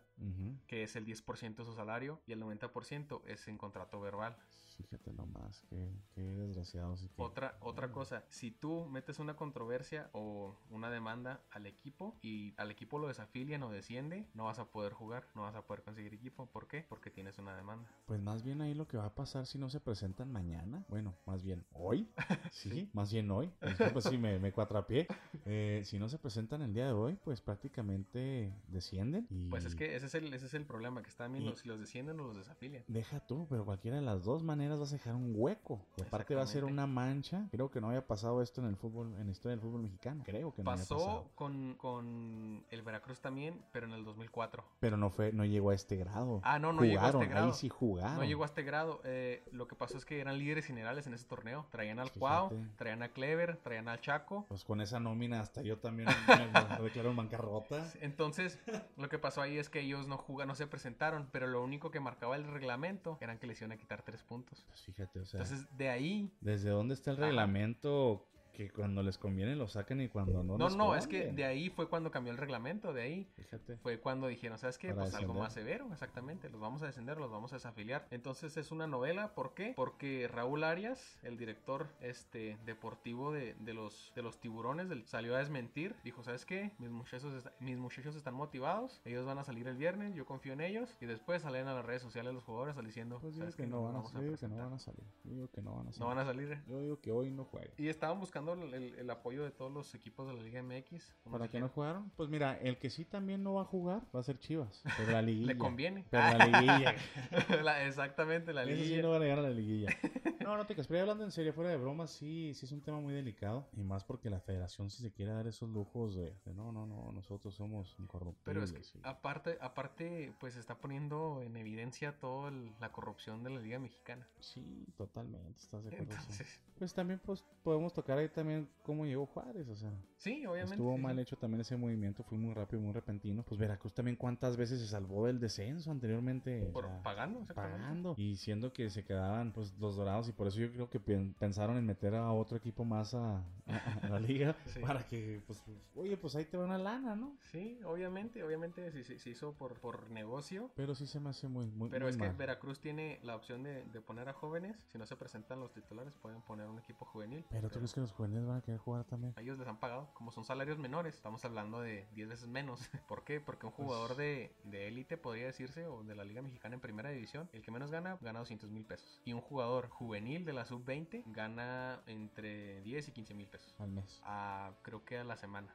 que 0.66 0.83
es 0.83 0.96
el 0.96 1.07
10% 1.07 1.57
de 1.57 1.64
su 1.64 1.74
salario 1.74 2.20
y 2.27 2.33
el 2.33 2.42
90% 2.42 3.22
es 3.27 3.48
en 3.48 3.59
contrato 3.59 4.01
verbal. 4.01 4.37
Fíjate 4.78 5.12
nomás, 5.12 5.60
qué, 5.68 5.90
qué 6.14 6.22
desgraciados. 6.22 7.02
y 7.02 7.08
qué- 7.08 7.20
Otra, 7.22 7.56
otra 7.60 7.90
cosa, 7.90 8.24
si 8.28 8.52
tú 8.52 8.86
metes 8.86 9.18
una 9.18 9.34
controversia 9.34 10.08
o 10.12 10.56
una 10.70 10.88
demanda 10.88 11.42
al 11.50 11.66
equipo 11.66 12.16
y 12.22 12.54
al 12.56 12.70
equipo 12.70 12.98
lo 13.00 13.08
desafilian 13.08 13.62
o 13.64 13.70
desciende, 13.70 14.28
no 14.34 14.44
vas 14.44 14.60
a 14.60 14.66
poder 14.70 14.92
jugar, 14.92 15.26
no 15.34 15.42
vas 15.42 15.56
a 15.56 15.62
poder 15.66 15.82
conseguir 15.82 16.14
equipo. 16.14 16.46
¿Por 16.46 16.68
qué? 16.68 16.86
Porque 16.88 17.10
tienes 17.10 17.38
una 17.38 17.56
demanda. 17.56 17.90
Pues 18.06 18.22
más 18.22 18.44
bien 18.44 18.60
ahí 18.60 18.72
lo 18.72 18.86
que 18.86 18.96
va 18.96 19.06
a 19.06 19.14
pasar 19.16 19.46
si 19.46 19.58
no 19.58 19.68
se 19.68 19.80
presentan 19.80 20.30
mañana. 20.30 20.84
Bueno, 20.88 21.14
más 21.26 21.42
bien 21.42 21.66
hoy. 21.72 22.08
Sí, 22.52 22.70
Sí. 22.70 22.90
más 22.92 23.12
bien 23.12 23.30
hoy. 23.30 23.52
Pues 23.92 24.04
sí, 24.04 24.16
me, 24.16 24.38
me 24.38 24.52
cuatrapié. 24.52 25.06
Eh, 25.44 25.82
si 25.84 25.98
no 25.98 26.08
se 26.08 26.18
presentan 26.18 26.62
el 26.62 26.72
día 26.72 26.86
de 26.86 26.92
hoy, 26.92 27.16
pues 27.24 27.40
prácticamente 27.40 28.54
descienden. 28.68 29.26
Y 29.30 29.48
Pues 29.48 29.64
es 29.64 29.74
que 29.74 29.96
ese 29.96 30.06
es 30.06 30.14
el, 30.14 30.32
ese 30.34 30.46
es 30.46 30.54
el 30.54 30.64
problema 30.64 31.02
que 31.02 31.08
están 31.10 31.32
viendo, 31.32 31.52
Y- 31.52 31.56
si 31.56 31.68
los 31.68 31.78
descienden 31.80 32.18
o 32.20 32.24
los 32.24 32.36
desafilian. 32.36 32.84
Deja 32.88 33.20
tú, 33.26 33.46
pero 33.48 33.64
cualquiera 33.64 33.96
de 33.96 34.02
las 34.02 34.24
dos 34.24 34.42
maneras 34.42 34.67
vas 34.76 34.92
a 34.92 34.96
dejar 34.96 35.14
un 35.14 35.33
hueco. 35.35 35.81
Y 35.96 36.02
aparte 36.02 36.35
va 36.35 36.42
a 36.42 36.46
ser 36.46 36.64
una 36.64 36.87
mancha. 36.87 37.46
Creo 37.50 37.70
que 37.70 37.81
no 37.81 37.88
había 37.88 38.07
pasado 38.07 38.42
esto 38.42 38.61
en 38.61 38.68
el 38.68 38.76
fútbol, 38.76 39.14
en 39.18 39.26
la 39.26 39.33
historia 39.33 39.57
del 39.57 39.61
fútbol 39.61 39.83
mexicano. 39.83 40.22
Creo 40.24 40.52
que 40.54 40.62
no 40.62 40.70
había 40.70 40.83
Pasó 40.83 40.96
pasado. 40.96 41.31
con, 41.35 41.74
con 41.74 42.64
el 42.70 42.83
Veracruz 42.83 43.20
también, 43.20 43.61
pero 43.72 43.87
en 43.87 43.92
el 43.92 44.04
2004. 44.04 44.64
Pero 44.81 44.96
no 44.96 45.11
fue, 45.11 45.33
no 45.33 45.44
llegó 45.44 45.70
a 45.70 45.74
este 45.74 45.96
grado. 45.96 46.40
Ah, 46.44 46.59
no, 46.59 46.72
no 46.72 46.83
llegó 46.83 47.00
a 47.00 47.07
este 47.07 47.12
Jugaron, 47.12 47.31
grado. 47.31 47.46
Ahí 47.46 47.52
sí 47.54 47.68
jugaron. 47.68 48.16
No 48.16 48.24
llegó 48.24 48.42
a 48.42 48.46
este 48.46 48.62
grado. 48.62 49.00
eh, 49.04 49.42
lo 49.52 49.66
que 49.68 49.76
pasó 49.76 49.96
es 49.96 50.04
que 50.04 50.20
eran 50.20 50.38
líderes 50.38 50.66
generales 50.66 51.07
en 51.07 51.14
ese 51.14 51.24
torneo. 51.24 51.66
Traían 51.70 51.98
al. 51.98 52.09
Cuau, 52.18 52.50
traían 52.76 53.02
a 53.02 53.11
Clever, 53.11 53.57
traían 53.59 53.88
al 53.88 54.00
Chaco. 54.00 54.46
Pues 54.48 54.64
con 54.64 54.81
esa 54.81 54.98
nómina 54.98 55.40
hasta 55.40 55.62
yo 55.62 55.78
también 55.78 56.09
me, 56.26 56.83
declaro 56.83 57.11
en 57.11 57.16
bancarrota. 57.16 57.87
Entonces, 58.00 58.59
lo 58.96 59.09
que 59.09 59.18
pasó 59.18 59.42
ahí 59.42 59.59
es 59.59 59.68
que 59.68 59.81
ellos 59.81 60.09
no 60.09 60.16
jugan, 60.16 60.48
no 60.48 60.54
se 60.54 60.66
presentaron, 60.66 61.28
pero 61.33 61.46
lo 61.46 61.62
único 61.62 61.90
que 61.90 62.00
marcaba 62.00 62.37
el 62.37 62.44
reglamento 62.44 63.18
eran 63.20 63.38
que 63.38 63.46
les 63.46 63.61
iban 63.61 63.72
a 63.72 63.76
quitar 63.76 64.02
tres 64.02 64.22
puntos. 64.22 64.57
Pues 64.66 64.80
fíjate, 64.82 65.20
o 65.20 65.26
sea, 65.26 65.40
Entonces, 65.40 65.66
de 65.76 65.88
ahí. 65.88 66.30
¿desde 66.40 66.70
dónde 66.70 66.94
está 66.94 67.10
el 67.10 67.16
reglamento 67.16 68.26
que 68.58 68.70
cuando 68.70 69.04
les 69.04 69.18
conviene 69.18 69.54
lo 69.54 69.68
sacan 69.68 70.00
y 70.00 70.08
cuando 70.08 70.42
no 70.42 70.58
No, 70.58 70.66
les 70.68 70.76
no, 70.76 70.96
es 70.96 71.06
que 71.06 71.18
conviene? 71.18 71.36
de 71.36 71.44
ahí 71.44 71.70
fue 71.70 71.88
cuando 71.88 72.10
cambió 72.10 72.32
el 72.32 72.38
reglamento, 72.38 72.92
de 72.92 73.02
ahí. 73.02 73.28
Fíjate. 73.36 73.76
Fue 73.76 74.00
cuando 74.00 74.26
dijeron, 74.26 74.58
¿sabes 74.58 74.78
qué? 74.78 74.88
Para 74.88 75.02
Pues 75.02 75.14
algo 75.14 75.34
más 75.34 75.52
severo, 75.52 75.86
exactamente. 75.92 76.50
Los 76.50 76.60
vamos 76.60 76.82
a 76.82 76.86
descender, 76.86 77.18
los 77.18 77.30
vamos 77.30 77.52
a 77.52 77.56
desafiliar. 77.56 78.08
Entonces 78.10 78.56
es 78.56 78.72
una 78.72 78.88
novela, 78.88 79.32
¿por 79.36 79.54
qué? 79.54 79.74
Porque 79.76 80.26
Raúl 80.26 80.64
Arias, 80.64 81.18
el 81.22 81.38
director 81.38 81.86
este, 82.00 82.58
deportivo 82.66 83.30
de, 83.32 83.54
de 83.60 83.74
los, 83.74 84.12
de 84.16 84.22
los 84.22 84.40
tiburones, 84.40 84.88
del- 84.88 85.06
salió 85.06 85.36
a 85.36 85.38
desmentir. 85.38 85.94
Dijo, 86.02 86.24
¿sabes 86.24 86.44
qué? 86.44 86.72
Mis 86.80 86.90
muchachos, 86.90 87.48
mis 87.60 87.78
muchachos 87.78 88.16
están 88.16 88.34
motivados, 88.34 89.00
ellos 89.04 89.24
van 89.24 89.38
a 89.38 89.44
salir 89.44 89.68
el 89.68 89.76
viernes, 89.76 90.14
yo 90.14 90.26
confío 90.26 90.52
en 90.54 90.62
ellos. 90.62 90.96
Y 91.00 91.06
después 91.06 91.42
salen 91.42 91.68
a 91.68 91.74
las 91.74 91.86
redes 91.86 92.02
sociales 92.02 92.34
los 92.34 92.42
jugadores 92.42 92.74
diciendo, 92.84 93.18
Pues 93.20 93.34
digo 93.34 93.44
¿sabes 93.44 93.54
que 93.54 93.66
no 93.68 93.84
van 93.84 93.92
a, 93.94 93.98
vamos 93.98 94.12
yo 94.12 94.20
digo 94.20 94.36
que 94.36 94.48
no 94.48 94.56
presentar". 94.56 94.64
van 94.64 94.72
a 94.74 94.78
salir. 94.80 95.04
Yo 95.24 95.30
digo 95.32 95.48
que 95.52 95.62
no 95.62 95.76
van 95.76 95.86
a 95.86 95.92
salir. 95.92 96.00
No 96.00 96.06
van 96.08 96.18
a 96.18 96.24
salir. 96.24 96.62
Yo 96.66 96.80
digo 96.80 97.00
que 97.00 97.12
hoy 97.12 97.30
no 97.30 97.44
jueguen. 97.44 97.70
Y 97.76 97.86
estaban 97.86 98.18
buscando 98.18 98.47
el, 98.54 98.74
el- 98.74 98.94
el 98.98 99.11
apoyo 99.11 99.42
de 99.44 99.50
todos 99.50 99.72
los 99.72 99.94
equipos 99.94 100.26
de 100.28 100.34
la 100.34 100.42
Liga 100.42 100.62
MX. 100.62 101.12
¿Para 101.30 101.48
qué 101.48 101.61
no 101.61 101.68
jugaron? 101.68 102.11
Pues 102.16 102.28
mira, 102.28 102.58
el 102.58 102.78
que 102.78 102.90
sí 102.90 103.04
también 103.04 103.42
no 103.42 103.54
va 103.54 103.62
a 103.62 103.64
jugar 103.64 104.02
va 104.14 104.20
a 104.20 104.22
ser 104.22 104.38
Chivas. 104.38 104.82
Pero 104.96 105.12
la 105.12 105.22
liguilla. 105.22 105.52
Le 105.52 105.58
conviene. 105.58 106.04
Pero 106.11 106.22
la 106.38 106.46
liguilla. 106.46 106.94
La- 107.62 107.84
exactamente, 107.87 108.52
la 108.52 108.64
Ese 108.64 108.84
sí 108.96 109.02
no 109.02 109.11
van 109.11 109.22
a 109.22 109.24
llegar 109.24 109.38
a 109.40 109.42
la 109.42 109.50
liguilla. 109.50 109.88
No, 110.48 110.56
no 110.56 110.64
te 110.66 110.72
creas, 110.72 110.87
pero 110.87 111.00
hablando 111.02 111.24
en 111.24 111.30
serio, 111.30 111.52
fuera 111.52 111.68
de 111.68 111.76
broma, 111.76 112.06
sí, 112.06 112.54
sí 112.54 112.64
es 112.64 112.72
un 112.72 112.80
tema 112.80 112.98
muy 113.00 113.12
delicado. 113.12 113.68
Y 113.76 113.82
más 113.82 114.02
porque 114.04 114.30
la 114.30 114.40
federación 114.40 114.88
si 114.88 115.02
se 115.02 115.12
quiere 115.12 115.32
dar 115.32 115.46
esos 115.46 115.68
lujos 115.68 116.14
de, 116.14 116.34
de 116.46 116.54
no, 116.54 116.72
no, 116.72 116.87
no, 116.87 117.12
nosotros 117.12 117.54
somos 117.54 117.94
incorruptibles. 117.98 118.70
Pero 118.72 118.80
es 118.80 118.90
que 118.92 118.98
aparte, 119.02 119.58
aparte, 119.61 120.32
pues 120.40 120.56
está 120.56 120.78
poniendo 120.78 121.42
en 121.42 121.54
evidencia 121.58 122.18
toda 122.18 122.50
la 122.80 122.90
corrupción 122.92 123.42
de 123.44 123.50
la 123.50 123.61
Liga 123.61 123.78
Mexicana. 123.78 124.26
Sí, 124.40 124.87
totalmente, 124.96 125.58
estás 125.61 125.82
de 125.84 125.90
acuerdo. 125.90 126.12
Entonces, 126.14 126.61
Pues 126.78 126.94
también 126.94 127.20
pues 127.24 127.44
podemos 127.62 127.92
tocar 127.92 128.18
ahí 128.18 128.28
también 128.28 128.68
cómo 128.84 129.04
llegó 129.04 129.26
Juárez, 129.26 129.68
o 129.68 129.74
sea, 129.74 129.90
sí, 130.16 130.46
obviamente. 130.46 130.74
estuvo 130.74 130.94
sí, 130.96 131.02
mal 131.02 131.18
hecho 131.18 131.36
también 131.36 131.60
ese 131.60 131.76
movimiento, 131.76 132.22
fue 132.22 132.38
muy 132.38 132.54
rápido, 132.54 132.80
muy 132.80 132.92
repentino. 132.92 133.42
Pues 133.42 133.58
Veracruz 133.58 133.92
también 133.94 134.16
cuántas 134.16 134.56
veces 134.56 134.80
se 134.80 134.86
salvó 134.86 135.26
del 135.26 135.40
descenso 135.40 135.90
anteriormente. 135.90 136.68
o 136.68 136.72
Por, 136.72 136.84
sea, 136.86 137.02
pagando, 137.02 137.44
pagando 137.54 138.14
y 138.16 138.36
siendo 138.36 138.72
que 138.72 138.90
se 138.90 139.04
quedaban 139.04 139.52
pues 139.52 139.74
los 139.78 139.96
dorados 139.96 140.28
y 140.28 140.32
por 140.32 140.46
eso 140.46 140.60
yo 140.60 140.72
creo 140.72 140.88
que 140.88 141.00
pen- 141.00 141.34
pensaron 141.38 141.76
en 141.76 141.84
meter 141.86 142.14
a 142.14 142.32
otro 142.32 142.56
equipo 142.56 142.84
más 142.84 143.12
a, 143.14 143.38
a- 143.66 143.98
a 144.02 144.08
la 144.08 144.20
liga 144.20 144.54
Sí. 144.66 144.80
para 144.80 145.02
que 145.06 145.42
pues, 145.46 145.60
pues, 145.64 145.76
oye 145.96 146.16
pues 146.16 146.36
ahí 146.36 146.44
te 146.44 146.56
va 146.56 146.64
una 146.64 146.78
lana 146.78 147.16
no 147.16 147.36
Sí, 147.50 147.80
obviamente, 147.84 148.42
obviamente 148.44 148.90
se, 148.92 149.02
se- 149.04 149.18
se 149.18 149.30
hizo 149.30 149.52
por, 149.54 149.78
por 149.80 150.10
negocio. 150.10 150.70
pero 150.76 150.94
sí 150.94 151.06
se 151.06 151.18
me 151.20 151.30
hace 151.30 151.48
muy 151.48 151.66
muy 151.66 151.90
Pero 151.90 152.04
muy 152.06 152.10
es 152.10 152.16
que. 152.16 152.28
Veracruz 152.30 152.80
tiene 152.80 153.18
la 153.22 153.34
opción 153.34 153.62
de, 153.62 153.84
de 153.86 154.00
poner 154.00 154.28
a 154.28 154.32
jóvenes. 154.32 154.76
Si 154.92 154.98
no 154.98 155.06
se 155.06 155.16
presentan 155.16 155.58
los 155.60 155.72
titulares, 155.72 156.14
pueden 156.22 156.40
poner 156.42 156.67
un 156.70 156.78
equipo 156.78 157.04
juvenil. 157.04 157.44
pero 157.50 157.68
tú 157.68 157.76
crees 157.78 157.92
que 157.92 158.00
los 158.00 158.12
juveniles 158.12 158.46
van 158.46 158.57
a 158.59 158.61
querer 158.62 158.78
jugar 158.78 159.04
también 159.04 159.35
A 159.37 159.40
ellos 159.40 159.59
les 159.59 159.66
han 159.68 159.78
pagado, 159.78 160.11
como 160.14 160.31
son 160.33 160.44
salarios 160.44 160.78
menores, 160.78 161.14
estamos 161.14 161.44
hablando 161.44 161.81
de 161.81 162.07
10 162.14 162.28
veces 162.28 162.48
menos. 162.48 162.81
¿Por 163.09 163.24
qué? 163.24 163.40
Porque 163.40 163.66
un 163.66 163.72
Pues- 163.72 163.87
jugador 163.87 164.16
de 164.16 164.54
de 164.64 164.88
élite, 164.88 165.16
podría 165.16 165.46
decirse, 165.46 165.87
o 165.87 166.02
de 166.04 166.14
la 166.14 166.24
Liga 166.24 166.42
Mexicana 166.42 166.74
en 166.74 166.81
primera 166.81 167.11
división, 167.11 167.48
el 167.52 167.62
que 167.62 167.70
menos 167.70 167.90
gana, 167.90 168.18
gana 168.20 168.38
200 168.40 168.70
mil 168.70 168.85
pesos. 168.85 169.20
Y 169.24 169.33
un 169.33 169.40
jugador 169.40 169.88
juvenil 169.88 170.44
de 170.44 170.52
la 170.52 170.64
sub-20 170.64 171.22
gana 171.26 172.02
entre 172.07 172.81
10 172.83 173.09
y 173.09 173.12
15 173.12 173.35
mil 173.35 173.48
pesos. 173.48 173.74
al 173.78 173.90
mes 173.90 174.20
A, 174.24 174.72
creo 174.83 175.04
que 175.04 175.18
a 175.18 175.24
la 175.24 175.37
semana. 175.37 175.74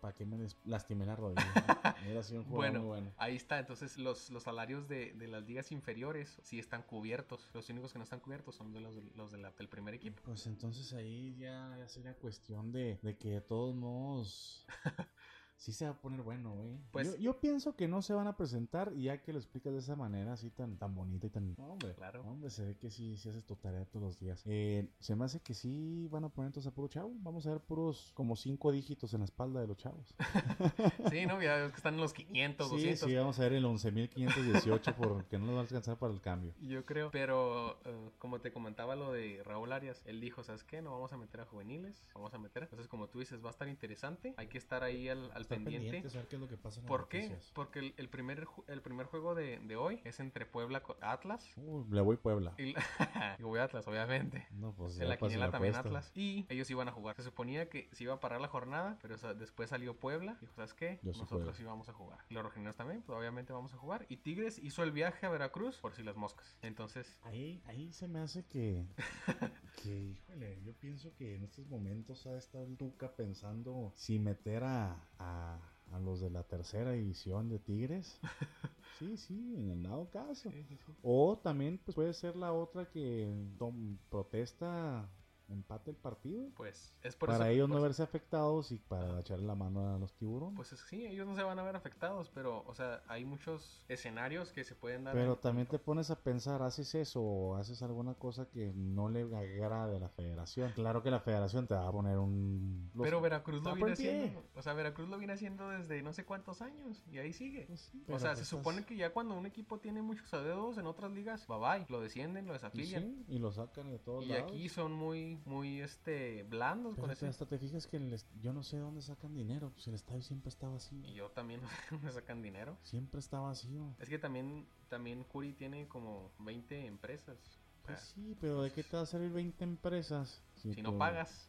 Para 0.00 0.14
que 0.14 0.24
me 0.26 0.46
lastimé 0.64 1.06
la 1.06 1.14
rodilla 1.16 1.42
era 2.06 2.22
sido 2.22 2.40
un 2.40 2.46
jugador 2.46 2.72
Bueno, 2.72 2.78
muy 2.80 2.88
bueno 2.88 3.12
ahí 3.18 3.36
está. 3.36 3.58
Entonces, 3.58 3.98
los, 3.98 4.30
los 4.30 4.42
salarios 4.42 4.88
de, 4.88 5.12
de 5.14 5.28
las 5.28 5.44
ligas 5.44 5.70
inferiores 5.72 6.40
sí 6.42 6.58
están 6.58 6.82
cubiertos. 6.82 7.48
Los 7.54 7.68
únicos 7.70 7.92
que 7.92 7.98
no 7.98 8.04
están 8.04 8.20
cubiertos 8.20 8.54
son 8.56 8.72
de 8.72 8.80
los, 8.80 8.94
los 9.16 9.30
de 9.30 9.38
la- 9.38 9.52
del 9.52 9.68
primer 9.68 9.94
equipo. 9.94 10.20
pues 10.24 10.46
entonces 10.46 10.92
ahí 10.92 11.36
ya, 11.36 11.76
ya 11.78 11.88
sería 11.88 12.14
cuestión 12.14 12.72
de, 12.72 12.98
de 13.02 13.16
que 13.16 13.30
de 13.30 13.40
todos 13.40 13.74
modos 13.74 14.66
sí 15.56 15.72
se 15.72 15.84
va 15.84 15.92
a 15.92 16.00
poner 16.00 16.22
bueno, 16.22 16.52
güey. 16.54 16.76
Pues- 16.90 17.12
yo, 17.12 17.16
yo 17.18 17.40
pienso 17.40 17.76
que 17.76 17.86
no 17.88 18.02
se 18.02 18.14
van 18.14 18.26
a 18.26 18.36
presentar 18.36 18.92
y 18.96 19.04
ya 19.04 19.22
que 19.22 19.32
lo 19.32 19.38
explicas 19.38 19.72
de 19.72 19.78
esa 19.78 19.94
manera, 19.96 20.32
así 20.32 20.50
tan, 20.50 20.76
tan 20.76 20.94
bonita 20.94 21.26
y 21.28 21.30
tan... 21.30 21.54
No, 21.56 21.66
hombre, 21.72 21.94
Claro. 21.94 22.22
Hombre, 22.22 22.50
se 22.50 22.64
ve 22.64 22.76
que 22.76 22.90
sí, 22.90 23.16
sí 23.16 23.28
haces 23.28 23.44
tu 23.44 23.54
tarea 23.56 23.84
todos 23.84 24.02
los 24.04 24.18
días. 24.18 24.42
Eh, 24.46 24.88
se 24.98 25.14
me 25.14 25.24
hace 25.24 25.40
que 25.40 25.54
sí 25.54 26.08
van 26.10 26.24
a 26.24 26.28
poner 26.28 26.48
entonces 26.48 26.70
a 26.70 26.74
puro 26.74 26.88
chavo. 26.88 27.12
Vamos 27.20 27.46
a 27.46 27.50
ver 27.50 27.60
puros 27.60 28.10
como 28.14 28.34
cinco 28.36 28.72
dígitos 28.72 29.12
en 29.14 29.20
la 29.20 29.24
espalda 29.26 29.60
de 29.60 29.66
los 29.68 29.76
chavos. 29.76 30.14
Sí, 31.12 31.26
¿no? 31.26 31.42
Ya 31.42 31.56
ves 31.56 31.70
que 31.72 31.76
están 31.76 31.94
en 31.94 32.00
los 32.00 32.12
500, 32.12 32.68
Sí, 32.68 32.74
200. 32.76 33.08
sí, 33.08 33.14
vamos 33.16 33.38
a 33.38 33.42
ver 33.42 33.52
el 33.54 33.64
11.518 33.64 34.94
porque 34.94 35.38
no 35.38 35.46
nos 35.46 35.54
va 35.54 35.58
a 35.58 35.62
alcanzar 35.62 35.98
para 35.98 36.12
el 36.12 36.20
cambio. 36.20 36.54
Yo 36.60 36.84
creo, 36.84 37.10
pero 37.10 37.78
eh, 37.84 38.10
como 38.18 38.40
te 38.40 38.52
comentaba 38.52 38.96
lo 38.96 39.12
de 39.12 39.42
Raúl 39.44 39.72
Arias, 39.72 40.02
él 40.06 40.20
dijo, 40.20 40.42
¿sabes 40.42 40.64
qué? 40.64 40.82
No 40.82 40.90
vamos 40.92 41.12
a 41.12 41.16
meter 41.16 41.40
a 41.40 41.44
juveniles, 41.46 42.04
vamos 42.14 42.32
a 42.34 42.38
meter. 42.38 42.64
Entonces, 42.64 42.88
como 42.88 43.08
tú 43.08 43.20
dices, 43.20 43.42
va 43.44 43.48
a 43.48 43.50
estar 43.50 43.68
interesante. 43.68 44.34
Hay 44.36 44.48
que 44.48 44.58
estar 44.58 44.82
ahí 44.82 45.08
al, 45.08 45.30
al 45.32 45.46
Estar 45.54 45.64
pendiente. 45.64 45.84
pendientes, 45.86 46.14
a 46.14 46.18
ver 46.18 46.28
qué 46.28 46.36
es 46.36 46.40
lo 46.42 46.48
que 46.48 46.56
pasa 46.56 46.80
en 46.80 46.84
las 46.84 46.88
¿Por 46.88 47.08
qué? 47.08 47.18
noticias. 47.22 47.50
Porque 47.54 47.78
el, 47.80 47.94
el 47.96 48.08
primer, 48.08 48.46
el 48.68 48.82
primer 48.82 49.06
juego 49.06 49.34
de, 49.34 49.58
de 49.60 49.76
hoy 49.76 50.00
es 50.04 50.20
entre 50.20 50.46
Puebla 50.46 50.82
con 50.82 50.96
Atlas. 51.00 51.50
Uh, 51.56 51.84
le 51.90 52.00
voy 52.00 52.16
Puebla. 52.16 52.54
Y, 52.58 52.74
y 53.38 53.42
voy 53.42 53.58
a 53.60 53.64
Atlas, 53.64 53.86
obviamente. 53.88 54.46
No, 54.52 54.72
pues 54.74 54.98
En 54.98 55.08
la 55.08 55.16
quiniela 55.16 55.50
también 55.50 55.74
apuesta. 55.74 55.88
Atlas. 55.88 56.12
Y 56.14 56.46
ellos 56.48 56.70
iban 56.70 56.88
a 56.88 56.92
jugar. 56.92 57.16
Se 57.16 57.22
suponía 57.22 57.68
que 57.68 57.88
se 57.92 58.04
iba 58.04 58.14
a 58.14 58.20
parar 58.20 58.40
la 58.40 58.48
jornada, 58.48 58.98
pero 59.02 59.14
o 59.14 59.18
sea, 59.18 59.34
después 59.34 59.70
salió 59.70 59.96
Puebla. 59.96 60.36
Dijo, 60.40 60.52
¿sabes 60.54 60.74
qué? 60.74 60.98
Yo 61.02 61.12
Nosotros 61.12 61.56
sí 61.56 61.64
vamos 61.64 61.88
a 61.88 61.92
jugar. 61.92 62.18
Y 62.28 62.34
los 62.34 62.42
rojineros 62.42 62.76
también, 62.76 63.02
pues 63.02 63.18
obviamente 63.18 63.52
vamos 63.52 63.72
a 63.74 63.76
jugar. 63.76 64.06
Y 64.08 64.18
Tigres 64.18 64.58
hizo 64.58 64.82
el 64.82 64.92
viaje 64.92 65.26
a 65.26 65.30
Veracruz 65.30 65.78
por 65.78 65.94
si 65.94 66.02
las 66.02 66.16
moscas. 66.16 66.56
Entonces, 66.62 67.18
Ahí, 67.22 67.62
ahí 67.66 67.92
se 67.92 68.08
me 68.08 68.18
hace 68.20 68.44
que, 68.44 68.86
que, 69.74 69.88
híjole, 69.98 70.62
yo 70.62 70.78
pienso 70.78 71.14
que 71.14 71.34
en 71.36 71.44
estos 71.44 71.66
momentos 71.66 72.26
ha 72.26 72.36
estado 72.38 72.64
el 72.66 72.76
Tuca 72.76 73.16
pensando 73.16 73.92
si 73.96 74.18
meter 74.18 74.64
a, 74.64 75.10
a, 75.18 75.78
a 75.90 75.98
los 76.00 76.20
de 76.20 76.30
la 76.30 76.46
tercera 76.46 76.92
división 76.92 77.48
de 77.48 77.58
Tigres. 77.58 78.20
Sí, 78.90 79.16
sí, 79.16 79.54
en 79.56 79.70
el 79.70 79.82
dado 79.82 80.10
caso. 80.10 80.50
sí, 80.50 80.64
sí, 80.64 80.76
sí. 80.78 80.96
O 81.02 81.40
también 81.42 81.78
pues 81.84 81.94
puede 81.94 82.14
ser 82.14 82.36
la 82.36 82.52
otra 82.52 82.88
que 82.90 83.34
tom- 83.58 83.98
protesta 84.08 85.10
empate 85.52 85.90
el 85.90 85.96
partido. 85.96 86.48
pues 86.56 86.92
es 87.02 87.16
por 87.16 87.28
para 87.30 87.44
eso. 87.46 87.54
ellos 87.54 87.64
por 87.64 87.70
no 87.70 87.76
eso- 87.76 87.82
verse 87.84 88.02
afectados 88.02 88.72
y 88.72 88.78
para 88.78 89.20
echarle 89.20 89.46
la 89.46 89.54
mano 89.54 89.94
a 89.94 89.98
los 89.98 90.12
tiburones. 90.14 90.56
Pues 90.56 90.72
es- 90.72 90.80
sí, 90.88 91.06
ellos 91.06 91.26
no 91.26 91.34
se 91.36 91.42
van 91.42 91.58
a 91.58 91.62
ver 91.62 91.76
afectados, 91.76 92.30
pero, 92.30 92.62
o 92.66 92.74
sea, 92.74 93.02
hay 93.08 93.24
muchos 93.24 93.84
escenarios 93.88 94.52
que 94.52 94.64
se 94.64 94.74
pueden 94.74 95.04
dar. 95.04 95.14
Pero 95.14 95.36
también 95.36 95.66
te 95.66 95.78
pones 95.78 96.10
a 96.10 96.16
pensar, 96.20 96.62
¿haces 96.62 96.94
eso 96.94 97.20
o 97.22 97.56
haces 97.56 97.82
alguna 97.82 98.14
cosa 98.14 98.48
que 98.48 98.72
no 98.74 99.08
le 99.08 99.22
agrade 99.22 99.96
a 99.96 100.00
la 100.00 100.08
federación? 100.08 100.72
Claro 100.72 101.02
que 101.02 101.10
la 101.10 101.20
federación 101.20 101.66
te 101.66 101.74
va 101.74 101.88
a 101.88 101.92
poner 101.92 102.18
un... 102.18 102.90
los- 102.94 103.04
Pero 103.04 103.20
Veracruz 103.20 103.62
lo 103.62 103.70
está 103.70 103.74
viene 103.74 103.92
haciendo. 103.92 104.44
O 104.54 104.62
sea, 104.62 104.72
Veracruz 104.74 105.08
lo 105.08 105.18
viene 105.18 105.32
haciendo 105.34 105.68
desde 105.68 106.02
no 106.02 106.12
sé 106.12 106.24
cuántos 106.24 106.62
años. 106.62 107.02
Y 107.10 107.18
ahí 107.18 107.32
sigue. 107.32 107.66
Pues 107.66 107.80
sí, 107.80 107.98
O 108.02 108.04
sea, 108.04 108.06
pues 108.06 108.22
se 108.22 108.28
estás- 108.32 108.48
supone 108.48 108.84
que 108.84 108.96
ya 108.96 109.12
cuando 109.12 109.34
un 109.36 109.46
equipo 109.46 109.78
tiene 109.78 110.02
muchos 110.02 110.30
dedos 110.30 110.78
en 110.78 110.86
otras 110.86 111.10
ligas, 111.12 111.46
bye 111.46 111.58
bye, 111.58 111.86
lo 111.88 112.00
descienden, 112.00 112.46
lo 112.46 112.52
y 112.52 112.54
desafilian. 112.54 113.02
sí, 113.02 113.24
y 113.28 113.38
lo 113.38 113.52
sacan 113.52 113.90
de 113.90 113.98
todos 113.98 114.24
Y 114.24 114.28
lados. 114.28 114.44
aquí 114.50 114.68
son 114.68 114.92
muy, 114.92 115.38
muy, 115.46 115.80
este, 115.80 116.42
blandos 116.44 116.94
Pero 116.94 117.02
con 117.02 117.10
ese. 117.12 117.26
hasta 117.26 117.46
te 117.46 117.58
fijas 117.58 117.86
que 117.86 117.96
el 117.96 118.12
est- 118.12 118.28
yo 118.40 118.52
no 118.52 118.62
sé 118.62 118.76
de 118.76 118.82
dónde 118.82 119.02
sacan 119.02 119.34
dinero, 119.34 119.70
pues 119.70 119.86
el 119.88 119.94
estadio 119.94 120.22
siempre 120.22 120.48
está 120.48 120.68
vacío. 120.68 121.06
Y 121.06 121.14
yo 121.14 121.30
también 121.30 121.60
me 122.02 122.10
sacan 122.10 122.42
dinero. 122.42 122.76
Siempre 122.82 123.20
está 123.20 123.40
vacío. 123.40 123.94
Es 123.98 124.08
que 124.08 124.18
también, 124.18 124.66
también 124.88 125.24
Curi 125.24 125.52
tiene 125.52 125.88
como 125.88 126.30
20 126.38 126.86
empresas. 126.86 127.38
Pues 127.84 128.00
sí, 128.14 128.36
pero 128.40 128.62
¿de 128.62 128.70
qué 128.72 128.84
te 128.84 128.96
va 128.96 129.02
a 129.02 129.06
salir 129.06 129.30
20 129.32 129.64
empresas? 129.64 130.40
si 130.54 130.80
no 130.82 130.92
tú- 130.92 130.98
pagas. 130.98 131.48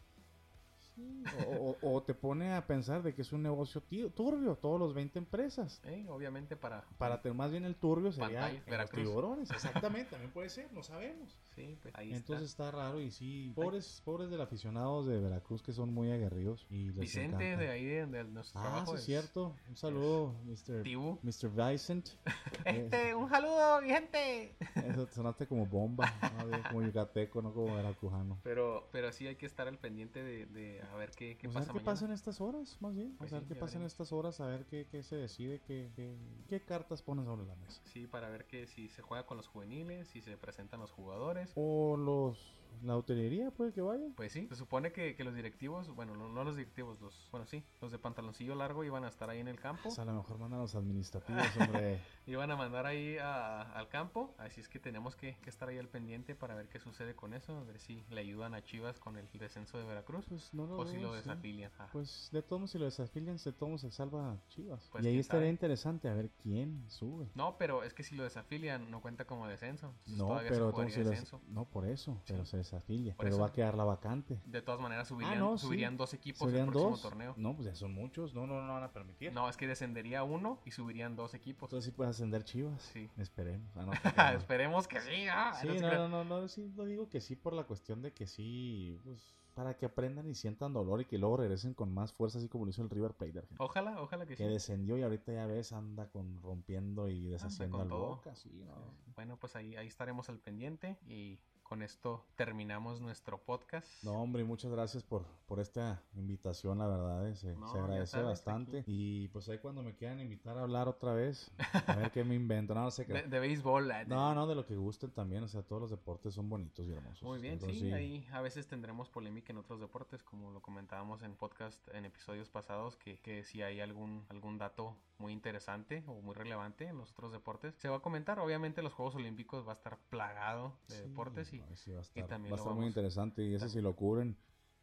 Sí, 0.95 1.23
O, 1.59 1.75
o- 1.81 2.03
te 2.03 2.13
pone 2.13 2.53
a 2.53 2.65
pensar 2.67 3.01
de 3.01 3.13
que 3.15 3.21
es 3.23 3.31
un 3.33 3.41
negocio 3.43 3.81
tío, 3.81 4.09
turbio, 4.11 4.55
todos 4.55 4.79
los 4.79 4.93
20 4.93 5.17
empresas. 5.19 5.81
¿eh? 5.85 6.05
Obviamente 6.09 6.55
para... 6.55 6.83
Para 6.97 7.21
tener 7.21 7.35
más 7.37 7.49
bien 7.51 7.65
el 7.65 7.75
turbio 7.75 8.11
sería 8.11 8.49
en 8.51 8.63
los 8.77 8.89
tiburones. 8.91 9.49
Exactamente, 9.51 10.11
también 10.11 10.31
puede 10.31 10.49
ser, 10.49 10.71
no 10.73 10.83
sabemos. 10.83 11.37
Sí, 11.55 11.77
pues 11.81 11.93
ahí 11.95 12.13
Entonces 12.13 12.49
está. 12.49 12.67
está. 12.67 12.77
raro 12.77 12.99
y 12.99 13.11
sí, 13.11 13.51
pobres, 13.55 14.01
pobres 14.05 14.29
del 14.29 14.41
aficionados 14.41 15.07
de 15.07 15.19
Veracruz 15.19 15.61
que 15.63 15.71
son 15.73 15.93
muy 15.93 16.11
aguerridos 16.11 16.65
y 16.69 16.87
les 16.87 16.95
Vicente 16.97 17.51
encanta. 17.51 17.63
de 17.63 17.69
ahí 17.69 17.85
de, 17.85 18.05
de 18.05 18.23
nuestro 18.25 18.59
Ah, 18.59 18.63
trabajo 18.63 18.91
sí, 18.91 18.97
es 18.97 19.03
cierto. 19.05 19.55
Un 19.69 19.75
saludo, 19.75 20.35
Mr. 20.45 20.83
Tibu. 20.83 21.19
Mr. 21.23 21.49
Vicent. 21.49 22.09
Este, 22.65 23.13
un 23.15 23.29
saludo, 23.29 23.81
Vicente. 23.81 24.55
Eso 24.75 25.07
sonaste 25.11 25.47
como 25.47 25.65
bomba, 25.65 26.05
¿no? 26.37 26.63
Como 26.69 26.81
yucateco, 26.83 27.41
no 27.41 27.53
como 27.53 27.75
veracrujano. 27.75 28.39
Pero, 28.43 28.87
pero 28.91 29.11
sí 29.11 29.27
hay 29.27 29.35
que 29.35 29.45
estar 29.45 29.67
al 29.67 29.77
pendiente 29.77 30.23
de, 30.23 30.45
de 30.45 30.81
a 30.91 30.95
ver 30.95 31.11
qué, 31.11 31.37
qué 31.37 31.49
Pues 31.49 31.53
pasa 31.55 31.71
a 31.71 31.73
ver 31.73 31.81
qué 31.81 31.85
pasa 31.85 32.05
en 32.05 32.11
estas 32.11 32.41
horas, 32.41 32.77
más 32.81 32.95
bien. 32.95 33.15
Pues 33.17 33.31
a 33.33 33.35
ver 33.35 33.43
sí, 33.43 33.47
qué 33.47 33.55
pasa 33.55 33.77
en 33.77 33.83
veremos. 33.83 33.91
estas 33.93 34.11
horas, 34.11 34.39
a 34.39 34.47
ver 34.47 34.65
qué, 34.65 34.87
qué 34.87 35.03
se 35.03 35.15
decide, 35.15 35.61
qué, 35.61 35.91
qué, 35.95 36.17
qué 36.47 36.63
cartas 36.63 37.01
ponen 37.01 37.25
sobre 37.25 37.45
la 37.45 37.55
mesa. 37.55 37.81
Sí, 37.85 38.07
para 38.07 38.29
ver 38.29 38.45
que 38.47 38.67
si 38.67 38.89
se 38.89 39.01
juega 39.01 39.25
con 39.25 39.37
los 39.37 39.47
juveniles, 39.47 40.07
si 40.09 40.21
se 40.21 40.37
presentan 40.37 40.79
los 40.79 40.91
jugadores. 40.91 41.51
O 41.55 41.97
los. 41.97 42.62
La 42.81 42.97
utilería 42.97 43.51
puede 43.51 43.71
que 43.73 43.81
vaya. 43.81 44.03
Pues 44.15 44.31
sí, 44.31 44.47
se 44.49 44.55
supone 44.55 44.91
que, 44.91 45.15
que 45.15 45.23
los 45.23 45.35
directivos, 45.35 45.93
bueno, 45.95 46.15
no, 46.15 46.27
no 46.29 46.43
los 46.43 46.55
directivos, 46.55 46.99
los, 47.01 47.27
bueno, 47.31 47.45
sí, 47.45 47.63
los 47.81 47.91
de 47.91 47.99
pantaloncillo 47.99 48.55
largo 48.55 48.83
iban 48.83 49.03
a 49.05 49.09
estar 49.09 49.29
ahí 49.29 49.39
en 49.39 49.47
el 49.47 49.59
campo. 49.59 49.83
Pues 49.83 49.99
a 49.99 50.05
lo 50.05 50.13
mejor 50.13 50.37
mandan 50.39 50.59
a 50.59 50.63
los 50.63 50.75
administrativos, 50.75 51.45
hombre. 51.57 51.99
Iban 52.25 52.49
a 52.51 52.55
mandar 52.55 52.85
ahí 52.85 53.17
a- 53.17 53.61
al 53.73 53.89
campo, 53.89 54.33
así 54.37 54.61
es 54.61 54.69
que 54.69 54.79
tenemos 54.79 55.15
que, 55.15 55.35
que 55.41 55.49
estar 55.49 55.67
ahí 55.67 55.77
al 55.77 55.89
pendiente 55.89 56.35
para 56.35 56.55
ver 56.55 56.69
qué 56.69 56.79
sucede 56.79 57.15
con 57.15 57.33
eso, 57.33 57.57
a 57.57 57.63
ver 57.65 57.79
si 57.79 58.01
le 58.09 58.21
ayudan 58.21 58.53
a 58.53 58.63
Chivas 58.63 58.97
con 58.99 59.17
el 59.17 59.27
descenso 59.33 59.77
de 59.77 59.83
Veracruz 59.83 60.25
Pues 60.29 60.53
no 60.53 60.65
lo 60.65 60.77
o 60.77 60.85
si 60.85 60.97
lo 60.99 61.09
sí. 61.11 61.17
desafilian. 61.17 61.71
Ah, 61.79 61.89
Pues 61.91 62.29
de 62.31 62.41
todos 62.41 62.71
si 62.71 62.77
lo 62.77 62.85
desafilian, 62.85 63.37
de 63.43 63.51
todos 63.51 63.81
se 63.81 63.91
salva 63.91 64.37
Chivas. 64.49 64.87
Pues 64.91 65.03
y 65.03 65.07
ahí 65.09 65.19
estaría 65.19 65.41
sabe. 65.43 65.49
interesante 65.49 66.07
a 66.07 66.13
ver 66.13 66.29
quién 66.41 66.85
sube. 66.89 67.27
No, 67.35 67.57
pero 67.57 67.83
es 67.83 67.93
que 67.93 68.03
si 68.03 68.15
lo 68.15 68.23
desafilian 68.23 68.89
no 68.89 69.01
cuenta 69.01 69.25
como 69.25 69.47
descenso. 69.47 69.87
entonces 70.07 70.17
No, 70.17 70.37
pero 70.37 70.71
se 70.71 71.03
lo 71.03 71.09
descenso. 71.09 71.39
des- 71.39 71.47
no 71.49 71.65
por 71.65 71.85
eso, 71.87 72.21
pero 72.25 72.45
Sí. 72.45 72.51
Por 72.71 73.25
pero 73.25 73.35
eso. 73.35 73.39
va 73.39 73.47
a 73.47 73.51
quedar 73.51 73.75
la 73.75 73.83
vacante. 73.83 74.39
De 74.45 74.61
todas 74.61 74.79
maneras 74.79 75.07
subirían, 75.07 75.33
Ah, 75.35 75.39
no, 75.39 75.57
sí. 75.57 75.65
subirían 75.65 75.97
dos 75.97 76.13
equipos 76.13 76.47
¿Serían 76.49 76.65
el 76.67 76.71
próximo 76.71 76.91
dos? 76.91 77.01
torneo. 77.01 77.33
No, 77.37 77.55
pues 77.55 77.67
ya 77.67 77.75
son 77.75 77.93
muchos. 77.93 78.33
No, 78.33 78.47
no, 78.47 78.61
no 78.65 78.73
van 78.73 78.83
a 78.83 78.91
permitir. 78.91 79.33
No, 79.33 79.49
es 79.49 79.57
que 79.57 79.67
descendería 79.67 80.23
uno 80.23 80.59
y 80.65 80.71
subirían 80.71 81.15
dos 81.15 81.33
equipos. 81.33 81.67
Entonces 81.67 81.85
sí 81.85 81.91
puedes 81.95 82.11
ascender 82.11 82.43
Chivas. 82.43 82.81
Sí. 82.93 83.09
Esperemos. 83.17 83.69
Ah, 83.75 83.85
no, 83.85 83.91
creas. 84.31 84.35
Esperemos 84.35 84.87
que 84.87 85.01
sí. 85.01 85.27
ah, 85.31 85.53
Sí, 85.61 85.67
no 85.79 85.91
no, 85.93 86.07
no, 86.07 86.23
no, 86.23 86.47
sí 86.47 86.71
lo 86.75 86.85
digo 86.85 87.09
que 87.09 87.21
sí 87.21 87.35
por 87.35 87.53
la 87.53 87.63
cuestión 87.65 88.01
de 88.01 88.11
que 88.13 88.27
sí, 88.27 88.99
pues, 89.03 89.35
para 89.53 89.75
que 89.77 89.85
aprendan 89.85 90.27
y 90.27 90.33
sientan 90.33 90.73
dolor 90.73 91.01
y 91.01 91.05
que 91.05 91.19
luego 91.19 91.37
regresen 91.37 91.75
con 91.75 91.93
más 91.93 92.11
fuerza, 92.11 92.39
así 92.39 92.49
como 92.49 92.65
lo 92.65 92.71
hizo 92.71 92.81
el 92.81 92.89
River 92.89 93.13
Plate 93.13 93.33
de 93.33 93.39
Argentina. 93.39 93.63
Ojalá, 93.63 94.01
ojalá 94.01 94.25
que 94.25 94.35
sí. 94.35 94.43
Que 94.43 94.49
descendió 94.49 94.97
y 94.97 95.03
ahorita 95.03 95.31
ya 95.31 95.45
ves, 95.45 95.71
anda 95.73 96.09
con 96.09 96.41
rompiendo 96.41 97.07
y 97.07 97.27
deshaciendo 97.27 97.79
al. 97.79 97.87
Boca, 97.87 98.33
sí, 98.35 98.49
no. 98.65 98.73
Bueno, 99.15 99.37
pues 99.37 99.55
ahí, 99.55 99.75
ahí 99.75 99.85
estaremos 99.85 100.27
al 100.29 100.39
pendiente 100.39 100.97
y 101.05 101.37
con 101.63 101.81
esto 101.81 102.25
terminamos 102.35 103.01
nuestro 103.01 103.37
podcast. 103.39 104.03
No, 104.03 104.21
hombre, 104.21 104.43
muchas 104.43 104.71
gracias 104.71 105.03
por, 105.03 105.25
por 105.47 105.59
esta 105.59 106.01
invitación, 106.15 106.77
la 106.79 106.87
verdad, 106.87 107.27
eh, 107.27 107.35
se, 107.35 107.55
No, 107.55 107.67
se 107.67 107.77
ya 107.77 107.83
agradece 107.83 108.21
bastante. 108.21 108.79
aquí. 108.79 109.23
Y 109.23 109.27
pues 109.29 109.47
ahí 109.49 109.57
cuando 109.59 109.81
me 109.81 109.95
quieran 109.95 110.19
invitar 110.19 110.57
a 110.57 110.61
hablar 110.63 110.87
otra 110.87 111.13
vez, 111.13 111.51
a 111.87 111.95
ver 111.95 112.11
qué 112.11 112.23
me 112.23 112.35
invento, 112.35 112.75
no, 112.75 112.81
no 112.83 112.91
sé 112.91 113.05
qué. 113.07 113.13
de, 113.13 113.23
de 113.23 113.39
béisbol. 113.39 113.87
de- 113.87 114.05
No, 114.05 114.35
no, 114.35 114.45
de 114.47 114.55
lo 114.55 114.65
que 114.65 114.75
gusten 114.75 115.11
también, 115.11 115.43
o 115.43 115.47
sea, 115.47 115.63
todos 115.63 115.81
los 115.81 115.89
deportes 115.91 116.33
son 116.33 116.49
bonitos 116.49 116.85
y 116.87 116.91
hermosos. 116.91 117.23
Muy 117.23 117.39
bien, 117.39 117.53
Entonces, 117.53 117.79
sí, 117.79 117.91
ahí 117.91 118.27
a 118.31 118.41
veces 118.41 118.67
tendremos 118.67 119.09
polémica 119.09 119.51
en 119.51 119.57
otros 119.57 119.79
deportes, 119.79 120.21
como 120.23 120.51
lo 120.51 120.61
comentábamos 120.61 121.23
en 121.23 121.35
podcast 121.35 121.87
en 121.89 122.05
episodios 122.05 122.49
pasados, 122.49 122.97
que, 122.97 123.19
que 123.19 123.43
si 123.43 123.61
hay 123.61 123.79
algún, 123.79 124.25
algún 124.29 124.57
dato 124.57 124.97
muy 125.17 125.31
interesante 125.31 126.03
o 126.07 126.21
muy 126.21 126.33
relevante 126.35 126.85
en 126.87 126.97
los 126.97 127.11
otros 127.11 127.31
deportes, 127.31 127.73
se 127.75 127.87
va 127.87 127.97
a 127.97 127.99
comentar. 128.01 128.39
Obviamente 128.39 128.81
los 128.81 128.91
Juegos 128.93 129.15
Olímpicos 129.15 129.65
va 129.65 129.71
a 129.71 129.75
estar 129.75 129.97
plagado 130.09 130.75
de 130.89 130.95
Sí, 130.95 131.01
deportes 131.03 131.53
y 131.53 131.59
no, 131.69 131.75
sí 131.75 131.91
va 131.91 131.99
a 131.99 132.01
estar, 132.01 132.27
también 132.27 132.53
va 132.53 132.55
a 132.55 132.57
lo 132.57 132.61
estar 132.63 132.73
muy 132.73 132.81
vamos- 132.81 132.91
interesante 132.91 133.43
y 133.43 133.53
ese 133.55 133.69
si 133.69 133.81
lo 133.81 133.95
cubren, 133.95 134.37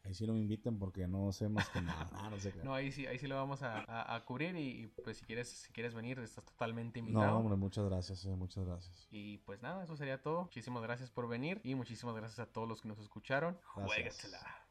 ahí 0.05 0.15
sí 0.15 0.27
no 0.27 0.33
me 0.33 0.41
inviten 0.41 0.79
porque 0.79 1.07
no 1.07 1.31
sé 1.33 1.49
más 1.49 1.69
que 1.71 1.81
nada. 1.81 2.09
No 2.31 2.39
sé 2.39 2.53
qué. 2.53 2.63
no, 2.65 2.75
ahí 2.75 2.91
sí, 2.93 3.07
ahí 3.07 3.19
sí 3.19 3.27
lo 3.27 3.37
vamos 3.37 3.63
a, 3.63 3.81
a- 3.81 4.15
a 4.17 4.25
cubrir 4.25 4.57
y, 4.57 4.83
y, 4.83 4.87
pues 4.89 5.19
si 5.19 5.25
quieres, 5.27 5.49
si 5.49 5.73
quieres 5.73 5.95
venir 5.95 6.19
estás 6.21 6.45
totalmente 6.45 7.01
No, 7.01 7.07
invitado. 7.11 7.37
hombre, 7.39 7.57
muchas 7.57 7.85
gracias, 7.85 8.25
eh, 8.25 8.35
muchas 8.37 8.65
gracias. 8.65 9.07
Y 9.11 9.39
pues 9.39 9.61
nada, 9.63 9.85
eso 9.85 9.97
sería 9.97 10.23
todo. 10.23 10.43
Muchísimas 10.43 10.83
gracias 10.83 11.11
por 11.11 11.29
venir 11.29 11.61
y 11.65 11.75
muchísimas 11.75 12.15
gracias 12.17 12.39
a 12.41 12.47
todos 12.53 12.67
los 12.69 12.81
que 12.81 12.89
nos 12.89 12.99
escucharon. 12.99 13.59
Gracias. 13.77 14.17
Juégatela. 14.23 14.70